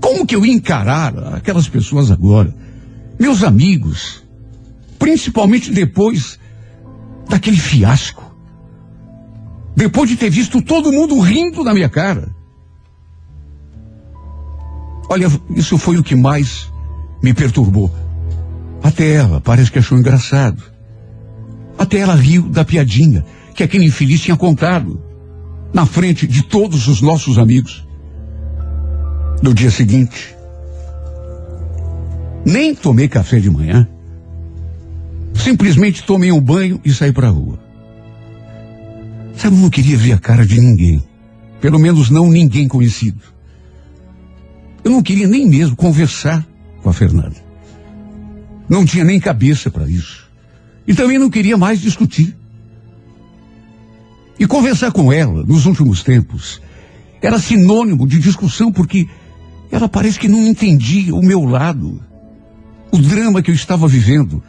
Como 0.00 0.26
que 0.26 0.34
eu 0.34 0.44
ia 0.44 0.52
encarar 0.52 1.16
aquelas 1.34 1.68
pessoas 1.68 2.10
agora? 2.10 2.54
Meus 3.18 3.42
amigos. 3.42 4.22
Principalmente 4.98 5.70
depois 5.70 6.38
daquele 7.28 7.56
fiasco. 7.56 8.22
Depois 9.76 10.08
de 10.08 10.16
ter 10.16 10.30
visto 10.30 10.62
todo 10.62 10.92
mundo 10.92 11.18
rindo 11.18 11.64
na 11.64 11.74
minha 11.74 11.88
cara. 11.88 12.34
Olha, 15.12 15.30
isso 15.54 15.76
foi 15.76 15.98
o 15.98 16.02
que 16.02 16.16
mais 16.16 16.72
me 17.22 17.34
perturbou. 17.34 17.92
Até 18.82 19.12
ela 19.12 19.42
parece 19.42 19.70
que 19.70 19.78
achou 19.78 19.98
engraçado. 19.98 20.62
Até 21.76 21.98
ela 21.98 22.14
riu 22.14 22.48
da 22.48 22.64
piadinha 22.64 23.22
que 23.54 23.62
aquele 23.62 23.84
infeliz 23.84 24.22
tinha 24.22 24.38
contado 24.38 25.02
na 25.70 25.84
frente 25.84 26.26
de 26.26 26.42
todos 26.42 26.88
os 26.88 27.02
nossos 27.02 27.36
amigos. 27.36 27.86
No 29.42 29.52
dia 29.52 29.70
seguinte, 29.70 30.34
nem 32.42 32.74
tomei 32.74 33.06
café 33.06 33.38
de 33.38 33.50
manhã. 33.50 33.86
Simplesmente 35.34 36.04
tomei 36.04 36.32
um 36.32 36.40
banho 36.40 36.80
e 36.82 36.90
saí 36.90 37.12
para 37.12 37.26
a 37.28 37.30
rua. 37.30 37.58
Sabe, 39.36 39.56
eu 39.56 39.60
não 39.60 39.68
queria 39.68 39.98
ver 39.98 40.14
a 40.14 40.18
cara 40.18 40.46
de 40.46 40.58
ninguém. 40.58 41.04
Pelo 41.60 41.78
menos 41.78 42.08
não 42.08 42.30
ninguém 42.30 42.66
conhecido. 42.66 43.31
Eu 44.84 44.90
não 44.90 45.02
queria 45.02 45.28
nem 45.28 45.48
mesmo 45.48 45.76
conversar 45.76 46.46
com 46.82 46.88
a 46.88 46.92
Fernanda. 46.92 47.36
Não 48.68 48.84
tinha 48.84 49.04
nem 49.04 49.20
cabeça 49.20 49.70
para 49.70 49.88
isso. 49.88 50.28
E 50.86 50.94
também 50.94 51.18
não 51.18 51.30
queria 51.30 51.56
mais 51.56 51.80
discutir. 51.80 52.36
E 54.38 54.46
conversar 54.46 54.90
com 54.90 55.12
ela, 55.12 55.44
nos 55.44 55.66
últimos 55.66 56.02
tempos, 56.02 56.60
era 57.20 57.38
sinônimo 57.38 58.08
de 58.08 58.18
discussão 58.18 58.72
porque 58.72 59.08
ela 59.70 59.88
parece 59.88 60.18
que 60.18 60.26
não 60.26 60.46
entendia 60.46 61.14
o 61.14 61.22
meu 61.22 61.44
lado, 61.44 62.02
o 62.90 62.98
drama 62.98 63.40
que 63.40 63.50
eu 63.50 63.54
estava 63.54 63.86
vivendo. 63.86 64.42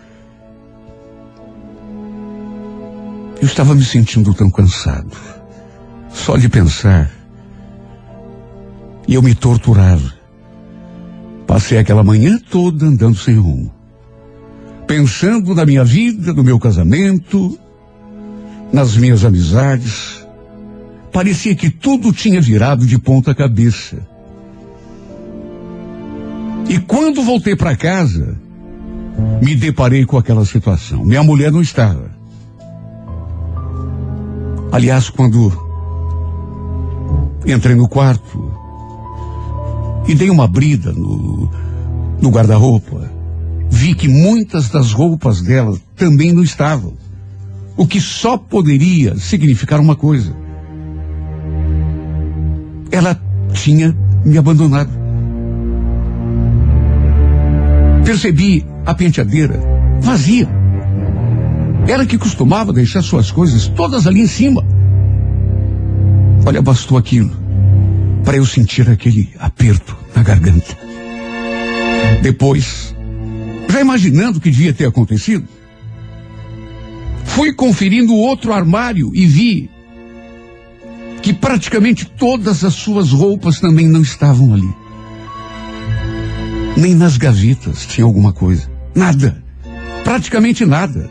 Eu 3.39 3.45
estava 3.45 3.75
me 3.75 3.83
sentindo 3.83 4.33
tão 4.33 4.49
cansado, 4.49 5.15
só 6.09 6.37
de 6.37 6.49
pensar. 6.49 7.11
E 9.07 9.13
eu 9.13 9.21
me 9.21 9.35
torturava. 9.35 10.22
Passei 11.53 11.77
aquela 11.77 12.03
manhã 12.03 12.39
toda 12.49 12.87
andando 12.87 13.15
sem 13.15 13.37
rumo. 13.37 13.71
Pensando 14.87 15.53
na 15.53 15.63
minha 15.63 15.83
vida, 15.83 16.33
no 16.33 16.43
meu 16.43 16.57
casamento, 16.57 17.59
nas 18.71 18.97
minhas 18.97 19.23
amizades. 19.23 20.25
Parecia 21.11 21.53
que 21.53 21.69
tudo 21.69 22.11
tinha 22.11 22.41
virado 22.41 22.87
de 22.87 22.97
ponta 22.97 23.35
cabeça. 23.35 23.99
E 26.67 26.79
quando 26.79 27.21
voltei 27.21 27.55
para 27.55 27.75
casa, 27.75 28.35
me 29.39 29.55
deparei 29.55 30.07
com 30.07 30.17
aquela 30.17 30.45
situação. 30.45 31.05
Minha 31.05 31.21
mulher 31.21 31.51
não 31.51 31.61
estava. 31.61 32.09
Aliás, 34.71 35.07
quando 35.07 35.53
entrei 37.45 37.75
no 37.75 37.87
quarto 37.87 38.52
e 40.07 40.13
dei 40.13 40.29
uma 40.29 40.47
brida 40.47 40.91
no, 40.91 41.49
no 42.21 42.29
guarda-roupa, 42.29 43.09
vi 43.69 43.93
que 43.93 44.07
muitas 44.07 44.69
das 44.69 44.91
roupas 44.91 45.41
dela 45.41 45.77
também 45.95 46.31
não 46.31 46.43
estavam. 46.43 46.93
O 47.75 47.87
que 47.87 47.99
só 47.99 48.37
poderia 48.37 49.17
significar 49.17 49.79
uma 49.79 49.95
coisa. 49.95 50.35
Ela 52.91 53.19
tinha 53.53 53.95
me 54.23 54.37
abandonado. 54.37 54.91
Percebi 58.05 58.65
a 58.85 58.93
penteadeira 58.93 59.59
vazia. 59.99 60.47
Ela 61.87 62.05
que 62.05 62.17
costumava 62.17 62.71
deixar 62.71 63.01
suas 63.01 63.31
coisas 63.31 63.67
todas 63.69 64.05
ali 64.05 64.21
em 64.21 64.27
cima. 64.27 64.63
Olha, 66.45 66.61
bastou 66.61 66.97
aquilo 66.97 67.42
para 68.23 68.37
eu 68.37 68.45
sentir 68.45 68.89
aquele 68.89 69.29
aperto 69.39 69.95
na 70.15 70.23
garganta. 70.23 70.77
Depois, 72.21 72.95
já 73.69 73.81
imaginando 73.81 74.37
o 74.37 74.41
que 74.41 74.49
devia 74.49 74.73
ter 74.73 74.85
acontecido, 74.85 75.47
fui 77.25 77.53
conferindo 77.53 78.13
outro 78.13 78.53
armário 78.53 79.11
e 79.13 79.25
vi 79.25 79.69
que 81.21 81.33
praticamente 81.33 82.05
todas 82.05 82.63
as 82.63 82.73
suas 82.73 83.11
roupas 83.11 83.59
também 83.59 83.87
não 83.87 84.01
estavam 84.01 84.53
ali. 84.53 84.73
Nem 86.75 86.95
nas 86.95 87.17
gavetas 87.17 87.85
tinha 87.85 88.05
alguma 88.05 88.33
coisa. 88.33 88.69
Nada. 88.95 89.41
Praticamente 90.03 90.65
nada. 90.65 91.09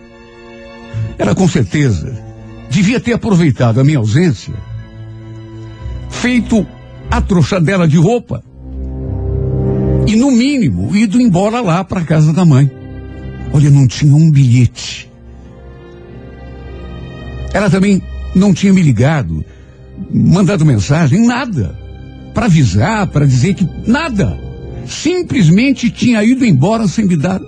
Ela 1.18 1.35
com 1.35 1.48
certeza 1.48 2.22
devia 2.70 3.01
ter 3.01 3.12
aproveitado 3.12 3.81
a 3.81 3.85
minha 3.85 3.98
ausência, 3.98 4.55
feito 6.11 6.66
a 7.12 7.20
trouxa 7.20 7.61
dela 7.61 7.87
de 7.87 7.98
roupa 7.98 8.42
e, 10.07 10.16
no 10.16 10.31
mínimo, 10.31 10.96
ido 10.96 11.20
embora 11.20 11.61
lá 11.61 11.85
para 11.85 12.01
casa 12.01 12.33
da 12.33 12.42
mãe. 12.42 12.70
Olha, 13.53 13.68
não 13.68 13.87
tinha 13.87 14.14
um 14.14 14.31
bilhete. 14.31 15.11
Ela 17.53 17.68
também 17.68 18.01
não 18.35 18.55
tinha 18.55 18.72
me 18.72 18.81
ligado, 18.81 19.44
mandado 20.11 20.64
mensagem, 20.64 21.27
nada. 21.27 21.79
Para 22.33 22.46
avisar, 22.46 23.07
para 23.09 23.27
dizer 23.27 23.55
que 23.55 23.68
nada. 23.87 24.40
Simplesmente 24.87 25.90
tinha 25.90 26.25
ido 26.25 26.46
embora 26.46 26.88
sem 26.88 27.05
me 27.05 27.16
dar 27.16 27.42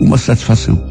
uma 0.00 0.18
satisfação. 0.18 0.82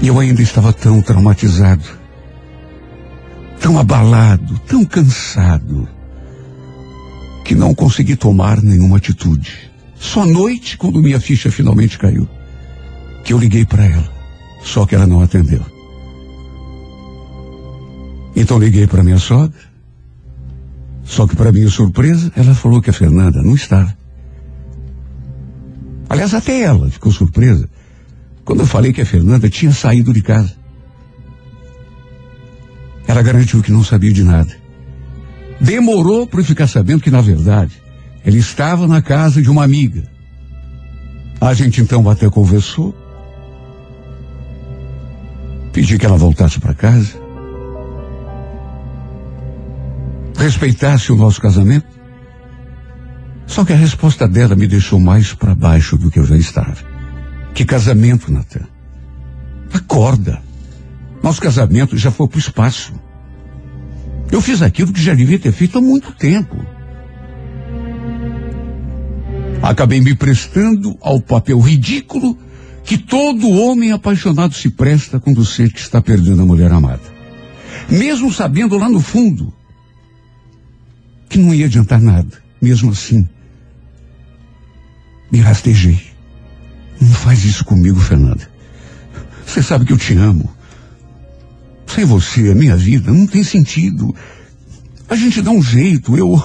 E 0.00 0.08
eu 0.08 0.18
ainda 0.18 0.40
estava 0.40 0.72
tão 0.72 1.02
traumatizado, 1.02 1.84
tão 3.64 3.78
abalado, 3.78 4.58
tão 4.66 4.84
cansado, 4.84 5.88
que 7.46 7.54
não 7.54 7.74
consegui 7.74 8.14
tomar 8.14 8.62
nenhuma 8.62 8.98
atitude. 8.98 9.70
Só 9.94 10.20
à 10.20 10.26
noite, 10.26 10.76
quando 10.76 11.00
minha 11.00 11.18
ficha 11.18 11.50
finalmente 11.50 11.98
caiu, 11.98 12.28
que 13.24 13.32
eu 13.32 13.38
liguei 13.38 13.64
para 13.64 13.86
ela. 13.86 14.12
Só 14.62 14.84
que 14.84 14.94
ela 14.94 15.06
não 15.06 15.22
atendeu. 15.22 15.64
Então 18.36 18.58
liguei 18.58 18.86
para 18.86 19.02
minha 19.02 19.16
sogra. 19.16 19.58
Só 21.02 21.26
que 21.26 21.34
para 21.34 21.50
minha 21.50 21.70
surpresa, 21.70 22.30
ela 22.36 22.54
falou 22.54 22.82
que 22.82 22.90
a 22.90 22.92
Fernanda 22.92 23.42
não 23.42 23.54
estava. 23.54 23.96
Aliás, 26.10 26.34
até 26.34 26.60
ela 26.60 26.90
ficou 26.90 27.10
surpresa 27.10 27.66
quando 28.44 28.60
eu 28.60 28.66
falei 28.66 28.92
que 28.92 29.00
a 29.00 29.06
Fernanda 29.06 29.48
tinha 29.48 29.72
saído 29.72 30.12
de 30.12 30.20
casa. 30.20 30.63
Ela 33.06 33.22
garantiu 33.22 33.62
que 33.62 33.72
não 33.72 33.84
sabia 33.84 34.12
de 34.12 34.24
nada. 34.24 34.54
Demorou 35.60 36.26
para 36.26 36.42
ficar 36.42 36.66
sabendo 36.66 37.02
que, 37.02 37.10
na 37.10 37.20
verdade, 37.20 37.80
ela 38.24 38.36
estava 38.36 38.86
na 38.86 39.02
casa 39.02 39.40
de 39.42 39.50
uma 39.50 39.64
amiga. 39.64 40.02
A 41.40 41.52
gente 41.52 41.80
então 41.80 42.08
até 42.08 42.28
conversou. 42.30 42.94
Pedi 45.72 45.98
que 45.98 46.06
ela 46.06 46.16
voltasse 46.16 46.58
para 46.58 46.72
casa. 46.72 47.12
Respeitasse 50.36 51.12
o 51.12 51.16
nosso 51.16 51.40
casamento. 51.40 51.86
Só 53.46 53.64
que 53.64 53.72
a 53.72 53.76
resposta 53.76 54.26
dela 54.26 54.56
me 54.56 54.66
deixou 54.66 54.98
mais 54.98 55.34
para 55.34 55.54
baixo 55.54 55.96
do 55.96 56.10
que 56.10 56.18
eu 56.18 56.24
já 56.24 56.36
estava. 56.36 56.76
Que 57.54 57.64
casamento, 57.64 58.32
Natan? 58.32 58.66
Acorda. 59.72 60.43
Nosso 61.24 61.40
casamento 61.40 61.96
já 61.96 62.10
foi 62.10 62.28
para 62.28 62.36
o 62.36 62.38
espaço. 62.38 62.92
Eu 64.30 64.42
fiz 64.42 64.60
aquilo 64.60 64.92
que 64.92 65.00
já 65.00 65.14
devia 65.14 65.38
ter 65.38 65.52
feito 65.52 65.78
há 65.78 65.80
muito 65.80 66.12
tempo. 66.12 66.54
Acabei 69.62 70.02
me 70.02 70.14
prestando 70.14 70.98
ao 71.00 71.18
papel 71.22 71.58
ridículo 71.60 72.36
que 72.84 72.98
todo 72.98 73.48
homem 73.48 73.90
apaixonado 73.90 74.52
se 74.52 74.68
presta 74.68 75.18
quando 75.18 75.46
sente 75.46 75.72
que 75.72 75.80
está 75.80 75.98
perdendo 76.02 76.42
a 76.42 76.44
mulher 76.44 76.70
amada. 76.70 77.00
Mesmo 77.88 78.30
sabendo 78.30 78.76
lá 78.76 78.90
no 78.90 79.00
fundo 79.00 79.50
que 81.30 81.38
não 81.38 81.54
ia 81.54 81.64
adiantar 81.64 82.02
nada. 82.02 82.36
Mesmo 82.60 82.90
assim, 82.90 83.26
me 85.32 85.38
rastejei. 85.40 86.02
Não 87.00 87.08
faz 87.08 87.46
isso 87.46 87.64
comigo, 87.64 87.98
Fernanda. 87.98 88.46
Você 89.46 89.62
sabe 89.62 89.86
que 89.86 89.92
eu 89.94 89.98
te 89.98 90.12
amo. 90.18 90.54
Sem 91.86 92.04
você, 92.04 92.50
a 92.50 92.54
minha 92.54 92.76
vida 92.76 93.12
não 93.12 93.26
tem 93.26 93.44
sentido. 93.44 94.14
A 95.08 95.14
gente 95.14 95.42
dá 95.42 95.50
um 95.50 95.62
jeito, 95.62 96.16
eu. 96.16 96.42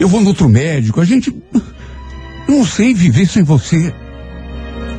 Eu 0.00 0.08
vou 0.08 0.20
no 0.20 0.28
outro 0.28 0.48
médico, 0.48 1.00
a 1.00 1.04
gente. 1.04 1.34
Não 2.48 2.64
sei 2.64 2.94
viver 2.94 3.26
sem 3.26 3.42
você. 3.42 3.94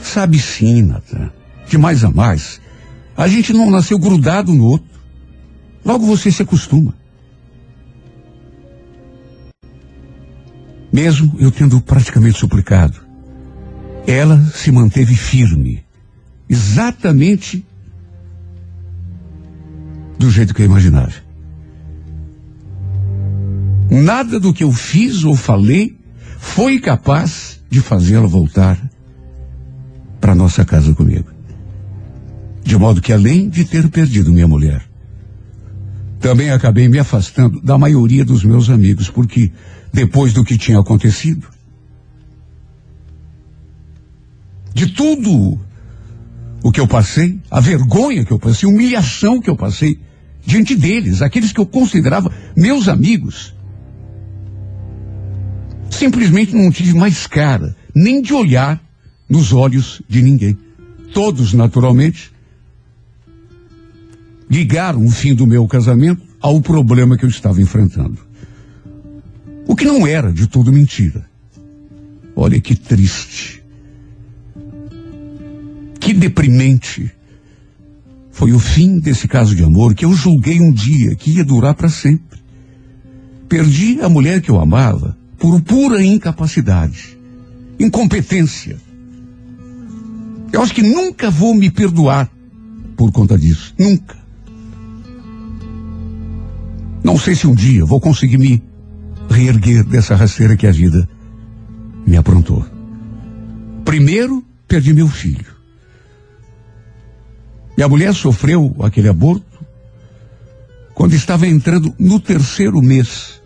Sabe 0.02 0.40
sim, 0.40 0.82
Natan. 0.84 1.32
De 1.68 1.78
mais 1.78 2.04
a 2.04 2.10
mais, 2.10 2.62
a 3.16 3.28
gente 3.28 3.54
não 3.54 3.72
nasceu 3.72 3.98
grudado 3.98 4.54
no 4.54 4.66
outro. 4.66 4.88
Logo 5.84 6.06
você 6.06 6.32
se 6.32 6.42
acostuma. 6.42 6.94
Mesmo 10.92 11.36
eu 11.40 11.52
tendo 11.52 11.82
praticamente 11.82 12.38
suplicado, 12.38 13.00
ela 14.06 14.40
se 14.54 14.72
manteve 14.72 15.16
firme, 15.16 15.84
exatamente 16.48 17.66
do 20.18 20.30
jeito 20.30 20.54
que 20.54 20.62
eu 20.62 20.66
imaginava. 20.66 21.14
Nada 23.90 24.40
do 24.40 24.54
que 24.54 24.64
eu 24.64 24.72
fiz 24.72 25.24
ou 25.24 25.36
falei 25.36 25.98
foi 26.40 26.80
capaz 26.80 27.62
de 27.70 27.80
fazê-la 27.80 28.28
voltar 28.28 28.80
para 30.20 30.36
nossa 30.36 30.64
casa 30.66 30.94
comigo. 30.94 31.32
De 32.64 32.78
modo 32.78 33.02
que, 33.02 33.12
além 33.12 33.50
de 33.50 33.66
ter 33.66 33.90
perdido 33.90 34.32
minha 34.32 34.48
mulher, 34.48 34.84
também 36.20 36.50
acabei 36.52 36.88
me 36.88 36.98
afastando 36.98 37.60
da 37.62 37.78
maioria 37.78 38.24
dos 38.24 38.44
meus 38.44 38.70
amigos, 38.70 39.10
porque 39.10 39.52
depois 39.92 40.32
do 40.32 40.44
que 40.44 40.58
tinha 40.58 40.80
acontecido, 40.80 41.48
de 44.74 44.88
tudo 44.88 45.60
o 46.64 46.72
que 46.72 46.80
eu 46.80 46.88
passei, 46.88 47.38
a 47.52 47.60
vergonha 47.60 48.24
que 48.24 48.32
eu 48.32 48.40
passei, 48.40 48.68
a 48.68 48.72
humilhação 48.72 49.42
que 49.42 49.50
eu 49.50 49.56
passei 49.56 50.00
diante 50.46 50.76
deles, 50.76 51.22
aqueles 51.22 51.52
que 51.52 51.60
eu 51.60 51.66
considerava 51.66 52.32
meus 52.56 52.88
amigos, 52.88 53.54
simplesmente 55.92 56.56
não 56.56 56.72
tive 56.72 56.94
mais 56.94 57.28
cara, 57.28 57.76
nem 57.94 58.22
de 58.22 58.34
olhar 58.34 58.82
nos 59.30 59.52
olhos 59.52 60.02
de 60.08 60.22
ninguém. 60.22 60.58
Todos, 61.14 61.54
naturalmente, 61.54 62.32
ligaram 64.50 65.06
o 65.06 65.10
fim 65.10 65.36
do 65.36 65.46
meu 65.46 65.68
casamento 65.68 66.22
ao 66.40 66.62
problema 66.62 67.18
que 67.18 67.26
eu 67.26 67.30
estava 67.30 67.62
enfrentando. 67.62 68.18
O 69.68 69.76
que 69.76 69.86
não 69.86 70.08
era 70.08 70.32
de 70.32 70.48
tudo 70.48 70.72
mentira. 70.72 71.26
Olha 72.36 72.60
que 72.60 72.76
triste. 72.76 73.63
Que 76.04 76.14
deprimente. 76.14 77.10
Foi 78.30 78.52
o 78.52 78.60
fim 78.60 79.00
desse 79.00 79.26
caso 79.26 79.56
de 79.56 79.64
amor 79.64 79.96
que 79.96 80.04
eu 80.04 80.14
julguei 80.14 80.60
um 80.60 80.70
dia 80.70 81.16
que 81.16 81.32
ia 81.32 81.46
durar 81.46 81.74
para 81.76 81.88
sempre. 81.88 82.40
Perdi 83.48 84.02
a 84.02 84.10
mulher 84.10 84.42
que 84.42 84.52
eu 84.52 84.60
amava 84.60 85.18
por 85.38 85.62
pura 85.62 86.04
incapacidade, 86.04 87.18
incompetência. 87.80 88.78
Eu 90.52 90.62
acho 90.62 90.74
que 90.74 90.82
nunca 90.82 91.32
vou 91.32 91.56
me 91.56 91.72
perdoar 91.72 92.30
por 92.98 93.10
conta 93.10 93.38
disso. 93.38 93.74
Nunca. 93.80 94.18
Não 97.02 97.18
sei 97.18 97.34
se 97.34 97.48
um 97.48 97.56
dia 97.56 97.86
vou 97.86 98.02
conseguir 98.02 98.38
me 98.38 98.62
reerguer 99.30 99.86
dessa 99.86 100.16
rasteira 100.16 100.58
que 100.58 100.68
a 100.68 100.72
vida 100.72 101.08
me 102.06 102.18
aprontou. 102.18 102.66
Primeiro, 103.86 104.44
perdi 104.68 104.94
meu 104.94 105.08
filho. 105.08 105.53
E 107.78 107.84
a 107.84 107.90
mulher 107.90 108.14
sofreu 108.14 108.76
aquele 108.82 109.10
aborto 109.10 109.46
quando 110.94 111.14
estava 111.14 111.48
entrando 111.48 111.94
no 111.98 112.20
terceiro 112.20 112.82
mês 112.82 113.42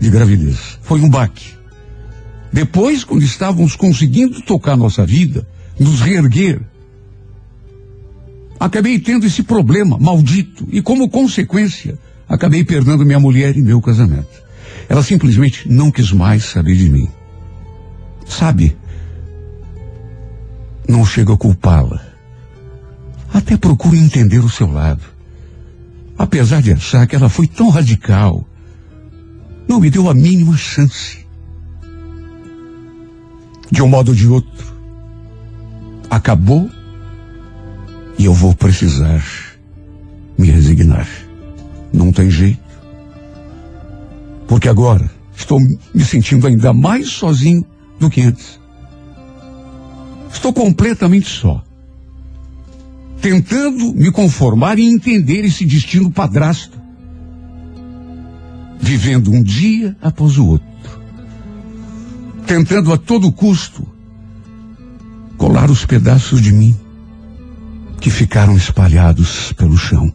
de 0.00 0.10
gravidez. 0.10 0.78
Foi 0.82 1.00
um 1.00 1.08
baque. 1.08 1.54
Depois, 2.52 3.04
quando 3.04 3.22
estávamos 3.22 3.74
conseguindo 3.76 4.40
tocar 4.42 4.76
nossa 4.76 5.04
vida, 5.04 5.46
nos 5.78 6.00
reerguer, 6.00 6.60
acabei 8.58 8.98
tendo 8.98 9.26
esse 9.26 9.42
problema 9.42 9.98
maldito 9.98 10.66
e, 10.70 10.80
como 10.80 11.08
consequência, 11.08 11.98
acabei 12.28 12.64
perdendo 12.64 13.04
minha 13.04 13.18
mulher 13.18 13.56
e 13.56 13.62
meu 13.62 13.80
casamento. 13.80 14.42
Ela 14.88 15.02
simplesmente 15.02 15.68
não 15.68 15.90
quis 15.90 16.12
mais 16.12 16.44
saber 16.44 16.76
de 16.76 16.88
mim. 16.88 17.08
Sabe, 18.26 18.76
não 20.88 21.04
chego 21.04 21.32
a 21.32 21.38
culpá-la. 21.38 22.13
Até 23.34 23.56
procuro 23.56 23.96
entender 23.96 24.38
o 24.38 24.48
seu 24.48 24.70
lado. 24.70 25.02
Apesar 26.16 26.62
de 26.62 26.72
achar 26.72 27.04
que 27.04 27.16
ela 27.16 27.28
foi 27.28 27.48
tão 27.48 27.68
radical, 27.68 28.46
não 29.68 29.80
me 29.80 29.90
deu 29.90 30.08
a 30.08 30.14
mínima 30.14 30.56
chance. 30.56 31.26
De 33.72 33.82
um 33.82 33.88
modo 33.88 34.10
ou 34.10 34.14
de 34.14 34.28
outro, 34.28 34.72
acabou 36.08 36.70
e 38.16 38.24
eu 38.24 38.32
vou 38.32 38.54
precisar 38.54 39.20
me 40.38 40.48
resignar. 40.48 41.08
Não 41.92 42.12
tem 42.12 42.30
jeito. 42.30 42.62
Porque 44.46 44.68
agora 44.68 45.10
estou 45.34 45.58
me 45.58 46.04
sentindo 46.04 46.46
ainda 46.46 46.72
mais 46.72 47.08
sozinho 47.08 47.64
do 47.98 48.08
que 48.08 48.20
antes. 48.20 48.60
Estou 50.32 50.52
completamente 50.52 51.28
só. 51.28 51.63
Tentando 53.20 53.94
me 53.94 54.10
conformar 54.10 54.78
e 54.78 54.84
entender 54.84 55.44
esse 55.44 55.64
destino 55.64 56.10
padrasto. 56.10 56.78
Vivendo 58.80 59.32
um 59.32 59.42
dia 59.42 59.96
após 60.02 60.38
o 60.38 60.46
outro. 60.46 60.68
Tentando 62.46 62.92
a 62.92 62.98
todo 62.98 63.32
custo 63.32 63.86
colar 65.38 65.70
os 65.70 65.84
pedaços 65.84 66.40
de 66.40 66.52
mim 66.52 66.76
que 68.00 68.10
ficaram 68.10 68.56
espalhados 68.56 69.52
pelo 69.54 69.76
chão. 69.76 70.12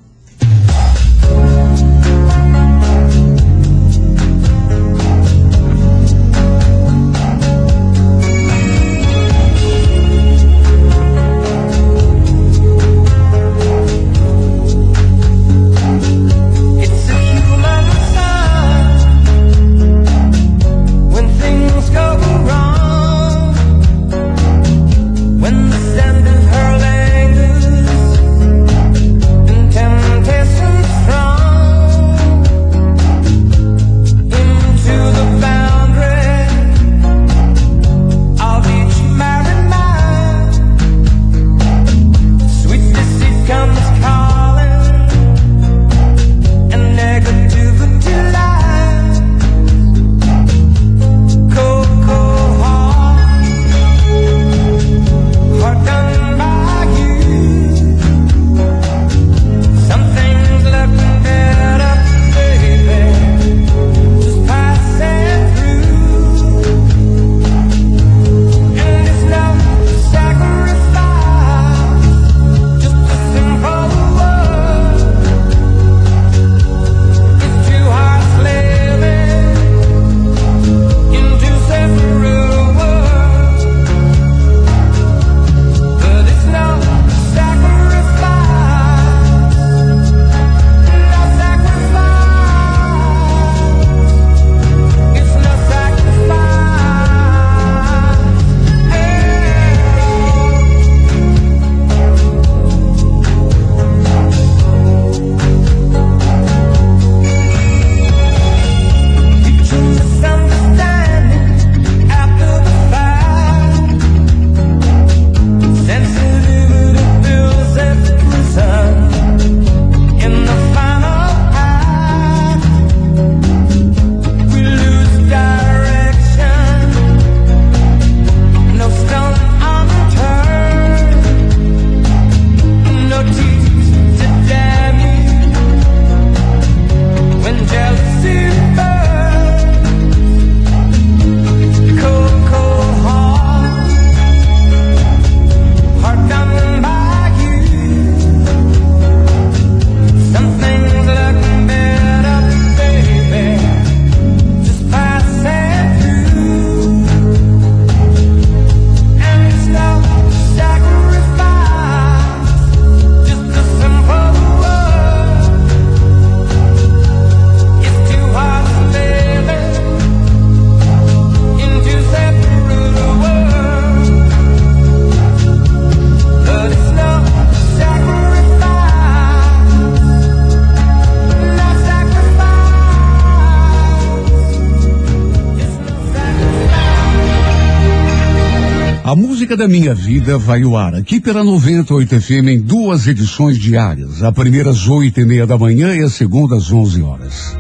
Música 189.49 189.67
da 189.67 189.67
minha 189.67 189.95
vida 189.95 190.37
vai 190.37 190.61
ao 190.61 190.77
ar 190.77 190.93
aqui 190.93 191.19
pela 191.19 191.43
98 191.43 192.21
FM 192.21 192.49
em 192.49 192.61
duas 192.61 193.07
edições 193.07 193.57
diárias. 193.57 194.21
A 194.21 194.31
primeira 194.31 194.69
às 194.69 194.87
oito 194.87 195.19
e 195.19 195.25
meia 195.25 195.47
da 195.47 195.57
manhã 195.57 195.95
e 195.95 196.03
a 196.03 196.09
segunda 196.09 196.55
às 196.55 196.71
11 196.71 197.01
horas. 197.01 197.57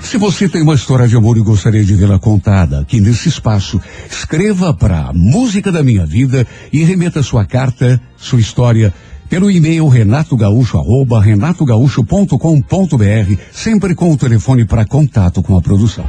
Se 0.00 0.16
você 0.16 0.48
tem 0.48 0.62
uma 0.62 0.76
história 0.76 1.08
de 1.08 1.16
amor 1.16 1.36
e 1.36 1.40
gostaria 1.40 1.84
de 1.84 1.96
vê-la 1.96 2.20
contada 2.20 2.78
aqui 2.78 3.00
nesse 3.00 3.28
espaço, 3.28 3.80
escreva 4.08 4.72
para 4.72 5.12
Música 5.12 5.72
da 5.72 5.82
Minha 5.82 6.06
Vida 6.06 6.46
e 6.72 6.84
remeta 6.84 7.20
sua 7.20 7.44
carta, 7.44 8.00
sua 8.16 8.38
história, 8.38 8.94
pelo 9.28 9.50
e-mail 9.50 9.88
renatogaúcho, 9.88 10.78
arroba 10.78 11.20
renatogaúcho.com.br, 11.20 13.36
sempre 13.50 13.96
com 13.96 14.12
o 14.12 14.16
telefone 14.16 14.64
para 14.64 14.84
contato 14.84 15.42
com 15.42 15.58
a 15.58 15.62
produção. 15.62 16.04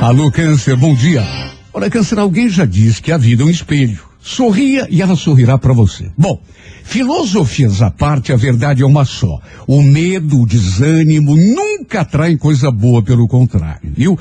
Alô, 0.00 0.30
Câncer, 0.30 0.76
bom 0.76 0.94
dia. 0.94 1.24
Olha, 1.72 1.90
Câncer, 1.90 2.18
alguém 2.18 2.48
já 2.48 2.64
disse 2.64 3.02
que 3.02 3.10
a 3.10 3.18
vida 3.18 3.42
é 3.42 3.46
um 3.46 3.50
espelho. 3.50 3.98
Sorria 4.20 4.86
e 4.90 5.02
ela 5.02 5.16
sorrirá 5.16 5.58
para 5.58 5.72
você. 5.72 6.10
Bom, 6.16 6.40
filosofias 6.84 7.82
à 7.82 7.90
parte, 7.90 8.32
a 8.32 8.36
verdade 8.36 8.82
é 8.82 8.86
uma 8.86 9.04
só. 9.04 9.40
O 9.66 9.82
medo, 9.82 10.42
o 10.42 10.46
desânimo 10.46 11.34
nunca 11.34 12.04
traem 12.04 12.36
coisa 12.36 12.70
boa, 12.70 13.02
pelo 13.02 13.26
contrário, 13.26 13.90
viu? 13.94 14.18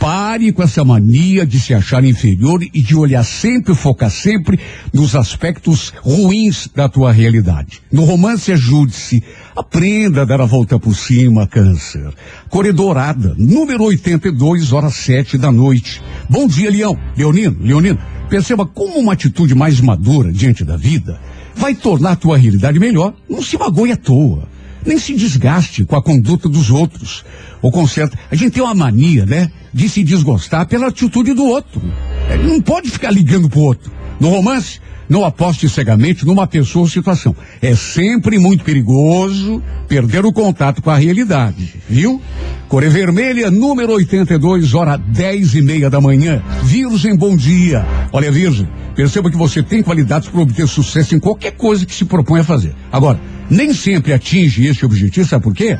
Pare 0.00 0.50
com 0.50 0.62
essa 0.62 0.82
mania 0.82 1.44
de 1.46 1.60
se 1.60 1.74
achar 1.74 2.02
inferior 2.02 2.62
e 2.62 2.82
de 2.82 2.96
olhar 2.96 3.22
sempre, 3.22 3.74
focar 3.74 4.10
sempre 4.10 4.58
nos 4.94 5.14
aspectos 5.14 5.92
ruins 6.00 6.70
da 6.74 6.88
tua 6.88 7.12
realidade. 7.12 7.82
No 7.92 8.04
romance, 8.04 8.50
ajude-se. 8.50 9.22
Aprenda 9.54 10.22
a 10.22 10.24
dar 10.24 10.40
a 10.40 10.46
volta 10.46 10.78
por 10.78 10.96
cima, 10.96 11.46
câncer. 11.46 12.14
Corredorada, 12.48 13.34
número 13.36 13.84
82, 13.84 14.72
horas 14.72 14.94
sete 14.94 15.36
da 15.36 15.52
noite. 15.52 16.00
Bom 16.30 16.46
dia, 16.46 16.70
Leão. 16.70 16.98
Leonino, 17.14 17.58
Leonino, 17.60 17.98
perceba 18.30 18.64
como 18.64 18.98
uma 18.98 19.12
atitude 19.12 19.54
mais 19.54 19.82
madura 19.82 20.32
diante 20.32 20.64
da 20.64 20.78
vida 20.78 21.20
vai 21.60 21.74
tornar 21.74 22.12
a 22.12 22.16
tua 22.16 22.38
realidade 22.38 22.78
melhor. 22.78 23.12
Não 23.28 23.42
se 23.42 23.58
magoe 23.58 23.92
à 23.92 23.96
toa. 23.96 24.48
Nem 24.84 24.98
se 24.98 25.14
desgaste 25.14 25.84
com 25.84 25.96
a 25.96 26.02
conduta 26.02 26.48
dos 26.48 26.70
outros. 26.70 27.24
O 27.62 27.70
conserto. 27.70 28.16
A 28.30 28.34
gente 28.34 28.52
tem 28.52 28.62
uma 28.62 28.74
mania, 28.74 29.26
né? 29.26 29.50
De 29.72 29.88
se 29.88 30.02
desgostar 30.02 30.66
pela 30.66 30.88
atitude 30.88 31.34
do 31.34 31.44
outro. 31.44 31.80
É, 32.28 32.36
Não 32.36 32.60
pode 32.60 32.90
ficar 32.90 33.10
ligando 33.10 33.48
pro 33.48 33.60
outro. 33.60 33.90
No 34.18 34.28
romance, 34.30 34.80
não 35.10 35.24
aposte 35.24 35.68
cegamente 35.68 36.24
numa 36.24 36.46
pessoa 36.46 36.84
ou 36.84 36.88
situação. 36.88 37.34
É 37.60 37.74
sempre 37.74 38.38
muito 38.38 38.62
perigoso 38.62 39.60
perder 39.88 40.24
o 40.24 40.32
contato 40.32 40.80
com 40.80 40.90
a 40.90 40.96
realidade, 40.96 41.74
viu? 41.88 42.22
Cor 42.68 42.88
Vermelha, 42.88 43.50
número 43.50 43.94
82, 43.94 44.72
hora 44.72 44.96
10 44.96 45.56
e 45.56 45.62
meia 45.62 45.90
da 45.90 46.00
manhã. 46.00 46.40
Virgem, 46.62 47.16
bom 47.16 47.36
dia. 47.36 47.84
Olha, 48.12 48.30
Virgem, 48.30 48.68
perceba 48.94 49.28
que 49.28 49.36
você 49.36 49.60
tem 49.60 49.82
qualidades 49.82 50.28
para 50.28 50.40
obter 50.40 50.68
sucesso 50.68 51.16
em 51.16 51.18
qualquer 51.18 51.52
coisa 51.52 51.84
que 51.84 51.92
se 51.92 52.04
propõe 52.04 52.40
a 52.40 52.44
fazer. 52.44 52.72
Agora, 52.92 53.18
nem 53.50 53.74
sempre 53.74 54.12
atinge 54.12 54.66
esse 54.66 54.84
objetivo, 54.84 55.28
sabe 55.28 55.44
por 55.44 55.54
quê? 55.54 55.76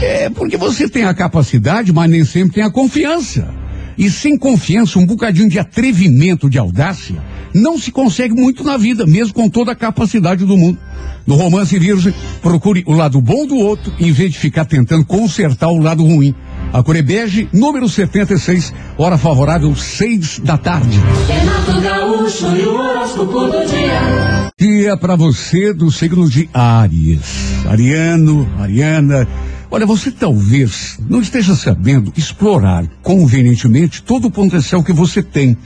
É 0.00 0.30
porque 0.30 0.56
você 0.56 0.88
tem 0.88 1.04
a 1.04 1.14
capacidade, 1.14 1.92
mas 1.92 2.10
nem 2.10 2.24
sempre 2.24 2.54
tem 2.54 2.64
a 2.64 2.70
confiança. 2.70 3.48
E 3.96 4.08
sem 4.10 4.38
confiança, 4.38 4.98
um 4.98 5.06
bocadinho 5.06 5.48
de 5.48 5.58
atrevimento, 5.58 6.48
de 6.48 6.58
audácia, 6.58 7.16
não 7.54 7.78
se 7.78 7.90
consegue 7.90 8.34
muito 8.34 8.64
na 8.64 8.76
vida, 8.76 9.06
mesmo 9.06 9.34
com 9.34 9.48
toda 9.48 9.72
a 9.72 9.76
capacidade 9.76 10.44
do 10.44 10.56
mundo. 10.56 10.78
No 11.26 11.34
romance 11.34 11.78
virgem, 11.78 12.14
procure 12.40 12.82
o 12.86 12.92
lado 12.92 13.20
bom 13.20 13.46
do 13.46 13.56
outro, 13.56 13.92
em 14.00 14.10
vez 14.10 14.32
de 14.32 14.38
ficar 14.38 14.64
tentando 14.64 15.04
consertar 15.04 15.68
o 15.68 15.78
lado 15.78 16.04
ruim. 16.04 16.34
A 16.72 16.82
Corebege, 16.82 17.48
número 17.52 17.86
76, 17.86 18.72
hora 18.96 19.18
favorável, 19.18 19.76
seis 19.76 20.38
da 20.38 20.56
tarde. 20.56 20.98
Renato 21.28 21.80
Gaúcho 21.82 22.56
e 22.56 22.62
o 22.62 22.74
horóscopo 22.74 23.40
do 23.40 23.66
dia. 23.66 24.50
Dia 24.58 24.96
para 24.96 25.14
você 25.14 25.74
do 25.74 25.90
signo 25.90 26.26
de 26.30 26.48
Áries. 26.54 27.66
Ariano, 27.68 28.48
Ariana. 28.58 29.28
Olha, 29.70 29.84
você 29.84 30.10
talvez 30.10 30.98
não 31.08 31.20
esteja 31.20 31.54
sabendo 31.54 32.10
explorar 32.16 32.86
convenientemente 33.02 34.02
todo 34.02 34.28
o 34.28 34.30
potencial 34.30 34.82
que 34.82 34.92
você 34.94 35.22
tem. 35.22 35.56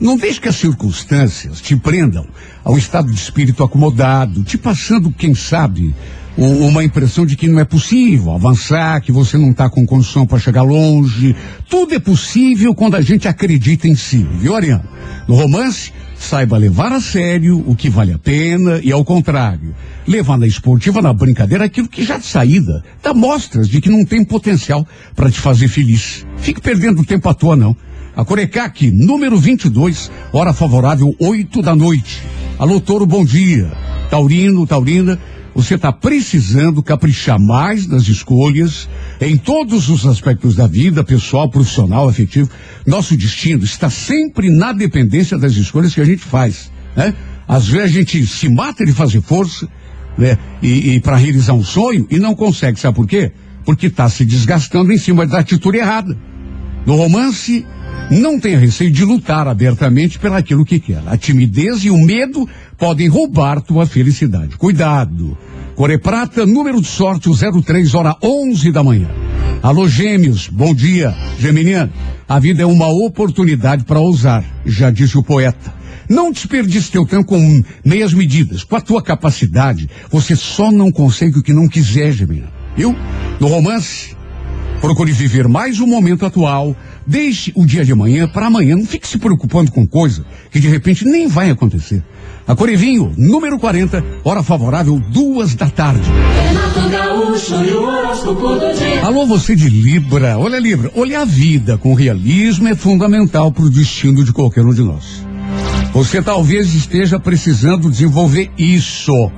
Não 0.00 0.16
deixe 0.16 0.40
que 0.40 0.48
as 0.48 0.56
circunstâncias 0.56 1.60
te 1.60 1.76
prendam 1.76 2.26
ao 2.62 2.76
estado 2.76 3.10
de 3.10 3.18
espírito 3.18 3.62
acomodado, 3.62 4.42
te 4.42 4.58
passando, 4.58 5.12
quem 5.12 5.34
sabe, 5.34 5.94
uma 6.36 6.82
impressão 6.82 7.24
de 7.24 7.36
que 7.36 7.46
não 7.46 7.60
é 7.60 7.64
possível 7.64 8.32
avançar, 8.32 9.00
que 9.00 9.12
você 9.12 9.38
não 9.38 9.50
está 9.50 9.70
com 9.70 9.86
condição 9.86 10.26
para 10.26 10.38
chegar 10.38 10.62
longe. 10.62 11.36
Tudo 11.68 11.94
é 11.94 11.98
possível 11.98 12.74
quando 12.74 12.96
a 12.96 13.00
gente 13.00 13.28
acredita 13.28 13.86
em 13.86 13.94
si, 13.94 14.26
viu, 14.38 14.56
Ariano? 14.56 14.84
No 15.28 15.36
romance, 15.36 15.92
saiba 16.16 16.56
levar 16.56 16.92
a 16.92 17.00
sério 17.00 17.62
o 17.66 17.76
que 17.76 17.88
vale 17.88 18.12
a 18.12 18.18
pena 18.18 18.80
e 18.82 18.90
ao 18.90 19.04
contrário, 19.04 19.74
levar 20.06 20.38
na 20.38 20.46
esportiva, 20.46 21.00
na 21.00 21.12
brincadeira, 21.12 21.64
aquilo 21.64 21.88
que 21.88 22.04
já 22.04 22.18
de 22.18 22.26
saída 22.26 22.84
dá 23.02 23.14
mostras 23.14 23.68
de 23.68 23.80
que 23.80 23.88
não 23.88 24.04
tem 24.04 24.24
potencial 24.24 24.86
para 25.14 25.30
te 25.30 25.38
fazer 25.38 25.68
feliz. 25.68 26.26
Fique 26.38 26.60
perdendo 26.60 27.04
tempo 27.04 27.28
à 27.28 27.34
toa, 27.34 27.54
não. 27.54 27.76
A 28.16 28.24
Corecac, 28.24 28.92
número 28.92 29.36
22, 29.36 30.08
hora 30.32 30.52
favorável, 30.52 31.16
8 31.18 31.60
da 31.60 31.74
noite. 31.74 32.22
Alô, 32.56 32.80
Toro, 32.80 33.04
bom 33.04 33.24
dia. 33.24 33.72
Taurino, 34.08 34.64
Taurina, 34.64 35.18
você 35.52 35.74
está 35.74 35.90
precisando 35.92 36.80
caprichar 36.80 37.40
mais 37.40 37.88
nas 37.88 38.06
escolhas 38.06 38.88
em 39.20 39.36
todos 39.36 39.88
os 39.88 40.06
aspectos 40.06 40.54
da 40.54 40.68
vida, 40.68 41.02
pessoal, 41.02 41.48
profissional, 41.48 42.08
afetivo. 42.08 42.48
Nosso 42.86 43.16
destino 43.16 43.64
está 43.64 43.90
sempre 43.90 44.48
na 44.48 44.72
dependência 44.72 45.36
das 45.36 45.54
escolhas 45.54 45.92
que 45.92 46.00
a 46.00 46.04
gente 46.04 46.22
faz, 46.22 46.70
né? 46.94 47.14
Às 47.48 47.66
vezes 47.66 47.90
a 47.90 47.98
gente 47.98 48.24
se 48.28 48.48
mata 48.48 48.86
de 48.86 48.92
fazer 48.92 49.22
força, 49.22 49.68
né? 50.16 50.38
E, 50.62 50.94
e 50.94 51.00
para 51.00 51.16
realizar 51.16 51.54
um 51.54 51.64
sonho 51.64 52.06
e 52.08 52.20
não 52.20 52.36
consegue, 52.36 52.78
sabe 52.78 52.94
por 52.94 53.08
quê? 53.08 53.32
Porque 53.64 53.88
está 53.88 54.08
se 54.08 54.24
desgastando 54.24 54.92
em 54.92 54.98
cima 54.98 55.26
da 55.26 55.40
atitude 55.40 55.78
errada. 55.78 56.16
No 56.86 56.96
romance, 56.96 57.64
não 58.10 58.38
tenha 58.38 58.58
receio 58.58 58.90
de 58.90 59.04
lutar 59.04 59.48
abertamente 59.48 60.18
pelaquilo 60.18 60.64
que 60.64 60.78
quer. 60.78 61.02
A 61.06 61.16
timidez 61.16 61.84
e 61.84 61.90
o 61.90 61.96
medo 61.96 62.48
podem 62.76 63.08
roubar 63.08 63.62
tua 63.62 63.86
felicidade. 63.86 64.56
Cuidado. 64.56 65.36
Core 65.74 65.98
Prata, 65.98 66.44
número 66.44 66.80
de 66.80 66.86
sorte, 66.86 67.28
o 67.28 67.62
03, 67.62 67.94
hora 67.94 68.16
11 68.22 68.70
da 68.70 68.82
manhã. 68.82 69.08
Alô, 69.62 69.88
gêmeos, 69.88 70.48
bom 70.48 70.74
dia. 70.74 71.14
Geminiano, 71.38 71.90
a 72.28 72.38
vida 72.38 72.62
é 72.62 72.66
uma 72.66 72.86
oportunidade 72.86 73.84
para 73.84 73.98
ousar, 73.98 74.44
já 74.66 74.90
disse 74.90 75.16
o 75.16 75.22
poeta. 75.22 75.74
Não 76.08 76.30
desperdice 76.30 76.90
teu 76.90 77.06
tempo 77.06 77.24
com 77.24 77.64
meias 77.82 78.12
medidas. 78.12 78.62
Com 78.62 78.76
a 78.76 78.80
tua 78.80 79.02
capacidade, 79.02 79.88
você 80.10 80.36
só 80.36 80.70
não 80.70 80.92
consegue 80.92 81.38
o 81.38 81.42
que 81.42 81.54
não 81.54 81.66
quiser, 81.66 82.12
Geminiano. 82.12 82.52
Viu? 82.76 82.94
No 83.40 83.46
romance, 83.46 84.13
Procure 84.84 85.12
viver 85.12 85.48
mais 85.48 85.80
o 85.80 85.86
momento 85.86 86.26
atual. 86.26 86.76
Deixe 87.06 87.50
o 87.56 87.64
dia 87.64 87.86
de 87.86 87.92
amanhã 87.92 88.28
para 88.28 88.48
amanhã. 88.48 88.76
Não 88.76 88.84
fique 88.84 89.08
se 89.08 89.16
preocupando 89.16 89.72
com 89.72 89.86
coisa 89.86 90.26
que 90.50 90.60
de 90.60 90.68
repente 90.68 91.06
nem 91.06 91.26
vai 91.26 91.48
acontecer. 91.48 92.02
A 92.46 92.54
Corevinho, 92.54 93.10
número 93.16 93.58
40, 93.58 94.04
hora 94.22 94.42
favorável, 94.42 95.00
duas 95.00 95.54
da 95.54 95.70
tarde. 95.70 96.06
Alô, 99.02 99.24
você 99.24 99.56
de 99.56 99.70
Libra. 99.70 100.36
Olha, 100.38 100.58
Libra, 100.58 100.90
olhar 100.94 101.22
a 101.22 101.24
vida 101.24 101.78
com 101.78 101.94
realismo 101.94 102.68
é 102.68 102.74
fundamental 102.74 103.50
para 103.50 103.64
o 103.64 103.70
destino 103.70 104.22
de 104.22 104.34
qualquer 104.34 104.66
um 104.66 104.74
de 104.74 104.82
nós. 104.82 105.24
Você 105.94 106.20
talvez 106.20 106.74
esteja 106.74 107.18
precisando 107.18 107.90
desenvolver 107.90 108.50
isso. 108.58 109.32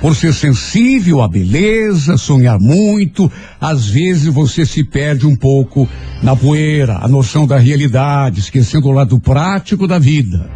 Por 0.00 0.16
ser 0.16 0.32
sensível 0.32 1.20
à 1.20 1.28
beleza, 1.28 2.16
sonhar 2.16 2.58
muito, 2.58 3.30
às 3.60 3.86
vezes 3.86 4.32
você 4.32 4.64
se 4.64 4.82
perde 4.82 5.26
um 5.26 5.36
pouco 5.36 5.86
na 6.22 6.34
poeira, 6.34 6.98
a 7.02 7.06
noção 7.06 7.46
da 7.46 7.58
realidade, 7.58 8.40
esquecendo 8.40 8.88
o 8.88 8.92
lado 8.92 9.20
prático 9.20 9.86
da 9.86 9.98
vida. 9.98 10.50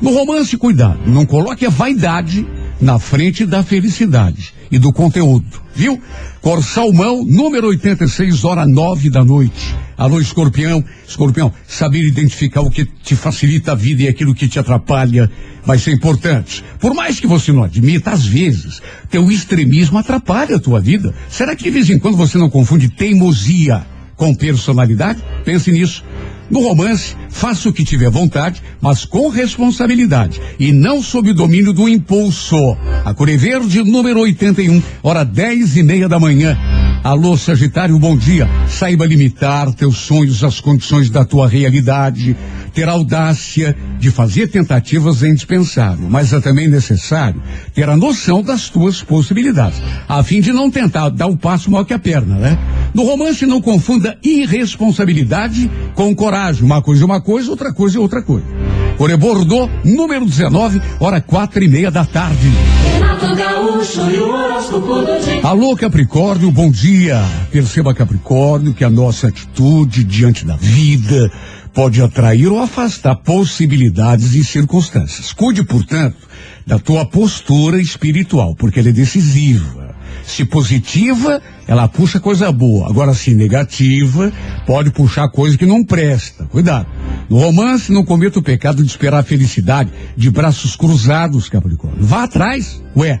No 0.00 0.14
romance, 0.14 0.56
cuidado, 0.56 1.00
não 1.06 1.26
coloque 1.26 1.66
a 1.66 1.70
vaidade 1.70 2.46
na 2.80 2.98
frente 2.98 3.44
da 3.44 3.64
felicidade 3.64 4.54
e 4.70 4.78
do 4.78 4.92
conteúdo, 4.92 5.60
viu? 5.74 6.00
Cor 6.40 6.62
Salmão, 6.62 7.24
número 7.24 7.68
86, 7.68 8.44
hora 8.44 8.66
nove 8.66 9.10
da 9.10 9.24
noite. 9.24 9.74
Alô, 9.96 10.20
escorpião. 10.20 10.84
Escorpião, 11.06 11.52
saber 11.66 12.02
identificar 12.02 12.60
o 12.60 12.70
que 12.70 12.84
te 12.84 13.14
facilita 13.14 13.72
a 13.72 13.74
vida 13.74 14.02
e 14.02 14.08
aquilo 14.08 14.34
que 14.34 14.48
te 14.48 14.58
atrapalha 14.58 15.30
vai 15.64 15.78
ser 15.78 15.92
importante. 15.92 16.64
Por 16.78 16.94
mais 16.94 17.20
que 17.20 17.26
você 17.26 17.52
não 17.52 17.62
admita, 17.62 18.10
às 18.10 18.26
vezes, 18.26 18.82
teu 19.10 19.30
extremismo 19.30 19.98
atrapalha 19.98 20.56
a 20.56 20.60
tua 20.60 20.80
vida. 20.80 21.14
Será 21.28 21.54
que 21.54 21.64
de 21.64 21.70
vez 21.70 21.90
em 21.90 21.98
quando 21.98 22.16
você 22.16 22.36
não 22.38 22.50
confunde 22.50 22.88
teimosia 22.88 23.86
com 24.16 24.34
personalidade? 24.34 25.22
Pense 25.44 25.70
nisso. 25.70 26.04
No 26.50 26.60
romance, 26.60 27.16
faça 27.30 27.68
o 27.68 27.72
que 27.72 27.84
tiver 27.84 28.10
vontade, 28.10 28.62
mas 28.80 29.04
com 29.04 29.28
responsabilidade 29.28 30.40
e 30.58 30.72
não 30.72 31.02
sob 31.02 31.30
o 31.30 31.34
domínio 31.34 31.72
do 31.72 31.88
impulso. 31.88 32.56
A 33.04 33.14
Cor 33.14 33.28
é 33.28 33.36
Verde, 33.36 33.82
número 33.82 34.20
81, 34.20 34.82
hora 35.02 35.24
dez 35.24 35.76
e 35.76 35.82
meia 35.82 36.08
da 36.08 36.20
manhã. 36.20 36.56
Alô, 37.04 37.36
Sagitário, 37.36 37.98
bom 37.98 38.16
dia. 38.16 38.48
Saiba 38.66 39.04
limitar 39.04 39.70
teus 39.74 39.98
sonhos 39.98 40.42
às 40.42 40.58
condições 40.58 41.10
da 41.10 41.22
tua 41.22 41.46
realidade. 41.46 42.34
Ter 42.72 42.88
audácia 42.88 43.76
de 43.98 44.10
fazer 44.10 44.48
tentativas 44.48 45.22
é 45.22 45.28
indispensável, 45.28 46.08
mas 46.08 46.32
é 46.32 46.40
também 46.40 46.66
necessário 46.66 47.42
ter 47.74 47.90
a 47.90 47.96
noção 47.96 48.42
das 48.42 48.70
tuas 48.70 49.02
possibilidades, 49.02 49.82
a 50.08 50.22
fim 50.22 50.40
de 50.40 50.50
não 50.50 50.70
tentar 50.70 51.10
dar 51.10 51.26
o 51.26 51.36
passo 51.36 51.70
maior 51.70 51.84
que 51.84 51.92
a 51.92 51.98
perna, 51.98 52.36
né? 52.36 52.58
No 52.94 53.04
romance, 53.04 53.44
não 53.44 53.60
confunda 53.60 54.16
irresponsabilidade 54.22 55.70
com 55.94 56.14
coragem. 56.16 56.64
Uma 56.64 56.80
coisa 56.80 57.02
é 57.02 57.04
uma 57.04 57.20
coisa, 57.20 57.50
outra 57.50 57.70
coisa 57.70 57.98
é 57.98 58.00
outra 58.00 58.22
coisa. 58.22 58.46
Core 58.96 59.16
Bordeaux, 59.18 59.70
número 59.84 60.24
19, 60.24 60.80
hora 60.98 61.20
quatro 61.20 61.62
e 61.62 61.68
meia 61.68 61.90
da 61.90 62.06
tarde. 62.06 62.50
Alô, 65.42 65.76
Capricórnio, 65.76 66.50
bom 66.50 66.70
dia. 66.70 66.93
Perceba, 67.50 67.94
Capricórnio, 67.94 68.74
que 68.74 68.84
a 68.84 68.90
nossa 68.90 69.28
atitude 69.28 70.04
diante 70.04 70.44
da 70.44 70.56
vida 70.56 71.30
pode 71.72 72.00
atrair 72.00 72.48
ou 72.48 72.60
afastar 72.60 73.16
possibilidades 73.16 74.34
e 74.34 74.44
circunstâncias. 74.44 75.32
Cuide, 75.32 75.64
portanto, 75.64 76.16
da 76.66 76.78
tua 76.78 77.04
postura 77.04 77.80
espiritual, 77.80 78.54
porque 78.54 78.78
ela 78.78 78.88
é 78.88 78.92
decisiva. 78.92 79.94
Se 80.24 80.44
positiva, 80.44 81.42
ela 81.66 81.86
puxa 81.86 82.18
coisa 82.18 82.50
boa. 82.50 82.88
Agora, 82.88 83.12
se 83.12 83.34
negativa, 83.34 84.32
pode 84.66 84.90
puxar 84.90 85.28
coisa 85.28 85.58
que 85.58 85.66
não 85.66 85.84
presta. 85.84 86.44
Cuidado. 86.46 86.86
No 87.28 87.38
romance, 87.38 87.92
não 87.92 88.04
cometa 88.04 88.38
o 88.38 88.42
pecado 88.42 88.82
de 88.82 88.88
esperar 88.88 89.18
a 89.18 89.22
felicidade 89.22 89.90
de 90.16 90.30
braços 90.30 90.76
cruzados, 90.76 91.48
Capricórnio. 91.48 92.02
Vá 92.02 92.24
atrás. 92.24 92.82
Ué, 92.96 93.20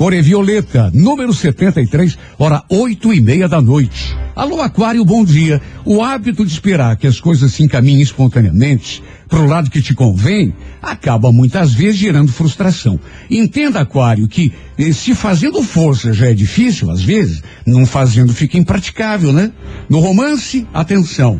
Cor 0.00 0.14
é 0.14 0.22
violeta, 0.22 0.90
número 0.94 1.30
73, 1.30 2.16
hora 2.38 2.64
oito 2.70 3.12
e 3.12 3.20
meia 3.20 3.46
da 3.46 3.60
noite. 3.60 4.16
Alô, 4.34 4.62
Aquário, 4.62 5.04
bom 5.04 5.22
dia. 5.22 5.60
O 5.84 6.02
hábito 6.02 6.42
de 6.42 6.50
esperar 6.50 6.96
que 6.96 7.06
as 7.06 7.20
coisas 7.20 7.52
se 7.52 7.62
encaminhem 7.62 8.00
espontaneamente 8.00 9.02
para 9.28 9.40
o 9.40 9.46
lado 9.46 9.68
que 9.68 9.82
te 9.82 9.92
convém 9.92 10.54
acaba 10.80 11.30
muitas 11.30 11.74
vezes 11.74 11.96
gerando 11.96 12.32
frustração. 12.32 12.98
Entenda, 13.30 13.80
Aquário, 13.80 14.26
que 14.26 14.54
eh, 14.78 14.90
se 14.90 15.14
fazendo 15.14 15.62
força 15.62 16.14
já 16.14 16.30
é 16.30 16.32
difícil, 16.32 16.90
às 16.90 17.02
vezes, 17.02 17.42
não 17.66 17.84
fazendo 17.84 18.32
fica 18.32 18.56
impraticável, 18.56 19.34
né? 19.34 19.52
No 19.86 19.98
romance, 19.98 20.66
atenção. 20.72 21.38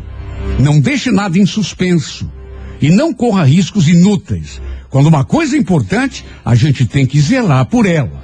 Não 0.59 0.79
deixe 0.79 1.09
nada 1.09 1.39
em 1.39 1.47
suspenso 1.47 2.31
e 2.79 2.91
não 2.91 3.11
corra 3.11 3.43
riscos 3.43 3.87
inúteis. 3.87 4.61
Quando 4.87 5.07
uma 5.07 5.23
coisa 5.23 5.55
é 5.55 5.59
importante, 5.59 6.23
a 6.45 6.53
gente 6.53 6.85
tem 6.85 7.07
que 7.07 7.19
zelar 7.19 7.65
por 7.65 7.87
ela. 7.87 8.20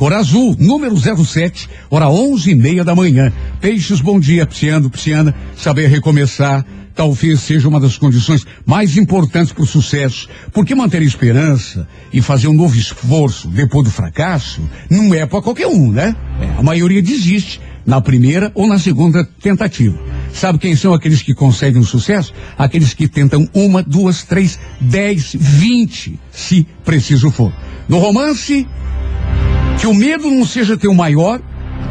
Cor 0.00 0.14
azul, 0.14 0.56
número 0.58 0.96
07, 0.96 1.68
hora 1.90 2.08
onze 2.08 2.52
e 2.52 2.54
meia 2.54 2.82
da 2.82 2.94
manhã. 2.94 3.30
Peixes, 3.60 4.00
bom 4.00 4.18
dia, 4.18 4.46
Psiano, 4.46 4.88
Psiana. 4.88 5.34
Saber 5.54 5.88
recomeçar 5.88 6.64
talvez 6.94 7.40
seja 7.40 7.68
uma 7.68 7.78
das 7.78 7.98
condições 7.98 8.46
mais 8.64 8.96
importantes 8.96 9.52
para 9.52 9.62
o 9.62 9.66
sucesso, 9.66 10.26
porque 10.54 10.74
manter 10.74 11.02
a 11.02 11.04
esperança 11.04 11.86
e 12.10 12.22
fazer 12.22 12.48
um 12.48 12.54
novo 12.54 12.78
esforço 12.78 13.46
depois 13.48 13.84
do 13.84 13.90
fracasso 13.90 14.62
não 14.88 15.12
é 15.12 15.26
para 15.26 15.42
qualquer 15.42 15.66
um, 15.66 15.92
né? 15.92 16.16
É, 16.40 16.58
a 16.58 16.62
maioria 16.62 17.02
desiste 17.02 17.60
na 17.84 18.00
primeira 18.00 18.50
ou 18.54 18.66
na 18.66 18.78
segunda 18.78 19.22
tentativa. 19.42 19.98
Sabe 20.32 20.58
quem 20.58 20.74
são 20.74 20.94
aqueles 20.94 21.20
que 21.20 21.34
conseguem 21.34 21.82
o 21.82 21.84
sucesso? 21.84 22.32
Aqueles 22.56 22.94
que 22.94 23.06
tentam 23.06 23.46
uma, 23.52 23.82
duas, 23.82 24.22
três, 24.22 24.58
dez, 24.80 25.36
vinte, 25.38 26.18
se 26.32 26.66
preciso 26.86 27.30
for. 27.30 27.52
No 27.86 27.98
romance, 27.98 28.66
que 29.78 29.86
o 29.86 29.94
medo 29.94 30.30
não 30.30 30.44
seja 30.44 30.76
teu 30.76 30.94
maior 30.94 31.40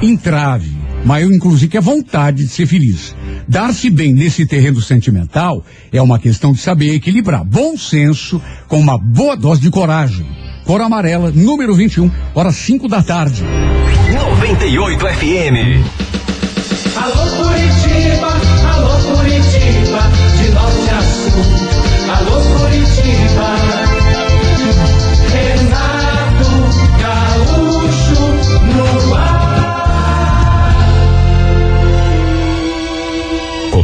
entrave, 0.01 0.77
maior 1.05 1.31
inclusive 1.31 1.71
que 1.71 1.77
a 1.77 1.81
vontade 1.81 2.43
de 2.43 2.49
ser 2.49 2.65
feliz. 2.65 3.15
Dar-se 3.47 3.89
bem 3.89 4.13
nesse 4.13 4.45
terreno 4.45 4.81
sentimental 4.81 5.65
é 5.91 6.01
uma 6.01 6.19
questão 6.19 6.53
de 6.53 6.59
saber 6.59 6.93
equilibrar 6.93 7.43
bom 7.43 7.77
senso 7.77 8.41
com 8.67 8.79
uma 8.79 8.97
boa 8.97 9.35
dose 9.35 9.61
de 9.61 9.71
coragem. 9.71 10.25
Cor 10.65 10.81
amarela, 10.81 11.31
número 11.31 11.73
21, 11.73 12.11
horas 12.35 12.55
5 12.57 12.87
da 12.87 13.01
tarde. 13.01 13.43
98 14.13 14.99
FM. 14.99 16.09
Alô 16.95 17.25
Curitiba, 17.37 18.27
alô 18.71 19.17
Curitiba, 19.17 20.01
de 20.37 20.51
norte 20.51 20.89
a 20.91 21.01
sul. 21.01 21.43
Alô 22.13 22.59
Curitiba. 22.59 23.88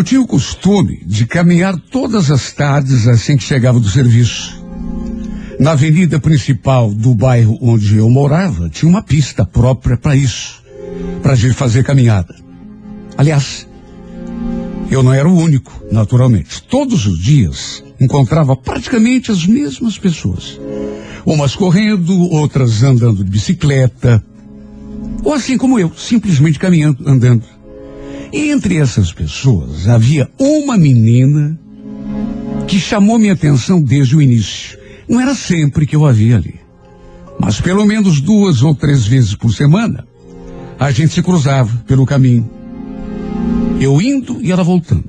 Eu 0.00 0.04
tinha 0.04 0.22
o 0.22 0.26
costume 0.26 1.02
de 1.04 1.26
caminhar 1.26 1.78
todas 1.78 2.30
as 2.30 2.52
tardes 2.52 3.06
assim 3.06 3.36
que 3.36 3.42
chegava 3.42 3.78
do 3.78 3.86
serviço. 3.86 4.58
Na 5.58 5.72
avenida 5.72 6.18
principal 6.18 6.90
do 6.90 7.14
bairro 7.14 7.58
onde 7.60 7.98
eu 7.98 8.08
morava, 8.08 8.70
tinha 8.70 8.88
uma 8.88 9.02
pista 9.02 9.44
própria 9.44 9.98
para 9.98 10.16
isso, 10.16 10.62
para 11.22 11.34
a 11.34 11.36
gente 11.36 11.52
fazer 11.52 11.84
caminhada. 11.84 12.34
Aliás, 13.18 13.68
eu 14.90 15.02
não 15.02 15.12
era 15.12 15.28
o 15.28 15.36
único, 15.36 15.70
naturalmente. 15.92 16.62
Todos 16.62 17.04
os 17.04 17.18
dias 17.18 17.84
encontrava 18.00 18.56
praticamente 18.56 19.30
as 19.30 19.46
mesmas 19.46 19.98
pessoas. 19.98 20.58
Umas 21.26 21.54
correndo, 21.54 22.18
outras 22.32 22.82
andando 22.82 23.22
de 23.22 23.30
bicicleta, 23.30 24.24
ou 25.22 25.34
assim 25.34 25.58
como 25.58 25.78
eu, 25.78 25.92
simplesmente 25.94 26.58
caminhando, 26.58 27.06
andando. 27.06 27.59
Entre 28.32 28.76
essas 28.76 29.12
pessoas 29.12 29.88
havia 29.88 30.30
uma 30.38 30.78
menina 30.78 31.58
que 32.68 32.78
chamou 32.78 33.18
minha 33.18 33.32
atenção 33.32 33.82
desde 33.82 34.16
o 34.16 34.22
início. 34.22 34.78
Não 35.08 35.20
era 35.20 35.34
sempre 35.34 35.84
que 35.84 35.96
eu 35.96 36.06
a 36.06 36.12
via 36.12 36.36
ali. 36.36 36.60
Mas 37.40 37.60
pelo 37.60 37.84
menos 37.84 38.20
duas 38.20 38.62
ou 38.62 38.74
três 38.74 39.06
vezes 39.06 39.34
por 39.34 39.52
semana, 39.52 40.06
a 40.78 40.90
gente 40.92 41.12
se 41.12 41.22
cruzava 41.22 41.84
pelo 41.86 42.06
caminho. 42.06 42.48
Eu 43.80 44.00
indo 44.00 44.40
e 44.40 44.52
ela 44.52 44.62
voltando. 44.62 45.04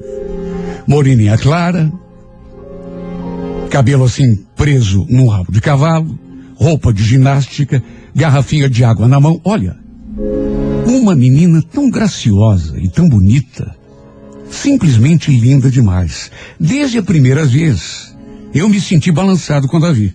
Moreninha 0.88 1.38
clara, 1.38 1.92
cabelo 3.70 4.06
assim 4.06 4.44
preso 4.56 5.06
num 5.10 5.28
rabo 5.28 5.52
de 5.52 5.62
cavalo, 5.62 6.18
roupa 6.56 6.92
de 6.92 7.04
ginástica, 7.04 7.84
garrafinha 8.16 8.70
de 8.70 8.84
água 8.84 9.08
na 9.08 9.20
mão. 9.20 9.40
Olha, 9.44 9.78
uma 11.02 11.16
menina 11.16 11.64
tão 11.64 11.89
graciosa 11.89 12.80
e 12.80 12.88
tão 12.88 13.10
bonita, 13.10 13.76
simplesmente 14.52 15.32
linda 15.32 15.70
demais. 15.70 16.32
Desde 16.60 16.99
a 16.99 17.04
primeira 17.04 17.43
vez, 17.43 18.16
eu 18.54 18.70
me 18.70 18.80
senti 18.80 19.12
balançado 19.12 19.68
quando 19.68 19.88
a 19.88 19.91
vi, 19.91 20.14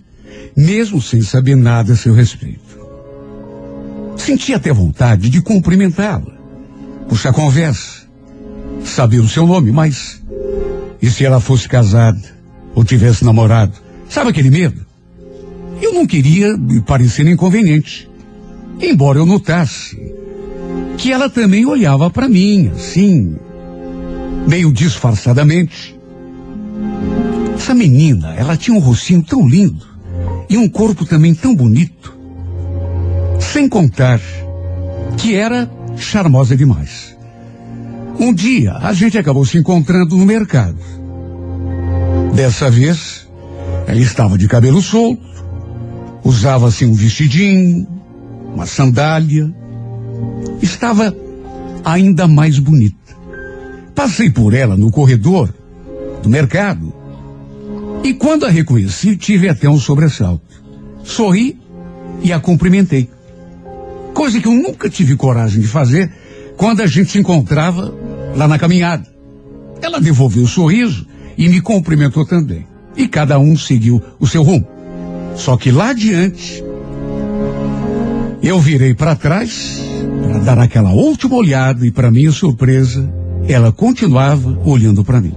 mesmo 0.55 1.01
sem 1.01 1.21
saber 1.21 1.55
nada 1.55 1.93
a 1.93 1.95
seu 1.97 2.13
respeito. 2.13 2.77
Senti 4.15 4.53
até 4.53 4.71
vontade 4.71 5.29
de 5.29 5.41
cumprimentá-la, 5.41 6.37
puxar 7.09 7.33
conversa, 7.33 8.07
saber 8.85 9.19
o 9.19 9.27
seu 9.27 9.45
nome, 9.45 9.71
mas 9.71 10.21
e 11.01 11.09
se 11.09 11.25
ela 11.25 11.41
fosse 11.41 11.67
casada 11.67 12.21
ou 12.73 12.83
tivesse 12.83 13.25
namorado? 13.25 13.73
Sabe 14.09 14.29
aquele 14.29 14.49
medo? 14.49 14.85
Eu 15.81 15.93
não 15.93 16.07
queria 16.07 16.57
me 16.57 16.81
parecer 16.81 17.27
inconveniente, 17.27 18.09
embora 18.81 19.19
eu 19.19 19.25
notasse 19.25 20.17
que 20.97 21.13
ela 21.13 21.29
também 21.29 21.65
olhava 21.65 22.09
para 22.09 22.27
mim, 22.27 22.71
assim, 22.75 23.37
meio 24.47 24.73
disfarçadamente. 24.73 25.97
Essa 27.55 27.73
menina, 27.73 28.33
ela 28.35 28.57
tinha 28.57 28.75
um 28.75 28.79
rostinho 28.79 29.23
tão 29.23 29.47
lindo 29.47 29.85
e 30.49 30.57
um 30.57 30.67
corpo 30.67 31.05
também 31.05 31.35
tão 31.35 31.55
bonito, 31.55 32.17
sem 33.39 33.69
contar 33.69 34.19
que 35.17 35.35
era 35.35 35.69
charmosa 35.95 36.55
demais. 36.55 37.15
Um 38.19 38.33
dia 38.33 38.73
a 38.73 38.93
gente 38.93 39.17
acabou 39.17 39.45
se 39.45 39.57
encontrando 39.57 40.17
no 40.17 40.25
mercado. 40.25 40.77
Dessa 42.33 42.69
vez, 42.69 43.27
ela 43.85 43.99
estava 43.99 44.37
de 44.37 44.47
cabelo 44.47 44.81
solto, 44.81 45.21
usava 46.23 46.67
assim 46.67 46.85
um 46.85 46.93
vestidinho, 46.93 47.87
uma 48.53 48.65
sandália, 48.65 49.53
estava 50.61 51.15
ainda 51.83 52.27
mais 52.27 52.59
bonita. 52.59 52.95
Passei 53.95 54.29
por 54.29 54.53
ela 54.53 54.75
no 54.75 54.91
corredor 54.91 55.53
do 56.21 56.29
mercado. 56.29 56.93
E 58.03 58.13
quando 58.13 58.45
a 58.45 58.49
reconheci, 58.49 59.17
tive 59.17 59.49
até 59.49 59.69
um 59.69 59.79
sobressalto. 59.79 60.45
Sorri 61.03 61.59
e 62.21 62.31
a 62.31 62.39
cumprimentei. 62.39 63.09
Coisa 64.13 64.39
que 64.39 64.47
eu 64.47 64.53
nunca 64.53 64.89
tive 64.89 65.15
coragem 65.15 65.61
de 65.61 65.67
fazer 65.67 66.11
quando 66.57 66.81
a 66.81 66.87
gente 66.87 67.11
se 67.11 67.19
encontrava 67.19 67.93
lá 68.35 68.47
na 68.47 68.59
caminhada. 68.59 69.07
Ela 69.81 69.99
devolveu 69.99 70.43
o 70.43 70.47
sorriso 70.47 71.07
e 71.37 71.47
me 71.47 71.61
cumprimentou 71.61 72.25
também. 72.25 72.67
E 72.95 73.07
cada 73.07 73.37
um 73.39 73.55
seguiu 73.55 74.01
o 74.19 74.27
seu 74.27 74.41
rumo. 74.41 74.67
Só 75.35 75.55
que 75.55 75.71
lá 75.71 75.89
adiante, 75.89 76.63
eu 78.41 78.59
virei 78.59 78.93
para 78.93 79.15
trás 79.15 79.81
para 80.23 80.39
dar 80.39 80.59
aquela 80.59 80.91
última 80.91 81.35
olhada 81.35 81.85
e, 81.85 81.91
para 81.91 82.11
minha 82.11 82.31
surpresa, 82.31 83.11
ela 83.47 83.71
continuava 83.71 84.59
olhando 84.65 85.03
para 85.03 85.21
mim. 85.21 85.33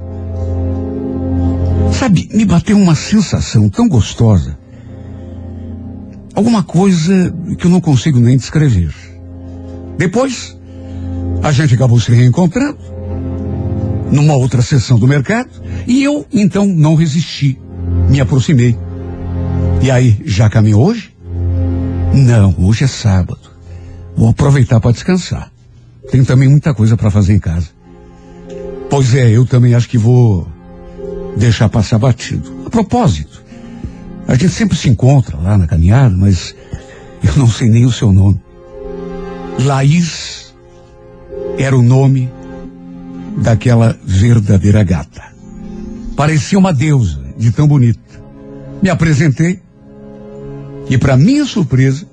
Sabe, 1.92 2.28
me 2.32 2.44
bateu 2.44 2.76
uma 2.76 2.94
sensação 2.94 3.68
tão 3.68 3.88
gostosa. 3.88 4.58
Alguma 6.34 6.62
coisa 6.62 7.34
que 7.58 7.66
eu 7.66 7.70
não 7.70 7.80
consigo 7.80 8.18
nem 8.18 8.36
descrever. 8.36 8.94
Depois, 9.98 10.56
a 11.42 11.52
gente 11.52 11.74
acabou 11.74 12.00
se 12.00 12.12
reencontrando 12.12 12.78
numa 14.10 14.34
outra 14.34 14.62
sessão 14.62 14.98
do 14.98 15.06
mercado 15.06 15.50
e 15.86 16.02
eu 16.02 16.26
então 16.32 16.66
não 16.66 16.94
resisti, 16.94 17.58
me 18.08 18.20
aproximei. 18.20 18.76
E 19.82 19.90
aí, 19.90 20.20
já 20.24 20.48
caminhou 20.48 20.86
hoje? 20.86 21.12
Não, 22.14 22.54
hoje 22.58 22.84
é 22.84 22.86
sábado. 22.86 23.50
Vou 24.16 24.28
aproveitar 24.28 24.80
para 24.80 24.92
descansar. 24.92 25.50
Tem 26.10 26.24
também 26.24 26.48
muita 26.48 26.74
coisa 26.74 26.96
para 26.96 27.10
fazer 27.10 27.34
em 27.34 27.38
casa. 27.38 27.68
Pois 28.88 29.14
é, 29.14 29.30
eu 29.30 29.46
também 29.46 29.74
acho 29.74 29.88
que 29.88 29.96
vou 29.96 30.46
deixar 31.36 31.68
passar 31.68 31.98
batido. 31.98 32.64
A 32.66 32.70
propósito, 32.70 33.42
a 34.26 34.34
gente 34.34 34.50
sempre 34.50 34.76
se 34.76 34.88
encontra 34.88 35.36
lá 35.36 35.56
na 35.56 35.66
caminhada, 35.66 36.14
mas 36.16 36.54
eu 37.22 37.36
não 37.36 37.48
sei 37.48 37.68
nem 37.68 37.86
o 37.86 37.92
seu 37.92 38.12
nome. 38.12 38.40
Laís 39.60 40.52
era 41.58 41.76
o 41.76 41.82
nome 41.82 42.30
daquela 43.36 43.96
verdadeira 44.04 44.82
gata. 44.82 45.22
Parecia 46.16 46.58
uma 46.58 46.72
deusa 46.72 47.20
de 47.38 47.52
tão 47.52 47.68
bonita. 47.68 48.00
Me 48.82 48.90
apresentei 48.90 49.60
e, 50.90 50.98
para 50.98 51.16
minha 51.16 51.46
surpresa, 51.46 52.04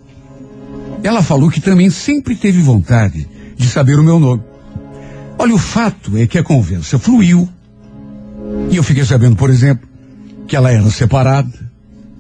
ela 1.04 1.24
falou 1.24 1.50
que 1.50 1.60
também 1.60 1.90
sempre 1.90 2.36
teve 2.36 2.62
vontade 2.62 3.28
de 3.58 3.68
saber 3.68 3.98
o 3.98 4.04
meu 4.04 4.20
nome. 4.20 4.44
Olha, 5.40 5.56
o 5.56 5.58
fato 5.58 6.16
é 6.16 6.28
que 6.28 6.38
a 6.38 6.44
conversa 6.44 7.00
fluiu 7.00 7.50
e 8.70 8.76
eu 8.76 8.84
fiquei 8.84 9.04
sabendo, 9.04 9.36
por 9.36 9.50
exemplo, 9.50 9.88
que 10.48 10.56
ela 10.56 10.72
era 10.72 10.90
separada, 10.92 11.52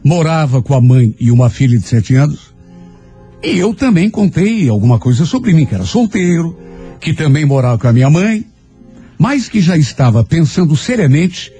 morava 0.03 0.61
com 0.61 0.73
a 0.73 0.81
mãe 0.81 1.15
e 1.19 1.31
uma 1.31 1.49
filha 1.49 1.77
de 1.77 1.87
sete 1.87 2.15
anos. 2.15 2.53
E 3.43 3.57
eu 3.59 3.73
também 3.73 4.09
contei 4.09 4.67
alguma 4.67 4.97
coisa 4.97 5.25
sobre 5.25 5.53
mim, 5.53 5.65
que 5.65 5.75
era 5.75 5.85
solteiro, 5.85 6.57
que 6.99 7.13
também 7.13 7.45
morava 7.45 7.77
com 7.77 7.87
a 7.87 7.93
minha 7.93 8.09
mãe, 8.09 8.45
mas 9.17 9.47
que 9.47 9.61
já 9.61 9.77
estava 9.77 10.23
pensando 10.23 10.75
seriamente 10.75 11.51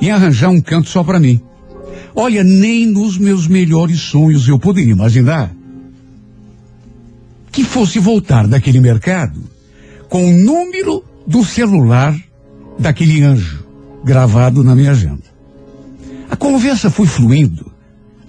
em 0.00 0.10
arranjar 0.10 0.50
um 0.50 0.60
canto 0.60 0.88
só 0.88 1.04
para 1.04 1.20
mim. 1.20 1.40
Olha, 2.14 2.44
nem 2.44 2.86
nos 2.86 3.18
meus 3.18 3.46
melhores 3.46 4.00
sonhos 4.00 4.46
eu 4.48 4.58
poderia 4.58 4.92
imaginar 4.92 5.54
que 7.50 7.64
fosse 7.64 7.98
voltar 7.98 8.46
daquele 8.46 8.80
mercado 8.80 9.40
com 10.08 10.24
o 10.24 10.36
número 10.36 11.04
do 11.26 11.44
celular 11.44 12.16
daquele 12.78 13.22
anjo 13.22 13.64
gravado 14.04 14.64
na 14.64 14.74
minha 14.74 14.90
agenda. 14.90 15.22
A 16.30 16.36
conversa 16.36 16.90
foi 16.90 17.06
fluindo 17.06 17.70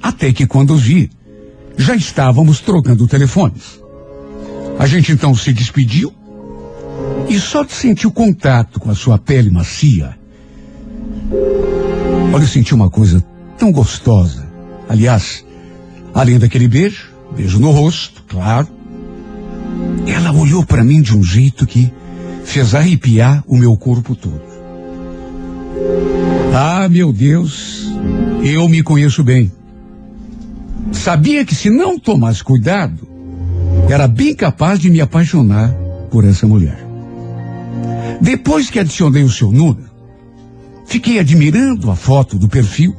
até 0.02 0.34
que 0.34 0.46
quando 0.46 0.76
vi, 0.76 1.10
já 1.78 1.96
estávamos 1.96 2.60
trocando 2.60 3.08
telefones. 3.08 3.82
A 4.78 4.86
gente 4.86 5.12
então 5.12 5.34
se 5.34 5.54
despediu 5.54 6.14
e 7.30 7.40
só 7.40 7.64
de 7.64 7.72
sentir 7.72 8.06
o 8.06 8.12
contato 8.12 8.80
com 8.80 8.92
a 8.92 8.96
sua 8.96 9.18
pele 9.18 9.50
macia. 9.50 10.18
Olha, 12.34 12.44
eu 12.44 12.48
senti 12.48 12.76
uma 12.76 12.90
coisa 12.90 13.24
tão 13.64 13.72
gostosa. 13.72 14.46
Aliás, 14.90 15.46
além 16.14 16.38
daquele 16.38 16.68
beijo, 16.68 17.14
beijo 17.34 17.60
no 17.60 17.72
rosto, 17.72 18.22
claro. 18.28 18.68
Ela 20.06 20.34
olhou 20.34 20.66
para 20.66 20.84
mim 20.84 21.02
de 21.02 21.18
um 21.18 21.24
jeito 21.24 21.66
que 21.66 21.90
fez 22.44 22.76
arrepiar 22.76 23.42
o 23.48 23.58
meu 23.58 23.78
corpo 23.78 24.18
todo. 24.18 24.42
Ah, 26.54 26.90
meu 26.90 27.14
Deus, 27.14 27.88
eu 28.44 28.68
me 28.68 28.84
conheço 28.84 29.24
bem. 29.24 29.50
Sabia 30.92 31.46
que 31.46 31.56
se 31.56 31.70
não 31.70 31.98
tomasse 31.98 32.44
cuidado, 32.44 33.08
era 33.88 34.10
bem 34.10 34.36
capaz 34.36 34.78
de 34.78 34.90
me 34.90 35.00
apaixonar 35.00 35.74
por 36.12 36.26
essa 36.26 36.46
mulher. 36.46 36.86
Depois 38.20 38.70
que 38.70 38.78
adicionei 38.78 39.24
o 39.24 39.32
seu 39.32 39.54
número, 39.54 39.90
fiquei 40.86 41.18
admirando 41.18 41.90
a 41.90 41.96
foto 41.96 42.38
do 42.38 42.50
perfil 42.50 42.94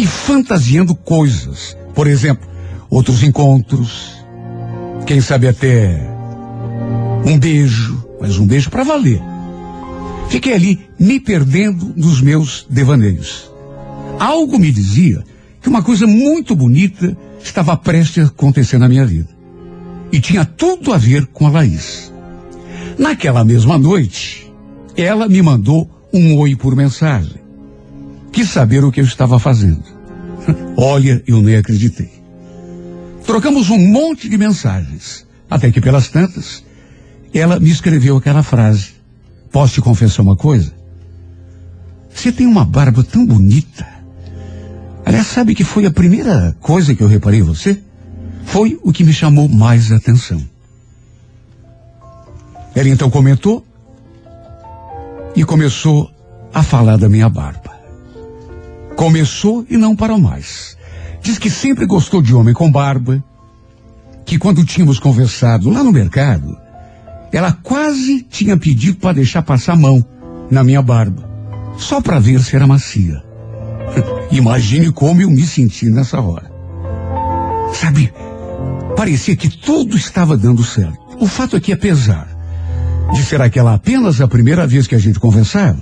e 0.00 0.06
fantasiando 0.06 0.94
coisas. 0.94 1.76
Por 1.94 2.06
exemplo, 2.06 2.48
outros 2.88 3.22
encontros, 3.22 4.16
quem 5.06 5.20
sabe 5.20 5.46
até 5.46 6.00
um 7.26 7.38
beijo, 7.38 8.02
mas 8.18 8.38
um 8.38 8.46
beijo 8.46 8.70
para 8.70 8.82
valer. 8.82 9.20
Fiquei 10.30 10.54
ali 10.54 10.80
me 10.98 11.20
perdendo 11.20 11.92
nos 11.94 12.22
meus 12.22 12.66
devaneios. 12.70 13.52
Algo 14.18 14.58
me 14.58 14.72
dizia 14.72 15.22
que 15.60 15.68
uma 15.68 15.82
coisa 15.82 16.06
muito 16.06 16.56
bonita 16.56 17.14
estava 17.44 17.76
prestes 17.76 18.24
a 18.24 18.28
acontecer 18.28 18.78
na 18.78 18.88
minha 18.88 19.04
vida. 19.04 19.28
E 20.10 20.18
tinha 20.18 20.46
tudo 20.46 20.94
a 20.94 20.96
ver 20.96 21.26
com 21.26 21.46
a 21.46 21.50
Laís. 21.50 22.10
Naquela 22.96 23.44
mesma 23.44 23.76
noite, 23.76 24.50
ela 24.96 25.28
me 25.28 25.42
mandou 25.42 25.90
um 26.10 26.38
oi 26.38 26.56
por 26.56 26.74
mensagem. 26.74 27.49
Quis 28.32 28.48
saber 28.50 28.84
o 28.84 28.92
que 28.92 29.00
eu 29.00 29.04
estava 29.04 29.38
fazendo. 29.38 29.82
Olha, 30.76 31.22
eu 31.26 31.42
nem 31.42 31.56
acreditei. 31.56 32.10
Trocamos 33.26 33.70
um 33.70 33.78
monte 33.78 34.28
de 34.28 34.36
mensagens, 34.36 35.26
até 35.48 35.70
que 35.70 35.80
pelas 35.80 36.08
tantas, 36.08 36.64
ela 37.32 37.60
me 37.60 37.70
escreveu 37.70 38.16
aquela 38.16 38.42
frase. 38.42 38.94
Posso 39.52 39.74
te 39.74 39.80
confessar 39.80 40.22
uma 40.22 40.36
coisa? 40.36 40.72
Você 42.12 42.32
tem 42.32 42.46
uma 42.46 42.64
barba 42.64 43.02
tão 43.02 43.24
bonita. 43.24 43.86
Aliás, 45.04 45.26
sabe 45.26 45.54
que 45.54 45.64
foi 45.64 45.86
a 45.86 45.90
primeira 45.90 46.56
coisa 46.60 46.94
que 46.94 47.02
eu 47.02 47.08
reparei 47.08 47.40
em 47.40 47.44
você? 47.44 47.80
Foi 48.44 48.78
o 48.82 48.92
que 48.92 49.04
me 49.04 49.12
chamou 49.12 49.48
mais 49.48 49.90
atenção. 49.92 50.42
Ela 52.74 52.88
então 52.88 53.10
comentou 53.10 53.64
e 55.34 55.44
começou 55.44 56.10
a 56.52 56.62
falar 56.62 56.96
da 56.96 57.08
minha 57.08 57.28
barba. 57.28 57.69
Começou 59.00 59.64
e 59.70 59.78
não 59.78 59.96
parou 59.96 60.18
mais. 60.18 60.76
Diz 61.22 61.38
que 61.38 61.48
sempre 61.48 61.86
gostou 61.86 62.20
de 62.20 62.34
homem 62.34 62.52
com 62.52 62.70
barba, 62.70 63.24
que 64.26 64.36
quando 64.36 64.62
tínhamos 64.62 64.98
conversado 64.98 65.70
lá 65.70 65.82
no 65.82 65.90
mercado, 65.90 66.54
ela 67.32 67.50
quase 67.50 68.22
tinha 68.24 68.58
pedido 68.58 68.98
para 68.98 69.14
deixar 69.14 69.40
passar 69.40 69.72
a 69.72 69.76
mão 69.76 70.04
na 70.50 70.62
minha 70.62 70.82
barba, 70.82 71.26
só 71.78 72.02
para 72.02 72.18
ver 72.18 72.42
se 72.42 72.54
era 72.54 72.66
macia. 72.66 73.24
Imagine 74.30 74.92
como 74.92 75.22
eu 75.22 75.30
me 75.30 75.46
senti 75.46 75.88
nessa 75.88 76.20
hora. 76.20 76.52
Sabe, 77.72 78.12
parecia 78.94 79.34
que 79.34 79.48
tudo 79.48 79.96
estava 79.96 80.36
dando 80.36 80.62
certo. 80.62 80.98
O 81.18 81.26
fato 81.26 81.56
é 81.56 81.60
que, 81.60 81.72
apesar 81.72 82.28
de 83.14 83.22
ser 83.22 83.40
aquela 83.40 83.72
apenas 83.72 84.20
a 84.20 84.28
primeira 84.28 84.66
vez 84.66 84.86
que 84.86 84.94
a 84.94 85.00
gente 85.00 85.18
conversava, 85.18 85.80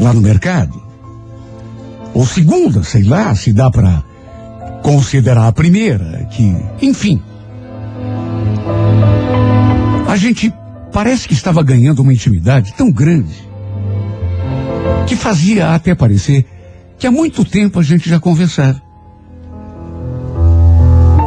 lá 0.00 0.14
no 0.14 0.22
mercado, 0.22 0.85
ou 2.16 2.24
segunda, 2.24 2.82
sei 2.82 3.02
lá, 3.02 3.34
se 3.34 3.52
dá 3.52 3.70
para 3.70 4.02
considerar 4.82 5.48
a 5.48 5.52
primeira, 5.52 6.26
que, 6.32 6.56
enfim. 6.80 7.22
A 10.08 10.16
gente 10.16 10.50
parece 10.90 11.28
que 11.28 11.34
estava 11.34 11.62
ganhando 11.62 12.00
uma 12.00 12.14
intimidade 12.14 12.72
tão 12.72 12.90
grande 12.90 13.36
que 15.06 15.14
fazia 15.14 15.74
até 15.74 15.94
parecer 15.94 16.46
que 16.98 17.06
há 17.06 17.10
muito 17.10 17.44
tempo 17.44 17.78
a 17.80 17.82
gente 17.82 18.08
já 18.08 18.18
conversava. 18.18 18.80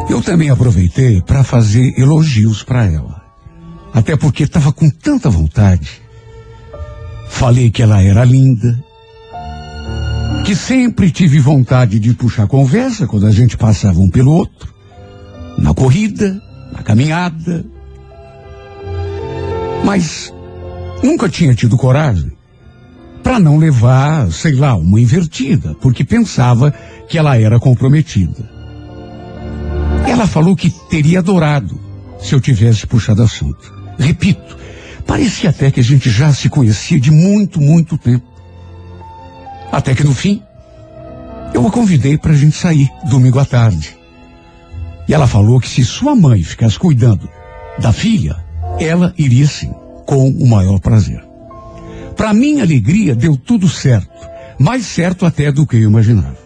Eu 0.08 0.20
também 0.22 0.50
aproveitei 0.50 1.22
para 1.22 1.44
fazer 1.44 1.96
elogios 1.96 2.64
para 2.64 2.84
ela. 2.84 3.22
Até 3.94 4.16
porque 4.16 4.42
estava 4.42 4.72
com 4.72 4.90
tanta 4.90 5.30
vontade. 5.30 5.88
Falei 7.28 7.70
que 7.70 7.80
ela 7.80 8.02
era 8.02 8.24
linda, 8.24 8.89
que 10.44 10.56
sempre 10.56 11.10
tive 11.10 11.38
vontade 11.38 11.98
de 11.98 12.14
puxar 12.14 12.46
conversa 12.46 13.06
quando 13.06 13.26
a 13.26 13.30
gente 13.30 13.56
passava 13.56 14.00
um 14.00 14.10
pelo 14.10 14.32
outro, 14.32 14.72
na 15.58 15.74
corrida, 15.74 16.40
na 16.72 16.82
caminhada. 16.82 17.64
Mas 19.84 20.32
nunca 21.02 21.28
tinha 21.28 21.54
tido 21.54 21.76
coragem 21.76 22.32
para 23.22 23.38
não 23.38 23.58
levar, 23.58 24.30
sei 24.32 24.54
lá, 24.54 24.74
uma 24.74 25.00
invertida, 25.00 25.74
porque 25.80 26.04
pensava 26.04 26.72
que 27.08 27.18
ela 27.18 27.38
era 27.38 27.60
comprometida. 27.60 28.48
Ela 30.06 30.26
falou 30.26 30.56
que 30.56 30.70
teria 30.88 31.18
adorado 31.20 31.78
se 32.18 32.34
eu 32.34 32.40
tivesse 32.40 32.86
puxado 32.86 33.22
assunto. 33.22 33.72
Repito, 33.98 34.56
parecia 35.06 35.50
até 35.50 35.70
que 35.70 35.80
a 35.80 35.84
gente 35.84 36.10
já 36.10 36.32
se 36.32 36.48
conhecia 36.48 36.98
de 36.98 37.10
muito, 37.10 37.60
muito 37.60 37.96
tempo. 37.98 38.29
Até 39.72 39.94
que 39.94 40.04
no 40.04 40.14
fim, 40.14 40.42
eu 41.54 41.66
a 41.66 41.70
convidei 41.70 42.18
para 42.18 42.32
a 42.32 42.36
gente 42.36 42.56
sair 42.56 42.88
domingo 43.08 43.38
à 43.38 43.44
tarde. 43.44 43.96
E 45.08 45.14
ela 45.14 45.26
falou 45.26 45.60
que 45.60 45.68
se 45.68 45.84
sua 45.84 46.14
mãe 46.14 46.42
ficasse 46.42 46.78
cuidando 46.78 47.28
da 47.78 47.92
filha, 47.92 48.36
ela 48.78 49.12
iria 49.16 49.46
sim, 49.46 49.72
com 50.06 50.28
o 50.28 50.46
maior 50.48 50.78
prazer. 50.78 51.24
Para 52.16 52.34
minha 52.34 52.62
alegria, 52.62 53.14
deu 53.14 53.36
tudo 53.36 53.68
certo. 53.68 54.28
Mais 54.58 54.84
certo 54.84 55.24
até 55.24 55.50
do 55.50 55.66
que 55.66 55.76
eu 55.76 55.82
imaginava. 55.82 56.36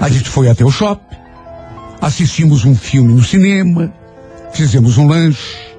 A 0.00 0.08
gente 0.08 0.28
foi 0.28 0.48
até 0.48 0.64
o 0.64 0.70
shopping, 0.70 1.16
assistimos 2.00 2.64
um 2.64 2.74
filme 2.74 3.12
no 3.12 3.22
cinema, 3.22 3.92
fizemos 4.52 4.98
um 4.98 5.06
lanche. 5.06 5.73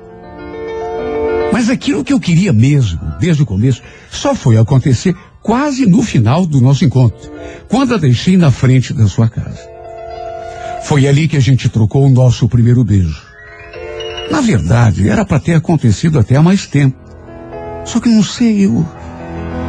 Mas 1.55 1.69
aquilo 1.69 2.03
que 2.03 2.11
eu 2.11 2.19
queria 2.19 2.51
mesmo, 2.51 2.99
desde 3.17 3.41
o 3.41 3.45
começo, 3.45 3.81
só 4.11 4.35
foi 4.35 4.57
acontecer 4.57 5.15
quase 5.41 5.85
no 5.85 6.03
final 6.03 6.45
do 6.45 6.59
nosso 6.59 6.83
encontro, 6.83 7.31
quando 7.69 7.93
a 7.93 7.97
deixei 7.97 8.35
na 8.35 8.51
frente 8.51 8.93
da 8.93 9.07
sua 9.07 9.29
casa. 9.29 9.65
Foi 10.83 11.07
ali 11.07 11.29
que 11.29 11.37
a 11.37 11.39
gente 11.39 11.69
trocou 11.69 12.07
o 12.07 12.09
nosso 12.09 12.49
primeiro 12.49 12.83
beijo. 12.83 13.21
Na 14.29 14.41
verdade, 14.41 15.07
era 15.07 15.23
para 15.23 15.39
ter 15.39 15.53
acontecido 15.53 16.19
até 16.19 16.35
há 16.35 16.41
mais 16.41 16.67
tempo. 16.67 16.97
Só 17.85 18.01
que 18.01 18.09
não 18.09 18.21
sei, 18.21 18.65
eu 18.65 18.85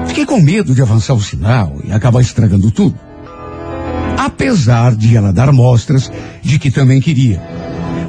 fiquei 0.09 0.26
com 0.26 0.41
medo 0.41 0.74
de 0.74 0.82
avançar 0.82 1.14
o 1.14 1.22
sinal 1.22 1.80
e 1.84 1.93
acabar 1.93 2.20
estragando 2.20 2.72
tudo. 2.72 2.99
Apesar 4.18 4.97
de 4.97 5.16
ela 5.16 5.32
dar 5.32 5.53
mostras 5.53 6.11
de 6.43 6.59
que 6.59 6.68
também 6.68 7.01
queria. 7.01 7.41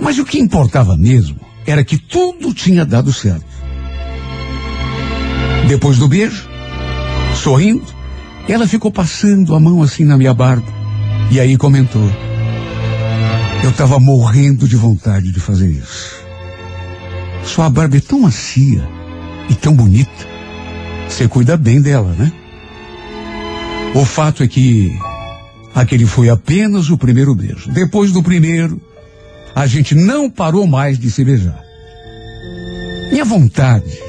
Mas 0.01 0.17
o 0.17 0.25
que 0.25 0.39
importava 0.39 0.97
mesmo 0.97 1.39
era 1.63 1.83
que 1.83 1.99
tudo 1.99 2.55
tinha 2.55 2.83
dado 2.83 3.13
certo. 3.13 3.56
Depois 5.67 5.97
do 5.97 6.07
beijo, 6.07 6.47
sorrindo, 7.35 7.83
ela 8.47 8.65
ficou 8.65 8.89
passando 8.89 9.53
a 9.53 9.59
mão 9.59 9.83
assim 9.83 10.05
na 10.05 10.17
minha 10.17 10.33
barba. 10.33 10.65
E 11.29 11.41
aí 11.41 11.57
comentou: 11.57 12.09
Eu 13.61 13.71
estava 13.71 13.99
morrendo 13.99 14.65
de 14.65 14.77
vontade 14.77 15.29
de 15.29 15.39
fazer 15.41 15.69
isso. 15.69 16.15
Sua 17.43 17.69
barba 17.69 17.97
é 17.97 17.99
tão 17.99 18.21
macia 18.21 18.87
e 19.49 19.55
tão 19.55 19.73
bonita. 19.73 20.25
Você 21.09 21.27
cuida 21.27 21.57
bem 21.57 21.81
dela, 21.81 22.15
né? 22.17 22.31
O 23.93 24.05
fato 24.05 24.43
é 24.43 24.47
que 24.47 24.97
aquele 25.75 26.05
foi 26.05 26.29
apenas 26.29 26.89
o 26.89 26.97
primeiro 26.97 27.35
beijo. 27.35 27.69
Depois 27.71 28.13
do 28.13 28.23
primeiro, 28.23 28.79
a 29.53 29.67
gente 29.67 29.93
não 29.95 30.29
parou 30.29 30.65
mais 30.65 30.97
de 30.97 31.11
se 31.11 31.25
beijar. 31.25 31.61
Minha 33.11 33.25
vontade 33.25 34.06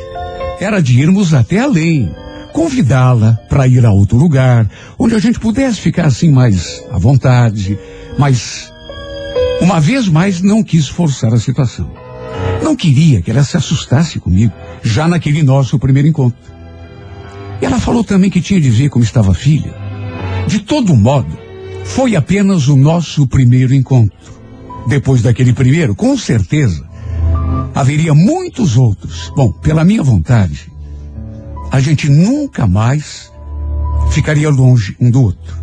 era 0.61 0.83
de 0.83 1.01
irmos 1.01 1.33
até 1.35 1.61
além, 1.61 2.15
convidá-la 2.53 3.39
para 3.49 3.67
ir 3.67 3.85
a 3.87 3.93
outro 3.93 4.17
lugar, 4.17 4.69
onde 4.99 5.15
a 5.15 5.19
gente 5.19 5.39
pudesse 5.39 5.81
ficar 5.81 6.07
assim 6.07 6.31
mais 6.31 6.83
à 6.91 6.99
vontade, 6.99 7.79
mas 8.19 8.73
uma 9.61 9.81
vez 9.81 10.09
mais 10.09 10.41
não 10.41 10.63
quis 10.63 10.89
forçar 10.89 11.33
a 11.33 11.39
situação. 11.39 11.91
Não 12.63 12.75
queria 12.75 13.23
que 13.23 13.31
ela 13.31 13.45
se 13.45 13.57
assustasse 13.57 14.19
comigo, 14.19 14.53
já 14.83 15.07
naquele 15.07 15.43
nosso 15.43 15.79
primeiro 15.79 16.09
encontro. 16.09 16.39
E 17.61 17.65
ela 17.65 17.79
falou 17.79 18.05
também 18.05 18.31
que 18.31 18.41
tinha 18.41 18.61
de 18.61 18.71
ver 18.71 18.89
como 18.89 19.05
estava 19.05 19.33
a 19.33 19.35
filha. 19.35 19.75
De 20.47 20.61
todo 20.61 20.95
modo, 20.95 21.39
foi 21.85 22.15
apenas 22.15 22.69
o 22.69 22.77
nosso 22.77 23.27
primeiro 23.27 23.75
encontro. 23.75 24.17
Depois 24.89 25.23
daquele 25.23 25.53
primeiro, 25.53 25.95
com 25.95 26.17
certeza, 26.17 26.88
haveria 27.79 28.13
muitos 28.13 28.77
outros. 28.77 29.33
Bom, 29.37 29.53
pela 29.53 29.85
minha 29.85 30.03
vontade, 30.03 30.69
a 31.71 31.79
gente 31.79 32.09
nunca 32.09 32.67
mais 32.67 33.33
ficaria 34.11 34.51
longe 34.51 34.97
um 35.01 35.09
do 35.09 35.23
outro. 35.23 35.57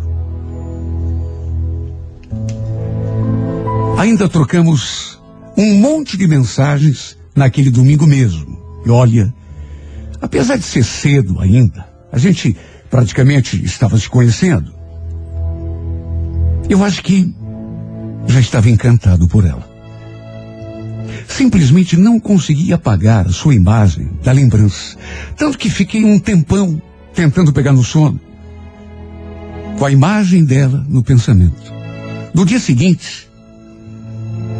Ainda 3.98 4.30
trocamos 4.30 5.20
um 5.58 5.74
monte 5.74 6.16
de 6.16 6.26
mensagens 6.26 7.18
naquele 7.34 7.70
domingo 7.70 8.06
mesmo. 8.06 8.58
E 8.86 8.88
olha, 8.90 9.34
apesar 10.18 10.56
de 10.56 10.64
ser 10.64 10.84
cedo 10.84 11.38
ainda, 11.38 11.86
a 12.10 12.16
gente 12.16 12.56
praticamente 12.88 13.62
estava 13.62 13.98
se 13.98 14.08
conhecendo. 14.08 14.72
Eu 16.66 16.82
acho 16.82 17.02
que 17.02 17.34
já 18.26 18.40
estava 18.40 18.70
encantado 18.70 19.28
por 19.28 19.44
ela. 19.44 19.75
Simplesmente 21.28 21.96
não 21.96 22.18
consegui 22.20 22.72
apagar 22.72 23.26
a 23.26 23.32
sua 23.32 23.54
imagem 23.54 24.10
da 24.22 24.32
lembrança. 24.32 24.96
Tanto 25.36 25.58
que 25.58 25.68
fiquei 25.68 26.04
um 26.04 26.18
tempão 26.18 26.80
tentando 27.14 27.52
pegar 27.52 27.72
no 27.72 27.82
sono. 27.82 28.20
Com 29.78 29.84
a 29.84 29.90
imagem 29.90 30.44
dela 30.44 30.84
no 30.88 31.02
pensamento. 31.02 31.74
No 32.32 32.44
dia 32.44 32.58
seguinte, 32.58 33.28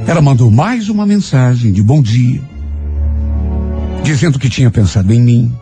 ela 0.06 0.20
mandou 0.20 0.50
mais 0.50 0.88
uma 0.88 1.06
mensagem 1.06 1.72
de 1.72 1.82
bom 1.82 2.00
dia, 2.00 2.40
dizendo 4.02 4.38
que 4.38 4.48
tinha 4.48 4.70
pensado 4.70 5.12
em 5.12 5.20
mim. 5.20 5.52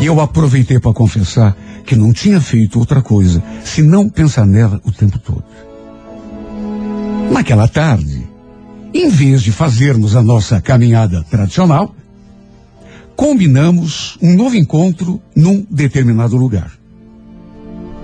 E 0.00 0.06
eu 0.06 0.20
aproveitei 0.20 0.78
para 0.78 0.92
confessar 0.92 1.56
que 1.84 1.96
não 1.96 2.12
tinha 2.12 2.40
feito 2.40 2.78
outra 2.78 3.00
coisa 3.00 3.42
senão 3.64 4.08
pensar 4.08 4.44
nela 4.44 4.80
o 4.84 4.92
tempo 4.92 5.18
todo. 5.18 5.44
Naquela 7.30 7.68
tarde, 7.68 8.15
em 8.92 9.08
vez 9.08 9.42
de 9.42 9.52
fazermos 9.52 10.16
a 10.16 10.22
nossa 10.22 10.60
caminhada 10.60 11.24
tradicional, 11.30 11.94
combinamos 13.14 14.18
um 14.22 14.34
novo 14.34 14.56
encontro 14.56 15.20
num 15.34 15.66
determinado 15.70 16.36
lugar. 16.36 16.70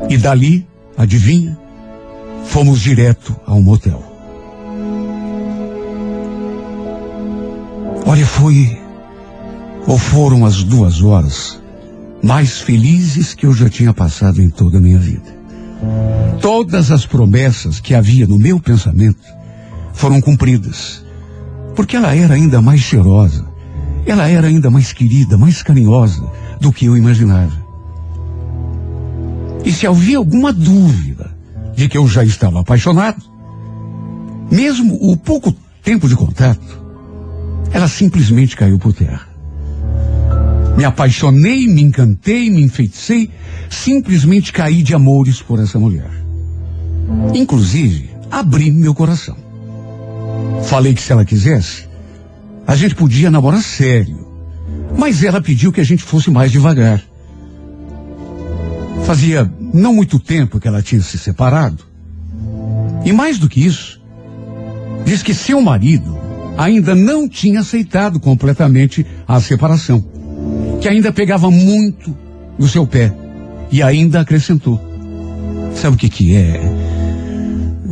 E 0.09 0.17
dali, 0.17 0.67
adivinha, 0.97 1.59
fomos 2.45 2.81
direto 2.81 3.35
a 3.47 3.55
um 3.55 3.63
motel. 3.63 4.03
Olha, 8.05 8.27
foi 8.27 8.79
ou 9.87 9.99
foram 9.99 10.45
as 10.45 10.63
duas 10.63 11.03
horas 11.03 11.61
mais 12.23 12.61
felizes 12.61 13.35
que 13.35 13.47
eu 13.47 13.53
já 13.53 13.69
tinha 13.69 13.93
passado 13.93 14.41
em 14.41 14.49
toda 14.49 14.79
a 14.79 14.81
minha 14.81 14.99
vida. 14.99 15.43
Todas 16.41 16.91
as 16.91 17.05
promessas 17.05 17.81
que 17.81 17.95
havia 17.95 18.27
no 18.27 18.39
meu 18.39 18.61
pensamento 18.61 19.42
foram 19.93 20.21
cumpridas. 20.21 21.05
Porque 21.75 21.97
ela 21.97 22.15
era 22.15 22.35
ainda 22.35 22.61
mais 22.61 22.81
cheirosa. 22.81 23.47
Ela 24.05 24.29
era 24.29 24.49
ainda 24.49 24.71
mais 24.71 24.93
querida, 24.93 25.39
mais 25.39 25.63
carinhosa 25.63 26.23
do 26.61 26.73
que 26.73 26.87
eu 26.87 26.97
imaginava. 26.97 27.63
E 29.65 29.73
se 29.73 29.87
havia 29.87 30.19
alguma 30.19 30.53
dúvida 30.53 31.31
de 31.75 31.89
que 31.89 31.97
eu 31.97 32.07
já 32.09 32.25
estava 32.25 32.61
apaixonado, 32.61 33.23
mesmo 34.51 34.99
o 35.01 35.17
pouco 35.17 35.55
tempo 35.83 36.09
de 36.09 36.17
contato, 36.17 36.83
ela 37.71 37.89
simplesmente 37.89 38.57
caiu 38.57 38.79
por 38.79 38.93
terra. 38.93 39.29
Me 40.77 40.85
apaixonei, 40.85 41.67
me 41.67 41.83
encantei, 41.83 42.51
me 42.51 42.63
enfeiticei, 42.63 43.31
simplesmente 43.71 44.53
caí 44.53 44.83
de 44.83 44.95
amores 44.95 45.41
por 45.41 45.61
essa 45.61 45.79
mulher. 45.79 46.11
Inclusive, 47.35 48.11
abri 48.31 48.71
meu 48.71 48.95
coração. 48.95 49.37
Falei 50.65 50.95
que 50.95 51.03
se 51.03 51.13
ela 51.13 51.25
quisesse, 51.25 51.89
a 52.67 52.75
gente 52.75 52.95
podia 52.95 53.31
namorar 53.31 53.63
sério. 53.63 54.27
Mas 54.97 55.23
ela 55.23 55.41
pediu 55.41 55.73
que 55.73 55.81
a 55.81 55.85
gente 55.85 56.03
fosse 56.03 56.31
mais 56.31 56.53
devagar. 56.53 57.03
Fazia 59.05 59.51
não 59.73 59.95
muito 59.95 60.19
tempo 60.19 60.61
que 60.61 60.69
ela 60.69 60.83
tinha 60.83 61.01
se 61.01 61.19
separado. 61.19 61.85
E 63.05 63.13
mais 63.13 63.39
do 63.39 63.49
que 63.49 63.65
isso, 63.65 64.01
diz 65.05 65.23
que 65.23 65.35
seu 65.35 65.61
marido 65.61 66.17
ainda 66.57 66.95
não 66.95 67.29
tinha 67.29 67.61
aceitado 67.61 68.21
completamente 68.21 69.05
a 69.27 69.41
separação. 69.41 70.05
Que 70.81 70.89
ainda 70.89 71.13
pegava 71.13 71.51
muito 71.51 72.17
no 72.59 72.69
seu 72.69 72.87
pé. 72.87 73.13
E 73.71 73.83
ainda 73.83 74.21
acrescentou. 74.21 74.81
Sabe 75.75 75.97
o 75.97 75.99
que 75.99 76.09
que 76.09 76.37
é? 76.37 76.82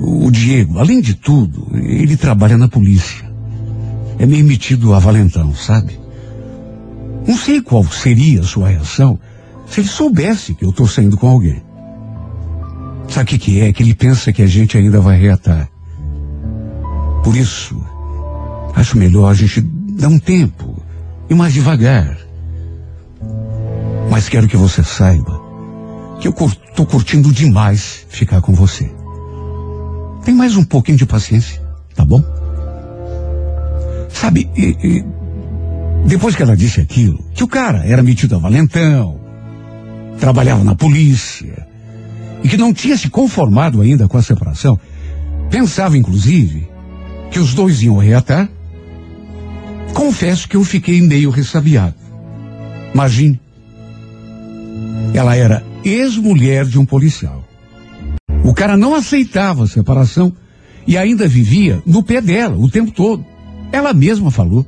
O 0.03 0.31
Diego, 0.31 0.79
além 0.79 1.01
de 1.01 1.15
tudo, 1.15 1.69
ele 1.75 2.17
trabalha 2.17 2.57
na 2.57 2.69
polícia. 2.69 3.31
É 4.19 4.25
meio 4.25 4.45
metido 4.45 4.95
a 4.95 4.99
valentão, 4.99 5.55
sabe? 5.55 6.01
Não 7.27 7.37
sei 7.37 7.61
qual 7.61 7.85
seria 7.85 8.41
a 8.41 8.45
sua 8.45 8.69
reação 8.71 9.19
se 9.67 9.81
ele 9.81 9.89
soubesse 9.89 10.55
que 10.55 10.65
eu 10.65 10.71
estou 10.71 10.87
saindo 10.87 11.19
com 11.19 11.29
alguém. 11.29 11.63
Sabe 13.09 13.25
o 13.25 13.27
que, 13.27 13.39
que 13.39 13.61
é? 13.61 13.73
Que 13.73 13.83
ele 13.83 13.95
pensa 13.95 14.33
que 14.33 14.43
a 14.43 14.47
gente 14.47 14.77
ainda 14.79 15.01
vai 15.01 15.19
reatar. 15.19 15.69
Por 17.23 17.37
isso, 17.37 17.79
acho 18.75 18.97
melhor 18.97 19.31
a 19.31 19.35
gente 19.35 19.61
dar 19.61 20.09
um 20.09 20.19
tempo 20.19 20.83
e 21.29 21.35
mais 21.35 21.53
devagar. 21.53 22.17
Mas 24.11 24.29
quero 24.29 24.49
que 24.49 24.57
você 24.57 24.83
saiba 24.83 25.41
que 26.21 26.29
eu 26.29 26.35
tô 26.75 26.87
curtindo 26.87 27.33
demais 27.33 28.07
ficar 28.09 28.41
com 28.41 28.55
você. 28.55 29.00
Tem 30.25 30.35
mais 30.35 30.57
um 30.57 30.65
pouquinho 30.65 30.99
de 30.99 31.07
paciência, 31.07 31.61
tá 31.95 32.05
bom? 32.05 32.23
Sabe, 34.09 34.49
e- 34.57 34.77
e 34.83 35.05
depois 36.07 36.35
que 36.37 36.43
ela 36.43 36.57
disse 36.57 36.81
aquilo, 36.81 37.25
que 37.35 37.45
o 37.45 37.49
cara 37.49 37.85
era 37.87 38.03
metido 38.03 38.37
a 38.37 38.39
valentão, 38.39 39.19
trabalhava 40.19 40.63
na 40.63 40.75
polícia, 40.75 41.67
e 42.43 42.49
que 42.49 42.57
não 42.57 42.73
tinha 42.73 42.97
se 42.97 43.09
conformado 43.09 43.81
ainda 43.81 44.09
com 44.09 44.17
a 44.19 44.23
separação, 44.23 44.79
pensava 45.51 45.97
inclusive 45.97 46.69
que 47.31 47.39
os 47.39 47.55
dois 47.55 47.83
iam 47.83 47.97
reatar, 47.97 48.49
confesso 49.95 50.49
que 50.49 50.57
eu 50.57 50.65
fiquei 50.65 51.01
meio 51.01 51.31
ressabiado. 51.31 51.95
Imagine. 52.93 53.41
Ela 55.15 55.37
era 55.37 55.63
ex-mulher 55.85 56.65
de 56.67 56.79
um 56.79 56.85
policial. 56.85 57.40
O 58.45 58.55
cara 58.55 58.77
não 58.77 58.95
aceitava 58.95 59.65
a 59.65 59.69
separação 59.69 60.33
e 60.87 60.97
ainda 60.97 61.29
vivia 61.29 61.83
no 61.87 62.03
pé 62.03 62.21
dela 62.21 62.57
o 62.57 62.71
tempo 62.71 62.91
todo. 62.91 63.25
Ela 63.71 63.93
mesma 63.93 64.31
falou. 64.31 64.67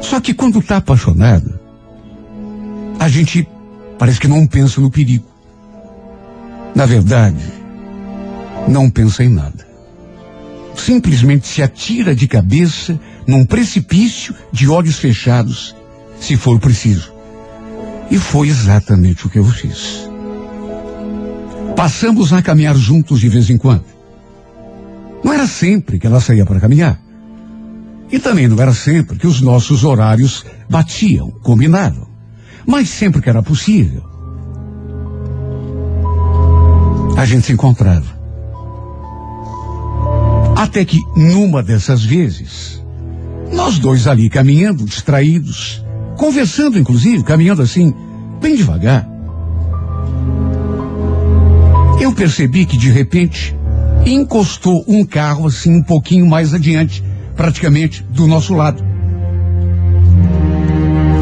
Só 0.00 0.20
que 0.20 0.34
quando 0.34 0.62
tá 0.62 0.78
apaixonada, 0.78 1.60
a 2.98 3.08
gente 3.08 3.46
parece 3.98 4.20
que 4.20 4.28
não 4.28 4.46
pensa 4.46 4.80
no 4.80 4.90
perigo. 4.90 5.26
Na 6.74 6.86
verdade, 6.86 7.44
não 8.68 8.90
pensa 8.90 9.22
em 9.22 9.28
nada. 9.28 9.66
Simplesmente 10.76 11.46
se 11.46 11.62
atira 11.62 12.14
de 12.14 12.26
cabeça 12.26 12.98
num 13.26 13.44
precipício 13.44 14.34
de 14.52 14.68
olhos 14.68 14.98
fechados, 14.98 15.74
se 16.18 16.36
for 16.36 16.58
preciso. 16.58 17.12
E 18.10 18.18
foi 18.18 18.48
exatamente 18.48 19.26
o 19.26 19.30
que 19.30 19.38
eu 19.38 19.44
fiz. 19.44 20.09
Passamos 21.80 22.30
a 22.34 22.42
caminhar 22.42 22.76
juntos 22.76 23.20
de 23.20 23.30
vez 23.30 23.48
em 23.48 23.56
quando. 23.56 23.86
Não 25.24 25.32
era 25.32 25.46
sempre 25.46 25.98
que 25.98 26.06
ela 26.06 26.20
saía 26.20 26.44
para 26.44 26.60
caminhar. 26.60 27.00
E 28.12 28.18
também 28.18 28.46
não 28.46 28.60
era 28.60 28.74
sempre 28.74 29.16
que 29.16 29.26
os 29.26 29.40
nossos 29.40 29.82
horários 29.82 30.44
batiam, 30.68 31.30
combinavam. 31.42 32.06
Mas 32.66 32.90
sempre 32.90 33.22
que 33.22 33.30
era 33.30 33.42
possível, 33.42 34.02
a 37.16 37.24
gente 37.24 37.46
se 37.46 37.52
encontrava. 37.54 38.14
Até 40.54 40.84
que 40.84 40.98
numa 41.16 41.62
dessas 41.62 42.04
vezes, 42.04 42.84
nós 43.54 43.78
dois 43.78 44.06
ali 44.06 44.28
caminhando, 44.28 44.84
distraídos, 44.84 45.82
conversando 46.18 46.78
inclusive, 46.78 47.24
caminhando 47.24 47.62
assim, 47.62 47.94
bem 48.38 48.54
devagar. 48.54 49.08
Eu 52.10 52.14
percebi 52.16 52.66
que 52.66 52.76
de 52.76 52.90
repente 52.90 53.56
encostou 54.04 54.84
um 54.88 55.04
carro 55.04 55.46
assim 55.46 55.76
um 55.76 55.82
pouquinho 55.82 56.26
mais 56.26 56.52
adiante, 56.52 57.04
praticamente 57.36 58.02
do 58.10 58.26
nosso 58.26 58.52
lado. 58.52 58.82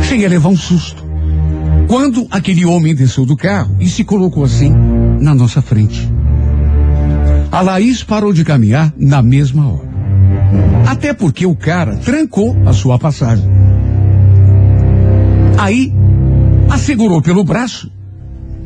Cheguei 0.03 0.25
a 0.25 0.31
levar 0.31 0.49
um 0.49 0.57
susto. 0.57 1.05
Quando 1.89 2.27
aquele 2.31 2.65
homem 2.65 2.95
desceu 2.95 3.27
do 3.27 3.37
carro 3.37 3.77
e 3.79 3.87
se 3.87 4.03
colocou 4.03 4.43
assim 4.43 4.73
na 5.21 5.35
nossa 5.35 5.61
frente. 5.61 6.09
A 7.53 7.61
Laís 7.61 8.03
parou 8.03 8.33
de 8.33 8.43
caminhar 8.43 8.91
na 8.97 9.21
mesma 9.21 9.71
hora. 9.71 9.89
Até 10.87 11.13
porque 11.13 11.45
o 11.45 11.55
cara 11.55 11.97
trancou 11.99 12.57
a 12.65 12.73
sua 12.73 12.99
passagem. 12.99 13.45
Aí, 15.59 15.93
a 16.71 16.79
segurou 16.79 17.21
pelo 17.21 17.45
braço 17.45 17.93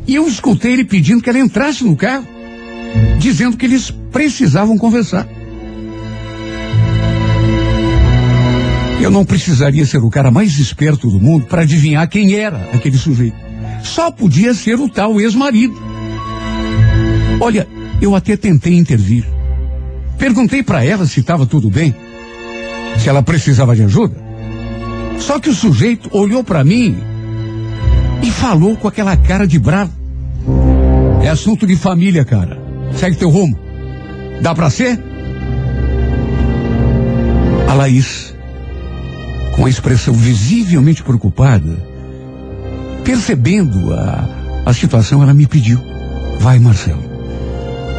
e 0.06 0.14
eu 0.14 0.26
escutei 0.26 0.72
ele 0.72 0.84
pedindo 0.84 1.22
que 1.22 1.30
ela 1.30 1.38
entrasse 1.38 1.84
no 1.84 1.96
carro, 1.96 2.26
dizendo 3.18 3.56
que 3.56 3.66
eles 3.66 3.90
precisavam 4.10 4.76
conversar. 4.76 5.26
Eu 9.00 9.10
não 9.10 9.24
precisaria 9.24 9.84
ser 9.84 9.98
o 9.98 10.10
cara 10.10 10.30
mais 10.30 10.58
esperto 10.58 11.10
do 11.10 11.18
mundo 11.18 11.46
para 11.46 11.62
adivinhar 11.62 12.08
quem 12.08 12.34
era 12.34 12.70
aquele 12.72 12.96
sujeito. 12.96 13.36
Só 13.82 14.10
podia 14.12 14.54
ser 14.54 14.78
o 14.78 14.88
tal 14.88 15.20
ex-marido. 15.20 15.74
Olha, 17.40 17.66
eu 18.00 18.14
até 18.14 18.36
tentei 18.36 18.74
intervir. 18.74 19.24
Perguntei 20.18 20.62
para 20.62 20.84
ela 20.84 21.04
se 21.04 21.18
estava 21.18 21.46
tudo 21.46 21.68
bem, 21.68 21.92
se 22.98 23.08
ela 23.08 23.22
precisava 23.22 23.74
de 23.74 23.82
ajuda. 23.82 24.14
Só 25.18 25.40
que 25.40 25.50
o 25.50 25.54
sujeito 25.54 26.08
olhou 26.12 26.44
para 26.44 26.62
mim 26.62 26.96
e 28.22 28.30
falou 28.30 28.76
com 28.76 28.88
aquela 28.88 29.16
cara 29.16 29.46
de 29.46 29.58
bravo. 29.58 29.92
É 31.22 31.28
assunto 31.28 31.66
de 31.66 31.76
família, 31.76 32.24
cara. 32.24 32.58
Segue 32.94 33.16
teu 33.16 33.30
rumo. 33.30 33.58
Dá 34.40 34.54
pra 34.54 34.70
ser? 34.70 34.98
A 37.68 37.74
Laís, 37.74 38.34
com 39.56 39.66
a 39.66 39.70
expressão 39.70 40.14
visivelmente 40.14 41.02
preocupada, 41.02 41.76
percebendo 43.04 43.92
a, 43.94 44.28
a 44.66 44.72
situação, 44.72 45.22
ela 45.22 45.32
me 45.32 45.46
pediu: 45.46 45.80
Vai, 46.38 46.58
Marcelo. 46.58 47.12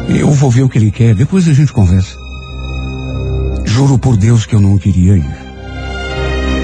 Eu 0.08 0.30
vou 0.32 0.50
ver 0.50 0.62
o 0.62 0.68
que 0.68 0.78
ele 0.78 0.90
quer, 0.90 1.14
depois 1.14 1.48
a 1.48 1.52
gente 1.52 1.72
conversa. 1.72 2.16
Juro 3.64 3.98
por 3.98 4.16
Deus 4.16 4.44
que 4.44 4.54
eu 4.54 4.60
não 4.60 4.76
queria 4.76 5.16
ir. 5.16 5.36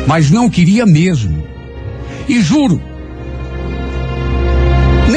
Mas 0.06 0.30
não 0.30 0.50
queria 0.50 0.84
mesmo. 0.84 1.42
E 2.28 2.40
juro, 2.42 2.80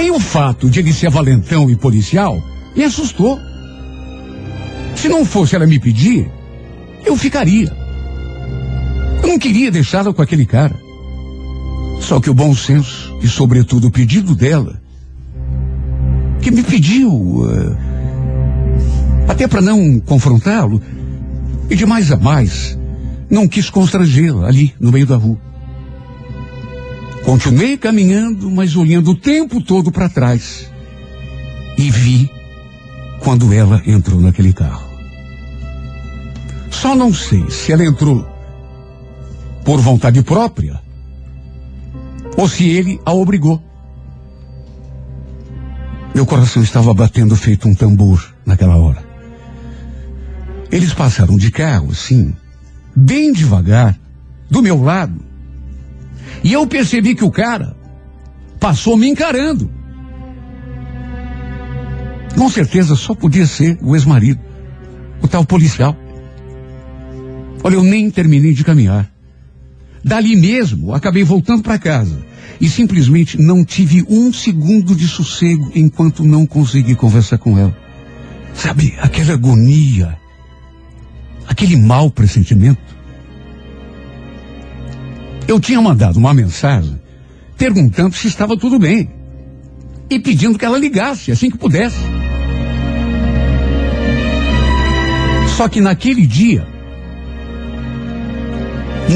nem 0.03 0.11
o 0.11 0.19
fato 0.19 0.69
de 0.69 0.81
ele 0.81 0.91
ser 0.91 1.09
valentão 1.09 1.69
e 1.69 1.77
policial 1.77 2.43
me 2.75 2.83
assustou. 2.83 3.39
Se 4.97 5.07
não 5.07 5.23
fosse 5.23 5.55
ela 5.55 5.65
me 5.65 5.79
pedir, 5.79 6.29
eu 7.05 7.15
ficaria. 7.15 7.71
Eu 9.21 9.29
não 9.29 9.39
queria 9.39 9.71
deixá-la 9.71 10.13
com 10.13 10.21
aquele 10.21 10.45
cara. 10.45 10.75
Só 12.01 12.19
que 12.19 12.29
o 12.29 12.33
bom 12.33 12.53
senso 12.53 13.17
e, 13.21 13.29
sobretudo, 13.29 13.87
o 13.87 13.91
pedido 13.91 14.35
dela, 14.35 14.81
que 16.41 16.51
me 16.51 16.63
pediu, 16.63 17.47
eh, 17.49 17.77
até 19.29 19.47
para 19.47 19.61
não 19.61 20.01
confrontá-lo, 20.01 20.81
e 21.69 21.77
de 21.77 21.85
mais 21.85 22.11
a 22.11 22.17
mais, 22.17 22.77
não 23.29 23.47
quis 23.47 23.69
constrangê-la 23.69 24.47
ali 24.47 24.73
no 24.81 24.91
meio 24.91 25.05
da 25.05 25.15
rua. 25.15 25.39
Continuei 27.23 27.77
caminhando, 27.77 28.51
mas 28.51 28.75
olhando 28.75 29.11
o 29.11 29.15
tempo 29.15 29.61
todo 29.61 29.91
para 29.91 30.09
trás. 30.09 30.69
E 31.77 31.89
vi 31.89 32.29
quando 33.19 33.53
ela 33.53 33.81
entrou 33.85 34.19
naquele 34.19 34.53
carro. 34.53 34.87
Só 36.69 36.95
não 36.95 37.13
sei 37.13 37.49
se 37.49 37.71
ela 37.71 37.85
entrou 37.85 38.27
por 39.63 39.79
vontade 39.79 40.21
própria 40.21 40.81
ou 42.37 42.49
se 42.49 42.67
ele 42.67 42.99
a 43.05 43.13
obrigou. 43.13 43.61
Meu 46.13 46.25
coração 46.25 46.61
estava 46.61 46.93
batendo 46.93 47.35
feito 47.35 47.67
um 47.67 47.73
tambor 47.73 48.33
naquela 48.45 48.75
hora. 48.75 49.03
Eles 50.71 50.93
passaram 50.93 51.37
de 51.37 51.51
carro, 51.51 51.91
assim, 51.91 52.35
bem 52.95 53.31
devagar, 53.31 53.97
do 54.49 54.61
meu 54.61 54.83
lado. 54.83 55.32
E 56.43 56.53
eu 56.53 56.67
percebi 56.67 57.15
que 57.15 57.23
o 57.23 57.31
cara 57.31 57.75
passou 58.59 58.97
me 58.97 59.07
encarando. 59.07 59.69
Com 62.35 62.49
certeza 62.49 62.95
só 62.95 63.13
podia 63.13 63.45
ser 63.45 63.77
o 63.81 63.95
ex-marido, 63.95 64.41
o 65.21 65.27
tal 65.27 65.45
policial. 65.45 65.95
Olha, 67.63 67.75
eu 67.75 67.83
nem 67.83 68.09
terminei 68.09 68.53
de 68.53 68.63
caminhar. 68.63 69.09
Dali 70.03 70.35
mesmo, 70.35 70.93
acabei 70.93 71.23
voltando 71.23 71.63
para 71.63 71.77
casa 71.77 72.25
e 72.59 72.69
simplesmente 72.69 73.39
não 73.41 73.63
tive 73.63 74.05
um 74.09 74.33
segundo 74.33 74.95
de 74.95 75.07
sossego 75.07 75.71
enquanto 75.75 76.23
não 76.23 76.45
consegui 76.45 76.95
conversar 76.95 77.37
com 77.37 77.57
ela. 77.57 77.75
Sabe, 78.53 78.93
aquela 78.99 79.33
agonia, 79.33 80.17
aquele 81.47 81.75
mau 81.75 82.09
pressentimento. 82.09 82.92
Eu 85.47 85.59
tinha 85.59 85.81
mandado 85.81 86.17
uma 86.17 86.33
mensagem 86.33 86.99
perguntando 87.57 88.15
se 88.15 88.27
estava 88.27 88.57
tudo 88.57 88.79
bem 88.79 89.09
e 90.09 90.19
pedindo 90.19 90.57
que 90.57 90.65
ela 90.65 90.77
ligasse 90.77 91.31
assim 91.31 91.49
que 91.49 91.57
pudesse. 91.57 91.97
Só 95.55 95.67
que 95.67 95.79
naquele 95.79 96.25
dia 96.25 96.65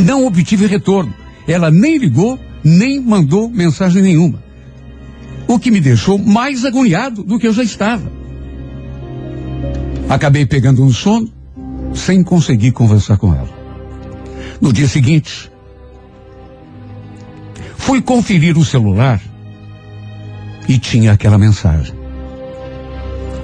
não 0.05 0.25
obtive 0.25 0.67
retorno. 0.67 1.13
Ela 1.47 1.71
nem 1.71 1.97
ligou, 1.97 2.37
nem 2.63 2.99
mandou 2.99 3.49
mensagem 3.49 4.01
nenhuma. 4.01 4.43
O 5.47 5.57
que 5.57 5.71
me 5.71 5.79
deixou 5.79 6.17
mais 6.17 6.65
agoniado 6.65 7.23
do 7.23 7.39
que 7.39 7.47
eu 7.47 7.53
já 7.53 7.63
estava. 7.63 8.11
Acabei 10.09 10.45
pegando 10.45 10.83
um 10.83 10.91
sono 10.91 11.31
sem 11.93 12.21
conseguir 12.21 12.71
conversar 12.71 13.17
com 13.17 13.33
ela. 13.33 13.49
No 14.59 14.73
dia 14.73 14.87
seguinte, 14.87 15.49
Fui 17.77 18.01
conferir 18.01 18.57
o 18.57 18.65
celular 18.65 19.21
e 20.67 20.77
tinha 20.77 21.13
aquela 21.13 21.37
mensagem. 21.37 21.95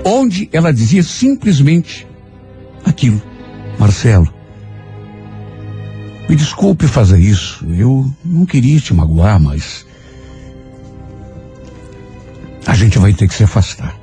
Onde 0.03 0.49
ela 0.51 0.73
dizia 0.73 1.01
simplesmente 1.01 2.05
aquilo. 2.84 3.21
Marcelo, 3.79 4.31
me 6.27 6.36
desculpe 6.36 6.88
fazer 6.88 7.19
isso. 7.19 7.65
Eu 7.65 8.11
não 8.23 8.45
queria 8.45 8.79
te 8.79 8.93
magoar, 8.93 9.39
mas. 9.39 9.86
A 12.65 12.75
gente 12.75 12.97
vai 12.97 13.13
ter 13.13 13.27
que 13.27 13.34
se 13.34 13.43
afastar. 13.43 13.95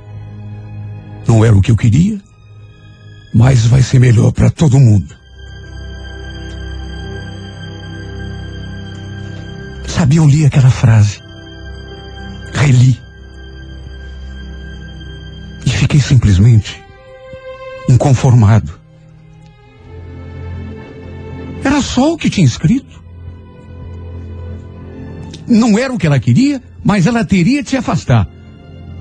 Não 1.27 1.45
era 1.45 1.55
o 1.55 1.61
que 1.61 1.71
eu 1.71 1.77
queria, 1.77 2.19
mas 3.33 3.65
vai 3.65 3.81
ser 3.81 3.99
melhor 3.99 4.31
para 4.31 4.49
todo 4.49 4.79
mundo. 4.79 5.20
Sabe, 10.11 10.17
eu 10.17 10.27
li 10.27 10.45
aquela 10.45 10.69
frase. 10.69 11.21
Reli. 12.51 12.99
E 15.65 15.69
fiquei 15.69 16.01
simplesmente 16.01 16.83
inconformado. 17.87 18.73
Era 21.63 21.81
só 21.81 22.11
o 22.11 22.17
que 22.17 22.29
tinha 22.29 22.45
escrito. 22.45 23.01
Não 25.47 25.79
era 25.79 25.93
o 25.93 25.97
que 25.97 26.07
ela 26.07 26.19
queria, 26.19 26.61
mas 26.83 27.07
ela 27.07 27.23
teria 27.23 27.63
de 27.63 27.69
se 27.69 27.77
afastar. 27.77 28.27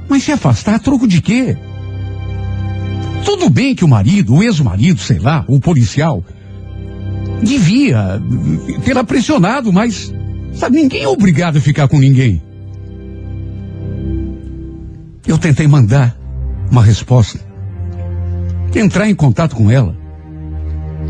Mas 0.09 0.23
se 0.23 0.31
afastar 0.31 0.77
a 0.77 0.79
troco 0.79 1.09
de 1.09 1.21
quê? 1.21 1.57
Tudo 3.25 3.51
bem 3.51 3.75
que 3.75 3.85
o 3.85 3.89
marido, 3.89 4.37
o 4.37 4.43
ex-marido, 4.45 5.01
sei 5.01 5.19
lá, 5.19 5.45
o 5.49 5.59
policial, 5.59 6.23
devia 7.43 8.23
tê-la 8.85 9.03
pressionado, 9.03 9.73
mas 9.73 10.13
sabe, 10.53 10.77
ninguém 10.77 11.03
é 11.03 11.09
obrigado 11.09 11.57
a 11.59 11.61
ficar 11.61 11.89
com 11.89 11.99
ninguém. 11.99 12.43
Eu 15.27 15.39
tentei 15.39 15.67
mandar 15.67 16.17
uma 16.71 16.83
resposta, 16.83 17.39
entrar 18.75 19.09
em 19.09 19.15
contato 19.15 19.55
com 19.55 19.71
ela, 19.71 19.97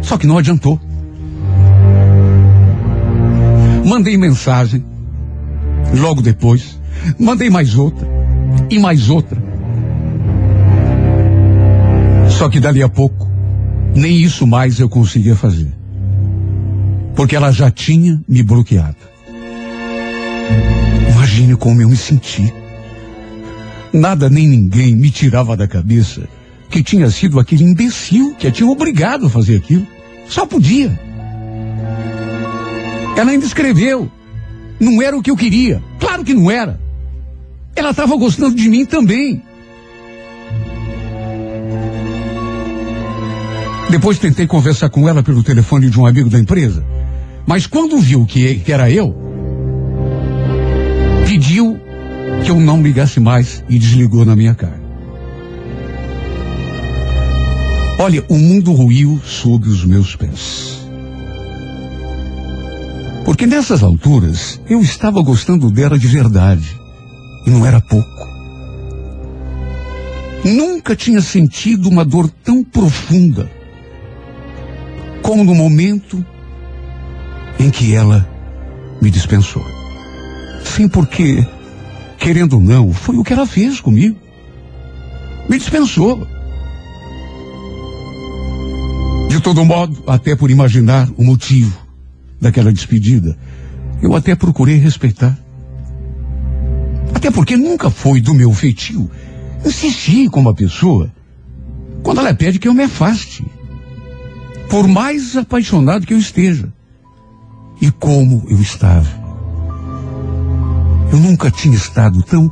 só 0.02 0.16
que 0.16 0.26
não 0.26 0.38
adiantou. 0.38 0.80
Mandei 3.84 4.16
mensagem, 4.16 4.84
logo 5.94 6.22
depois, 6.22 6.78
mandei 7.18 7.50
mais 7.50 7.74
outra 7.76 8.06
e 8.70 8.78
mais 8.78 9.08
outra. 9.08 9.50
Só 12.28 12.48
que 12.48 12.60
dali 12.60 12.82
a 12.82 12.88
pouco, 12.88 13.28
nem 13.94 14.16
isso 14.16 14.46
mais 14.46 14.78
eu 14.78 14.88
conseguia 14.88 15.36
fazer. 15.36 15.72
Porque 17.14 17.36
ela 17.36 17.50
já 17.50 17.70
tinha 17.70 18.20
me 18.26 18.42
bloqueado. 18.42 19.09
Imagine 21.12 21.56
como 21.56 21.82
eu 21.82 21.88
me 21.88 21.96
senti. 21.96 22.52
Nada 23.92 24.28
nem 24.30 24.46
ninguém 24.46 24.94
me 24.94 25.10
tirava 25.10 25.56
da 25.56 25.66
cabeça 25.66 26.28
que 26.70 26.82
tinha 26.82 27.10
sido 27.10 27.40
aquele 27.40 27.64
imbecil 27.64 28.34
que 28.38 28.46
a 28.46 28.50
tinha 28.50 28.68
obrigado 28.68 29.26
a 29.26 29.30
fazer 29.30 29.56
aquilo. 29.56 29.86
Só 30.28 30.46
podia. 30.46 30.98
Ela 33.16 33.32
ainda 33.32 33.44
escreveu. 33.44 34.10
Não 34.78 35.02
era 35.02 35.16
o 35.16 35.22
que 35.22 35.30
eu 35.30 35.36
queria. 35.36 35.82
Claro 35.98 36.24
que 36.24 36.32
não 36.32 36.50
era. 36.50 36.80
Ela 37.74 37.90
estava 37.90 38.16
gostando 38.16 38.54
de 38.54 38.68
mim 38.68 38.84
também. 38.86 39.42
Depois 43.90 44.18
tentei 44.18 44.46
conversar 44.46 44.88
com 44.88 45.08
ela 45.08 45.22
pelo 45.22 45.42
telefone 45.42 45.90
de 45.90 45.98
um 45.98 46.06
amigo 46.06 46.30
da 46.30 46.38
empresa. 46.38 46.84
Mas 47.44 47.66
quando 47.66 47.98
viu 47.98 48.24
que, 48.24 48.56
que 48.56 48.72
era 48.72 48.88
eu, 48.88 49.29
pediu 51.30 51.78
que 52.44 52.50
eu 52.50 52.58
não 52.58 52.82
ligasse 52.82 53.20
mais 53.20 53.62
e 53.68 53.78
desligou 53.78 54.24
na 54.24 54.34
minha 54.34 54.52
cara. 54.52 54.82
Olha, 58.00 58.24
o 58.28 58.36
mundo 58.36 58.72
ruiu 58.72 59.20
sob 59.24 59.68
os 59.68 59.84
meus 59.84 60.16
pés. 60.16 60.80
Porque 63.24 63.46
nessas 63.46 63.84
alturas 63.84 64.60
eu 64.68 64.80
estava 64.80 65.22
gostando 65.22 65.70
dela 65.70 65.96
de 65.96 66.08
verdade. 66.08 66.76
E 67.46 67.50
não 67.50 67.64
era 67.64 67.80
pouco. 67.80 68.28
Nunca 70.44 70.96
tinha 70.96 71.20
sentido 71.20 71.88
uma 71.88 72.04
dor 72.04 72.28
tão 72.42 72.64
profunda 72.64 73.48
como 75.22 75.44
no 75.44 75.54
momento 75.54 76.24
em 77.56 77.70
que 77.70 77.94
ela 77.94 78.28
me 79.00 79.12
dispensou. 79.12 79.79
Sim, 80.64 80.88
porque, 80.88 81.46
querendo 82.18 82.54
ou 82.54 82.60
não, 82.60 82.92
foi 82.92 83.16
o 83.16 83.24
que 83.24 83.32
ela 83.32 83.46
fez 83.46 83.80
comigo. 83.80 84.16
Me 85.48 85.58
dispensou. 85.58 86.26
De 89.28 89.40
todo 89.40 89.64
modo, 89.64 90.02
até 90.06 90.34
por 90.34 90.50
imaginar 90.50 91.08
o 91.16 91.24
motivo 91.24 91.76
daquela 92.40 92.72
despedida, 92.72 93.36
eu 94.02 94.14
até 94.14 94.34
procurei 94.34 94.76
respeitar. 94.76 95.38
Até 97.14 97.30
porque 97.30 97.56
nunca 97.56 97.90
foi 97.90 98.20
do 98.20 98.34
meu 98.34 98.52
feitio 98.52 99.10
insistir 99.64 100.30
com 100.30 100.40
uma 100.40 100.54
pessoa 100.54 101.12
quando 102.02 102.18
ela 102.18 102.34
pede 102.34 102.58
que 102.58 102.68
eu 102.68 102.74
me 102.74 102.84
afaste. 102.84 103.44
Por 104.68 104.86
mais 104.86 105.36
apaixonado 105.36 106.06
que 106.06 106.14
eu 106.14 106.18
esteja. 106.18 106.72
E 107.80 107.90
como 107.90 108.44
eu 108.48 108.60
estava. 108.60 109.08
Eu 111.12 111.18
nunca 111.18 111.50
tinha 111.50 111.74
estado 111.74 112.22
tão 112.22 112.50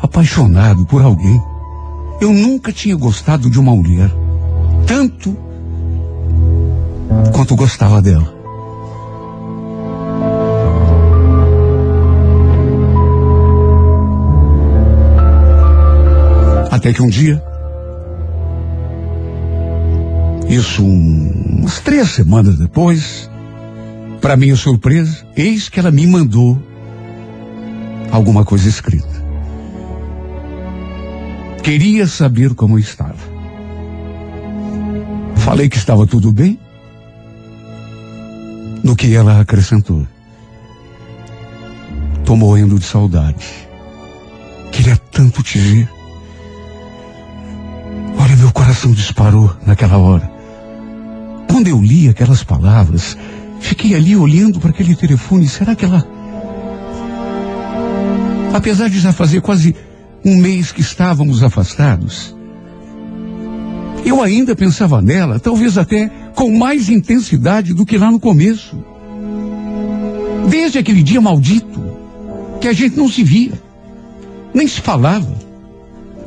apaixonado 0.00 0.84
por 0.86 1.02
alguém. 1.02 1.40
Eu 2.20 2.32
nunca 2.32 2.72
tinha 2.72 2.96
gostado 2.96 3.50
de 3.50 3.58
uma 3.58 3.74
mulher. 3.74 4.10
Tanto 4.86 5.36
quanto 7.32 7.54
gostava 7.56 8.00
dela. 8.00 8.32
Até 16.70 16.92
que 16.92 17.02
um 17.02 17.08
dia, 17.08 17.42
isso 20.48 20.82
um- 20.82 21.58
umas 21.60 21.78
três 21.80 22.10
semanas 22.10 22.58
depois, 22.58 23.30
para 24.20 24.36
minha 24.36 24.56
surpresa, 24.56 25.18
eis 25.36 25.68
que 25.68 25.78
ela 25.78 25.90
me 25.90 26.06
mandou 26.06 26.58
alguma 28.10 28.44
coisa 28.44 28.68
escrita. 28.68 29.22
Queria 31.62 32.06
saber 32.06 32.54
como 32.54 32.78
estava. 32.78 33.32
Falei 35.36 35.68
que 35.68 35.76
estava 35.76 36.06
tudo 36.06 36.32
bem. 36.32 36.58
No 38.82 38.96
que 38.96 39.14
ela 39.14 39.40
acrescentou. 39.40 40.06
Tô 42.24 42.36
morrendo 42.36 42.78
de 42.78 42.84
saudade. 42.84 43.46
Queria 44.72 44.96
tanto 45.12 45.42
te 45.42 45.58
ver. 45.58 45.88
Olha, 48.18 48.36
meu 48.36 48.50
coração 48.52 48.92
disparou 48.92 49.54
naquela 49.66 49.98
hora. 49.98 50.30
Quando 51.48 51.68
eu 51.68 51.80
li 51.80 52.08
aquelas 52.08 52.42
palavras, 52.42 53.16
fiquei 53.60 53.94
ali 53.94 54.16
olhando 54.16 54.58
para 54.58 54.70
aquele 54.70 54.96
telefone. 54.96 55.48
Será 55.48 55.76
que 55.76 55.84
ela. 55.84 56.06
Apesar 58.52 58.88
de 58.88 59.00
já 59.00 59.12
fazer 59.12 59.40
quase 59.40 59.74
um 60.24 60.36
mês 60.36 60.70
que 60.70 60.80
estávamos 60.80 61.42
afastados, 61.42 62.34
eu 64.04 64.20
ainda 64.20 64.54
pensava 64.54 65.00
nela, 65.00 65.38
talvez 65.38 65.78
até 65.78 66.08
com 66.34 66.56
mais 66.56 66.88
intensidade 66.88 67.72
do 67.72 67.86
que 67.86 67.96
lá 67.96 68.10
no 68.10 68.20
começo. 68.20 68.76
Desde 70.48 70.78
aquele 70.78 71.02
dia 71.02 71.20
maldito, 71.20 71.82
que 72.60 72.68
a 72.68 72.72
gente 72.72 72.96
não 72.96 73.08
se 73.08 73.22
via, 73.22 73.52
nem 74.52 74.66
se 74.66 74.80
falava, 74.80 75.34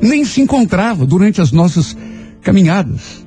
nem 0.02 0.26
se 0.26 0.42
encontrava 0.42 1.06
durante 1.06 1.42
as 1.42 1.52
nossas 1.52 1.96
caminhadas. 2.42 3.26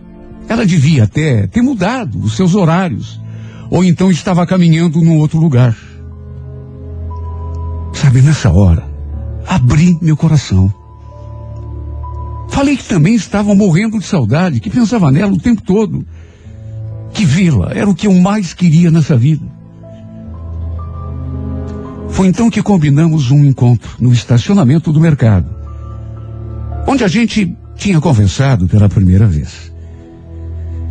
Ela 0.49 0.65
devia 0.65 1.05
até 1.05 1.47
ter 1.47 1.63
mudado 1.63 2.19
os 2.19 2.35
seus 2.35 2.55
horários, 2.55 3.21
ou 3.71 3.85
então 3.85 4.11
estava 4.11 4.47
caminhando 4.47 5.01
num 5.03 5.19
outro 5.19 5.39
lugar. 5.39 5.77
Sabe, 7.93 8.23
nessa 8.23 8.51
hora, 8.51 8.88
abri 9.49 9.99
meu 10.03 10.17
coração. 10.17 10.73
Falei 12.49 12.77
que 12.77 12.85
também 12.85 13.15
estava 13.15 13.55
morrendo 13.55 13.99
de 13.99 14.05
saudade, 14.05 14.61
que 14.61 14.69
pensava 14.69 15.11
nela 15.11 15.33
o 15.33 15.39
tempo 15.39 15.63
todo. 15.63 16.05
Que 17.13 17.25
vê-la 17.25 17.73
era 17.73 17.89
o 17.89 17.95
que 17.95 18.07
eu 18.07 18.15
mais 18.15 18.53
queria 18.53 18.91
nessa 18.91 19.17
vida. 19.17 19.45
Foi 22.11 22.27
então 22.27 22.51
que 22.51 22.63
combinamos 22.63 23.31
um 23.31 23.45
encontro 23.45 23.91
no 24.01 24.13
estacionamento 24.13 24.93
do 24.93 25.01
mercado, 25.01 25.49
onde 26.87 27.05
a 27.05 27.09
gente 27.09 27.57
tinha 27.77 28.01
conversado 28.01 28.67
pela 28.67 28.89
primeira 28.89 29.27
vez. 29.27 29.73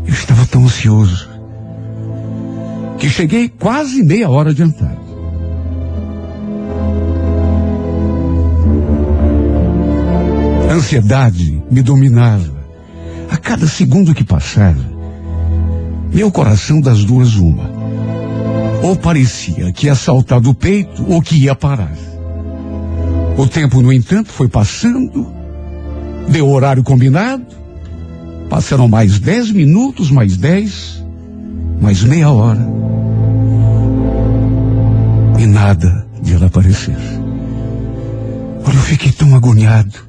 Eu 0.06 0.14
estava 0.14 0.46
tão 0.46 0.64
ansioso 0.64 1.28
que 2.98 3.10
cheguei 3.10 3.50
quase 3.50 4.02
meia 4.04 4.30
hora 4.30 4.52
adiantado. 4.52 4.97
Ansiedade 10.78 11.62
me 11.70 11.82
dominava. 11.82 12.58
A 13.30 13.38
cada 13.38 13.68
segundo 13.68 14.14
que 14.14 14.24
passava, 14.24 14.86
meu 16.14 16.32
coração 16.32 16.80
das 16.80 17.04
duas 17.04 17.36
uma. 17.36 17.70
Ou 18.84 18.96
parecia 18.96 19.72
que 19.72 19.88
ia 19.88 19.96
saltar 19.96 20.40
do 20.40 20.54
peito 20.54 21.06
ou 21.08 21.22
que 21.22 21.36
ia 21.36 21.56
parar. 21.56 21.96
O 23.38 23.46
tempo, 23.46 23.82
no 23.82 23.92
entanto, 23.92 24.32
foi 24.32 24.48
passando, 24.48 25.32
deu 26.30 26.50
horário 26.50 26.84
combinado, 26.84 27.46
passaram 28.50 28.88
mais 28.88 29.20
dez 29.20 29.52
minutos, 29.52 30.10
mais 30.10 30.38
dez, 30.38 31.04
mais 31.82 32.04
meia 32.04 32.30
hora. 32.30 32.66
E 35.38 35.46
nada 35.46 36.08
de 36.22 36.34
ela 36.34 36.48
aparecer. 36.48 36.98
Olha, 38.66 38.76
eu 38.76 38.82
fiquei 38.82 39.12
tão 39.12 39.36
agoniado, 39.36 40.08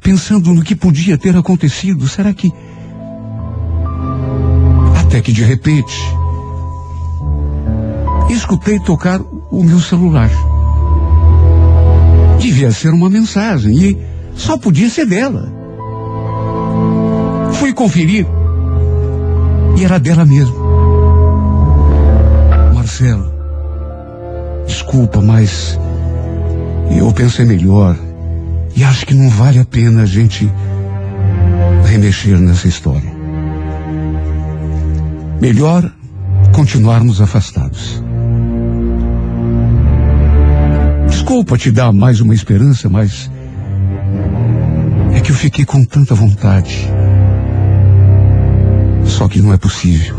pensando 0.00 0.52
no 0.52 0.62
que 0.62 0.74
podia 0.74 1.18
ter 1.18 1.36
acontecido. 1.36 2.08
Será 2.08 2.32
que. 2.32 2.52
Até 5.00 5.20
que 5.20 5.32
de 5.32 5.42
repente. 5.44 5.96
Escutei 8.30 8.78
tocar 8.80 9.20
o 9.20 9.62
meu 9.62 9.80
celular. 9.80 10.30
Devia 12.38 12.72
ser 12.72 12.90
uma 12.90 13.10
mensagem 13.10 13.74
e 13.74 13.98
só 14.34 14.56
podia 14.56 14.88
ser 14.88 15.06
dela. 15.06 15.52
Fui 17.54 17.72
conferir 17.72 18.26
e 19.76 19.84
era 19.84 19.98
dela 19.98 20.24
mesmo. 20.24 20.54
Marcelo, 22.74 23.30
desculpa, 24.66 25.20
mas 25.20 25.78
eu 26.96 27.12
pensei 27.12 27.44
melhor 27.44 27.96
e 28.76 28.84
acho 28.84 29.06
que 29.06 29.14
não 29.14 29.28
vale 29.28 29.58
a 29.58 29.64
pena 29.64 30.02
a 30.02 30.06
gente 30.06 30.50
remexer 31.84 32.38
nessa 32.38 32.68
história. 32.68 33.10
Melhor 35.40 35.90
continuarmos 36.52 37.20
afastados. 37.20 38.02
Desculpa 41.08 41.56
te 41.56 41.70
dar 41.70 41.92
mais 41.92 42.20
uma 42.20 42.34
esperança, 42.34 42.88
mas 42.88 43.30
é 45.14 45.20
que 45.20 45.30
eu 45.30 45.34
fiquei 45.34 45.64
com 45.64 45.84
tanta 45.84 46.14
vontade. 46.14 46.88
Só 49.04 49.28
que 49.28 49.40
não 49.40 49.52
é 49.52 49.56
possível. 49.56 50.16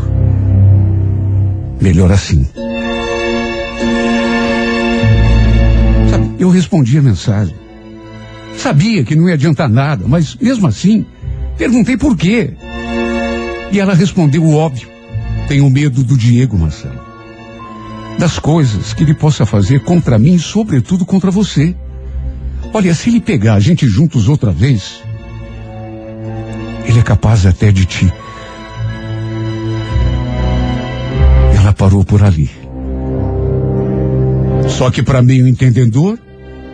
Melhor 1.80 2.12
assim. 2.12 2.46
Sabe, 6.10 6.30
eu 6.38 6.50
respondi 6.50 6.98
a 6.98 7.02
mensagem. 7.02 7.54
Sabia 8.62 9.02
que 9.02 9.16
não 9.16 9.28
ia 9.28 9.34
adiantar 9.34 9.68
nada, 9.68 10.04
mas 10.06 10.36
mesmo 10.36 10.68
assim, 10.68 11.04
perguntei 11.58 11.96
por 11.96 12.16
quê. 12.16 12.54
E 13.72 13.80
ela 13.80 13.92
respondeu 13.92 14.44
o 14.44 14.54
óbvio. 14.54 14.88
Tenho 15.48 15.68
medo 15.68 16.04
do 16.04 16.16
Diego, 16.16 16.56
Marcelo. 16.56 17.02
Das 18.20 18.38
coisas 18.38 18.94
que 18.94 19.02
ele 19.02 19.14
possa 19.14 19.44
fazer 19.44 19.80
contra 19.80 20.16
mim 20.16 20.34
e, 20.34 20.38
sobretudo, 20.38 21.04
contra 21.04 21.28
você. 21.28 21.74
Olha, 22.72 22.94
se 22.94 23.10
ele 23.10 23.20
pegar 23.20 23.54
a 23.54 23.60
gente 23.60 23.84
juntos 23.84 24.28
outra 24.28 24.52
vez, 24.52 25.02
ele 26.86 27.00
é 27.00 27.02
capaz 27.02 27.44
até 27.44 27.72
de 27.72 27.84
ti. 27.84 28.12
Ela 31.58 31.72
parou 31.72 32.04
por 32.04 32.22
ali. 32.22 32.48
Só 34.68 34.88
que 34.88 35.02
para 35.02 35.20
meio 35.20 35.48
entendedor, 35.48 36.16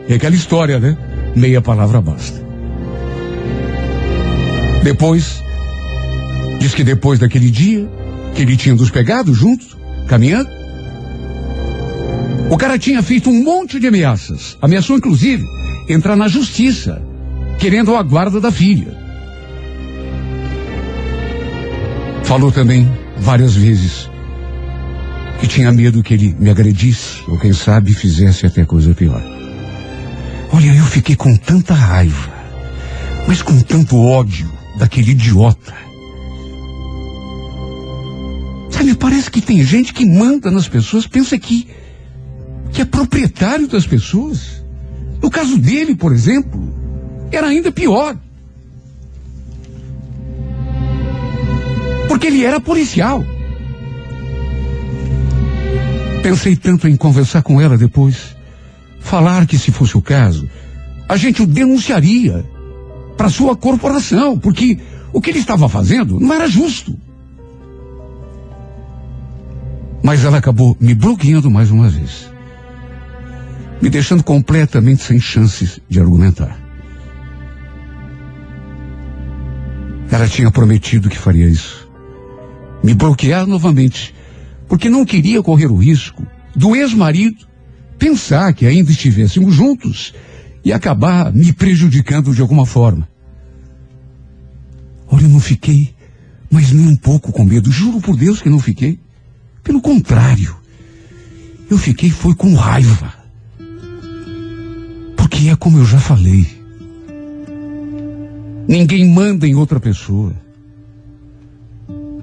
é 0.07 0.17
aquela 0.17 0.37
história, 0.37 0.79
né? 0.79 0.95
Meia 1.39 1.63
palavra 1.63 2.01
basta. 2.01 2.45
Depois, 4.83 5.41
diz 6.59 6.75
que 6.75 6.83
depois 6.83 7.21
daquele 7.21 7.49
dia, 7.49 7.89
que 8.35 8.43
ele 8.43 8.57
tinha 8.57 8.75
nos 8.75 8.91
pegado 8.91 9.33
juntos, 9.33 9.77
caminhando, 10.09 10.51
o 12.51 12.57
cara 12.57 12.77
tinha 12.77 13.01
feito 13.05 13.31
um 13.31 13.45
monte 13.45 13.79
de 13.79 13.87
ameaças. 13.87 14.59
Ameaçou, 14.61 14.97
inclusive, 14.97 15.47
entrar 15.89 16.17
na 16.17 16.27
justiça, 16.27 17.01
querendo 17.61 17.95
a 17.95 18.03
guarda 18.03 18.41
da 18.41 18.51
filha. 18.51 18.97
Falou 22.25 22.51
também 22.51 22.91
várias 23.17 23.55
vezes 23.55 24.11
que 25.41 25.47
tinha 25.47 25.71
medo 25.71 26.03
que 26.03 26.15
ele 26.15 26.35
me 26.37 26.51
agredisse, 26.51 27.23
ou 27.29 27.39
quem 27.39 27.53
sabe 27.53 27.95
fizesse 27.95 28.45
até 28.45 28.65
coisa 28.65 28.93
pior. 28.93 29.38
Olha, 30.53 30.75
eu 30.75 30.85
fiquei 30.85 31.15
com 31.15 31.37
tanta 31.37 31.75
raiva, 31.75 32.33
mas 33.27 33.43
com 33.43 33.61
tanto 33.61 33.97
ódio 33.99 34.51
daquele 34.79 35.11
idiota. 35.11 35.75
Sabe, 38.71 38.95
parece 38.95 39.31
que 39.31 39.41
tem 39.41 39.63
gente 39.63 39.93
que 39.93 40.07
manda 40.07 40.51
nas 40.51 40.69
pessoas, 40.69 41.07
pensa 41.07 41.39
que, 41.39 41.69
que 42.73 42.81
é 42.81 42.85
proprietário 42.85 43.67
das 43.69 43.87
pessoas. 43.87 44.65
No 45.21 45.31
caso 45.31 45.59
dele, 45.59 45.95
por 45.95 46.13
exemplo, 46.13 46.73
era 47.31 47.49
ainda 47.49 47.73
pior. 47.73 48.17
Porque 52.09 52.29
ele 52.29 52.45
era 52.45 52.61
policial. 52.61 53.25
Pensei 56.23 56.57
tanto 56.57 56.89
em 56.89 56.97
conversar 56.97 57.43
com 57.43 57.61
ela 57.61 57.77
depois. 57.77 58.38
Falar 59.09 59.47
que, 59.47 59.57
se 59.57 59.73
fosse 59.73 59.97
o 59.97 60.03
caso, 60.03 60.47
a 61.09 61.17
gente 61.17 61.41
o 61.41 61.47
denunciaria 61.47 62.45
para 63.17 63.31
sua 63.31 63.57
corporação, 63.57 64.39
porque 64.39 64.79
o 65.15 65.19
que 65.19 65.31
ele 65.31 65.39
estava 65.39 65.67
fazendo 65.67 66.21
não 66.21 66.35
era 66.35 66.47
justo. 66.47 66.95
Mas 70.03 70.25
ela 70.25 70.37
acabou 70.37 70.77
me 70.79 70.95
bloqueando 70.95 71.51
mais 71.51 71.71
uma 71.71 71.89
vez, 71.89 72.31
me 73.81 73.89
deixando 73.89 74.23
completamente 74.23 75.03
sem 75.03 75.19
chances 75.19 75.81
de 75.89 75.99
argumentar. 75.99 76.61
Ela 80.13 80.29
tinha 80.29 80.51
prometido 80.51 81.09
que 81.09 81.17
faria 81.17 81.49
isso. 81.49 81.89
Me 82.85 82.93
bloquear 82.93 83.47
novamente, 83.47 84.15
porque 84.69 84.91
não 84.91 85.07
queria 85.07 85.43
correr 85.43 85.71
o 85.71 85.77
risco 85.77 86.27
do 86.55 86.77
ex-marido 86.77 87.49
pensar 87.99 88.53
que 88.53 88.67
ainda 88.67 88.91
estivéssemos 88.91 89.55
juntos 89.55 90.15
e 90.65 90.73
acabar 90.73 91.33
me 91.33 91.53
prejudicando 91.53 92.35
de 92.35 92.41
alguma 92.41 92.65
forma. 92.65 93.09
Olha, 95.11 95.25
eu 95.25 95.29
não 95.29 95.41
fiquei, 95.41 95.95
mas 96.51 96.73
nem 96.73 96.87
um 96.87 96.97
pouco 96.97 97.33
com 97.33 97.45
medo, 97.45 97.71
juro 97.71 98.01
por 98.01 98.17
Deus 98.17 98.41
que 98.41 98.49
não 98.49 98.61
fiquei. 98.61 98.99
Pelo 99.63 99.81
contrário, 99.81 100.57
eu 101.71 101.79
fiquei 101.79 102.11
foi 102.11 102.35
com 102.35 102.55
raiva. 102.55 103.13
Porque 105.17 105.49
é 105.49 105.57
como 105.57 105.79
eu 105.79 105.87
já 105.87 105.99
falei. 105.99 106.47
Ninguém 108.69 109.07
manda 109.07 109.47
em 109.47 109.55
outra 109.55 109.81
pessoa. 109.81 110.35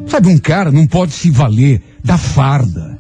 Sabe, 0.08 0.28
um 0.28 0.38
cara 0.38 0.72
não 0.72 0.86
pode 0.86 1.14
se 1.14 1.32
valer 1.32 1.82
da 2.04 2.18
farda, 2.18 2.95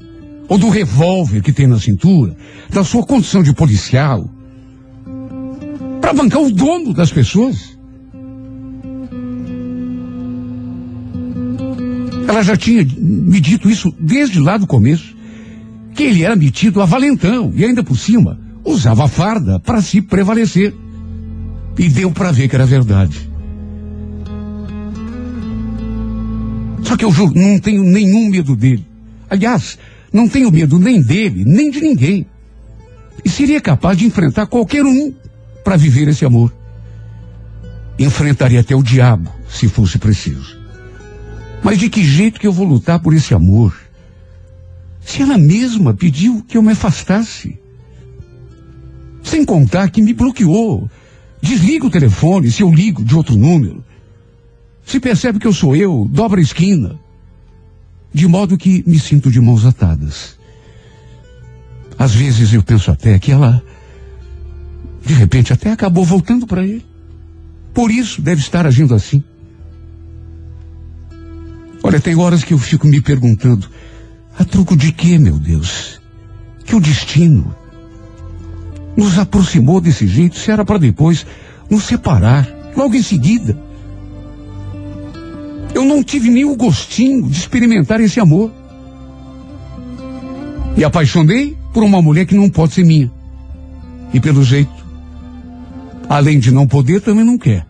ou 0.47 0.57
do 0.57 0.69
revólver 0.69 1.41
que 1.41 1.51
tem 1.51 1.67
na 1.67 1.79
cintura, 1.79 2.35
da 2.69 2.83
sua 2.83 3.05
condição 3.05 3.41
de 3.41 3.53
policial, 3.53 4.29
para 6.01 6.13
bancar 6.13 6.41
o 6.41 6.51
dono 6.51 6.93
das 6.93 7.11
pessoas. 7.11 7.75
Ela 12.27 12.43
já 12.43 12.55
tinha 12.55 12.83
me 12.83 13.39
dito 13.39 13.69
isso 13.69 13.93
desde 13.99 14.39
lá 14.39 14.57
do 14.57 14.67
começo, 14.67 15.15
que 15.93 16.03
ele 16.03 16.23
era 16.23 16.35
metido 16.35 16.81
a 16.81 16.85
valentão 16.85 17.51
e 17.55 17.63
ainda 17.63 17.83
por 17.83 17.97
cima 17.97 18.39
usava 18.63 19.05
a 19.05 19.07
farda 19.07 19.59
para 19.59 19.81
se 19.81 20.01
prevalecer. 20.01 20.73
E 21.77 21.89
deu 21.89 22.11
para 22.11 22.31
ver 22.31 22.47
que 22.47 22.55
era 22.55 22.65
verdade. 22.65 23.29
Só 26.83 26.95
que 26.95 27.03
eu 27.03 27.11
juro, 27.11 27.33
não 27.35 27.59
tenho 27.59 27.83
nenhum 27.83 28.29
medo 28.29 28.55
dele. 28.55 28.85
Aliás, 29.29 29.77
não 30.15 30.29
tenho 30.29 30.49
medo 30.49 30.79
nem 30.79 31.01
dele, 31.01 31.43
nem 31.43 31.69
de 31.69 31.81
ninguém. 31.81 32.25
E 33.25 33.29
seria 33.29 33.59
capaz 33.59 33.97
de 33.97 34.05
enfrentar 34.05 34.47
qualquer 34.47 34.85
um 34.85 35.13
para 35.61 35.75
viver 35.75 36.07
esse 36.07 36.23
amor. 36.23 36.55
Enfrentaria 37.99 38.61
até 38.61 38.73
o 38.73 38.81
diabo, 38.81 39.29
se 39.49 39.67
fosse 39.67 39.97
preciso. 39.97 40.57
Mas 41.61 41.77
de 41.79 41.89
que 41.89 42.01
jeito 42.01 42.39
que 42.39 42.47
eu 42.47 42.53
vou 42.53 42.65
lutar 42.65 43.01
por 43.01 43.13
esse 43.13 43.33
amor? 43.33 43.75
Se 45.01 45.21
ela 45.21 45.37
mesma 45.37 45.93
pediu 45.93 46.41
que 46.47 46.57
eu 46.57 46.61
me 46.61 46.71
afastasse. 46.71 47.59
Sem 49.21 49.43
contar 49.43 49.89
que 49.89 50.01
me 50.01 50.13
bloqueou. 50.13 50.89
Desliga 51.41 51.87
o 51.87 51.91
telefone 51.91 52.49
se 52.49 52.63
eu 52.63 52.71
ligo 52.71 53.03
de 53.03 53.17
outro 53.17 53.35
número. 53.35 53.83
Se 54.85 54.97
percebe 54.97 55.39
que 55.39 55.47
eu 55.47 55.53
sou 55.53 55.75
eu, 55.75 56.07
dobra 56.09 56.39
a 56.39 56.43
esquina. 56.43 56.97
De 58.15 58.29
modo 58.29 58.57
que 58.57 58.81
me 58.87 58.97
sinto 58.97 59.29
de 59.29 59.41
mãos 59.41 59.65
atadas. 59.65 60.37
Às 61.99 62.15
vezes 62.15 62.53
eu 62.53 62.63
penso 62.63 62.89
até 62.89 63.19
que 63.19 63.29
ela, 63.29 63.61
de 65.05 65.13
repente, 65.13 65.51
até 65.51 65.69
acabou 65.69 66.05
voltando 66.05 66.47
para 66.47 66.63
ele. 66.63 66.85
Por 67.73 67.91
isso 67.91 68.21
deve 68.21 68.39
estar 68.39 68.65
agindo 68.65 68.95
assim. 68.95 69.21
Olha, 71.83 71.99
tem 71.99 72.15
horas 72.15 72.41
que 72.41 72.53
eu 72.53 72.57
fico 72.57 72.87
me 72.87 73.01
perguntando, 73.01 73.69
a 74.39 74.45
troco 74.45 74.77
de 74.77 74.93
quê, 74.93 75.19
meu 75.19 75.37
Deus? 75.37 75.99
Que 76.63 76.73
o 76.73 76.79
destino 76.79 77.53
nos 78.95 79.19
aproximou 79.19 79.81
desse 79.81 80.07
jeito, 80.07 80.37
se 80.37 80.49
era 80.49 80.63
para 80.63 80.79
depois 80.79 81.27
nos 81.69 81.83
separar, 81.83 82.47
logo 82.77 82.95
em 82.95 83.03
seguida. 83.03 83.64
Eu 85.75 85.83
não 85.83 86.01
tive 86.01 86.29
nem 86.29 86.45
o 86.45 86.55
gostinho 86.55 87.23
de 87.23 87.37
experimentar 87.37 87.99
esse 87.99 88.17
amor. 88.17 88.49
Me 90.77 90.85
apaixonei 90.85 91.57
por 91.73 91.83
uma 91.83 92.01
mulher 92.01 92.25
que 92.25 92.33
não 92.33 92.49
pode 92.49 92.73
ser 92.73 92.85
minha. 92.85 93.11
E 94.13 94.19
pelo 94.21 94.41
jeito, 94.41 94.71
além 96.07 96.39
de 96.39 96.49
não 96.49 96.65
poder, 96.65 97.01
também 97.01 97.25
não 97.25 97.37
quer. 97.37 97.67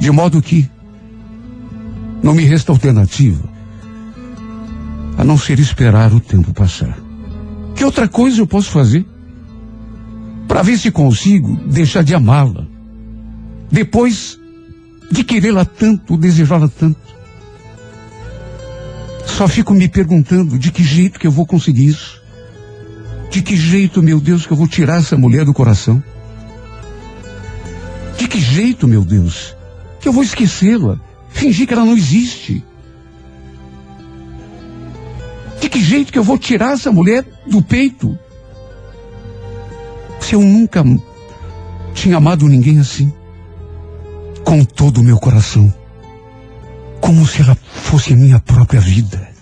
De 0.00 0.10
modo 0.10 0.40
que 0.40 0.66
não 2.22 2.32
me 2.32 2.44
resta 2.44 2.72
alternativa 2.72 3.46
a 5.18 5.22
não 5.22 5.36
ser 5.36 5.58
esperar 5.58 6.14
o 6.14 6.18
tempo 6.18 6.54
passar. 6.54 6.98
Que 7.76 7.84
outra 7.84 8.08
coisa 8.08 8.40
eu 8.40 8.46
posso 8.46 8.70
fazer? 8.70 9.04
Para 10.48 10.62
ver 10.62 10.78
se 10.78 10.90
consigo 10.90 11.56
deixar 11.66 12.02
de 12.02 12.14
amá-la. 12.14 12.66
Depois 13.70 14.38
de 15.10 15.24
querê-la 15.24 15.64
tanto, 15.64 16.16
desejá-la 16.16 16.68
tanto. 16.68 16.98
Só 19.26 19.48
fico 19.48 19.74
me 19.74 19.88
perguntando 19.88 20.58
de 20.58 20.70
que 20.70 20.82
jeito 20.82 21.18
que 21.18 21.26
eu 21.26 21.32
vou 21.32 21.46
conseguir 21.46 21.86
isso. 21.86 22.22
De 23.30 23.42
que 23.42 23.56
jeito, 23.56 24.02
meu 24.02 24.20
Deus, 24.20 24.46
que 24.46 24.52
eu 24.52 24.56
vou 24.56 24.68
tirar 24.68 24.98
essa 24.98 25.16
mulher 25.16 25.44
do 25.44 25.52
coração? 25.52 26.02
De 28.16 28.28
que 28.28 28.40
jeito, 28.40 28.86
meu 28.86 29.04
Deus, 29.04 29.56
que 30.00 30.08
eu 30.08 30.12
vou 30.12 30.22
esquecê-la? 30.22 31.00
Fingir 31.30 31.66
que 31.66 31.74
ela 31.74 31.84
não 31.84 31.96
existe? 31.96 32.64
De 35.60 35.68
que 35.68 35.80
jeito 35.80 36.12
que 36.12 36.18
eu 36.18 36.22
vou 36.22 36.38
tirar 36.38 36.74
essa 36.74 36.92
mulher 36.92 37.24
do 37.46 37.60
peito? 37.60 38.16
Se 40.20 40.34
eu 40.34 40.40
nunca 40.40 40.84
tinha 41.92 42.18
amado 42.18 42.46
ninguém 42.46 42.78
assim, 42.78 43.12
com 44.44 44.64
todo 44.64 44.98
o 44.98 45.02
meu 45.02 45.18
coração, 45.18 45.72
como 47.00 47.26
se 47.26 47.42
ela 47.42 47.56
fosse 47.56 48.14
minha 48.14 48.38
própria 48.38 48.80
vida. 48.80 49.33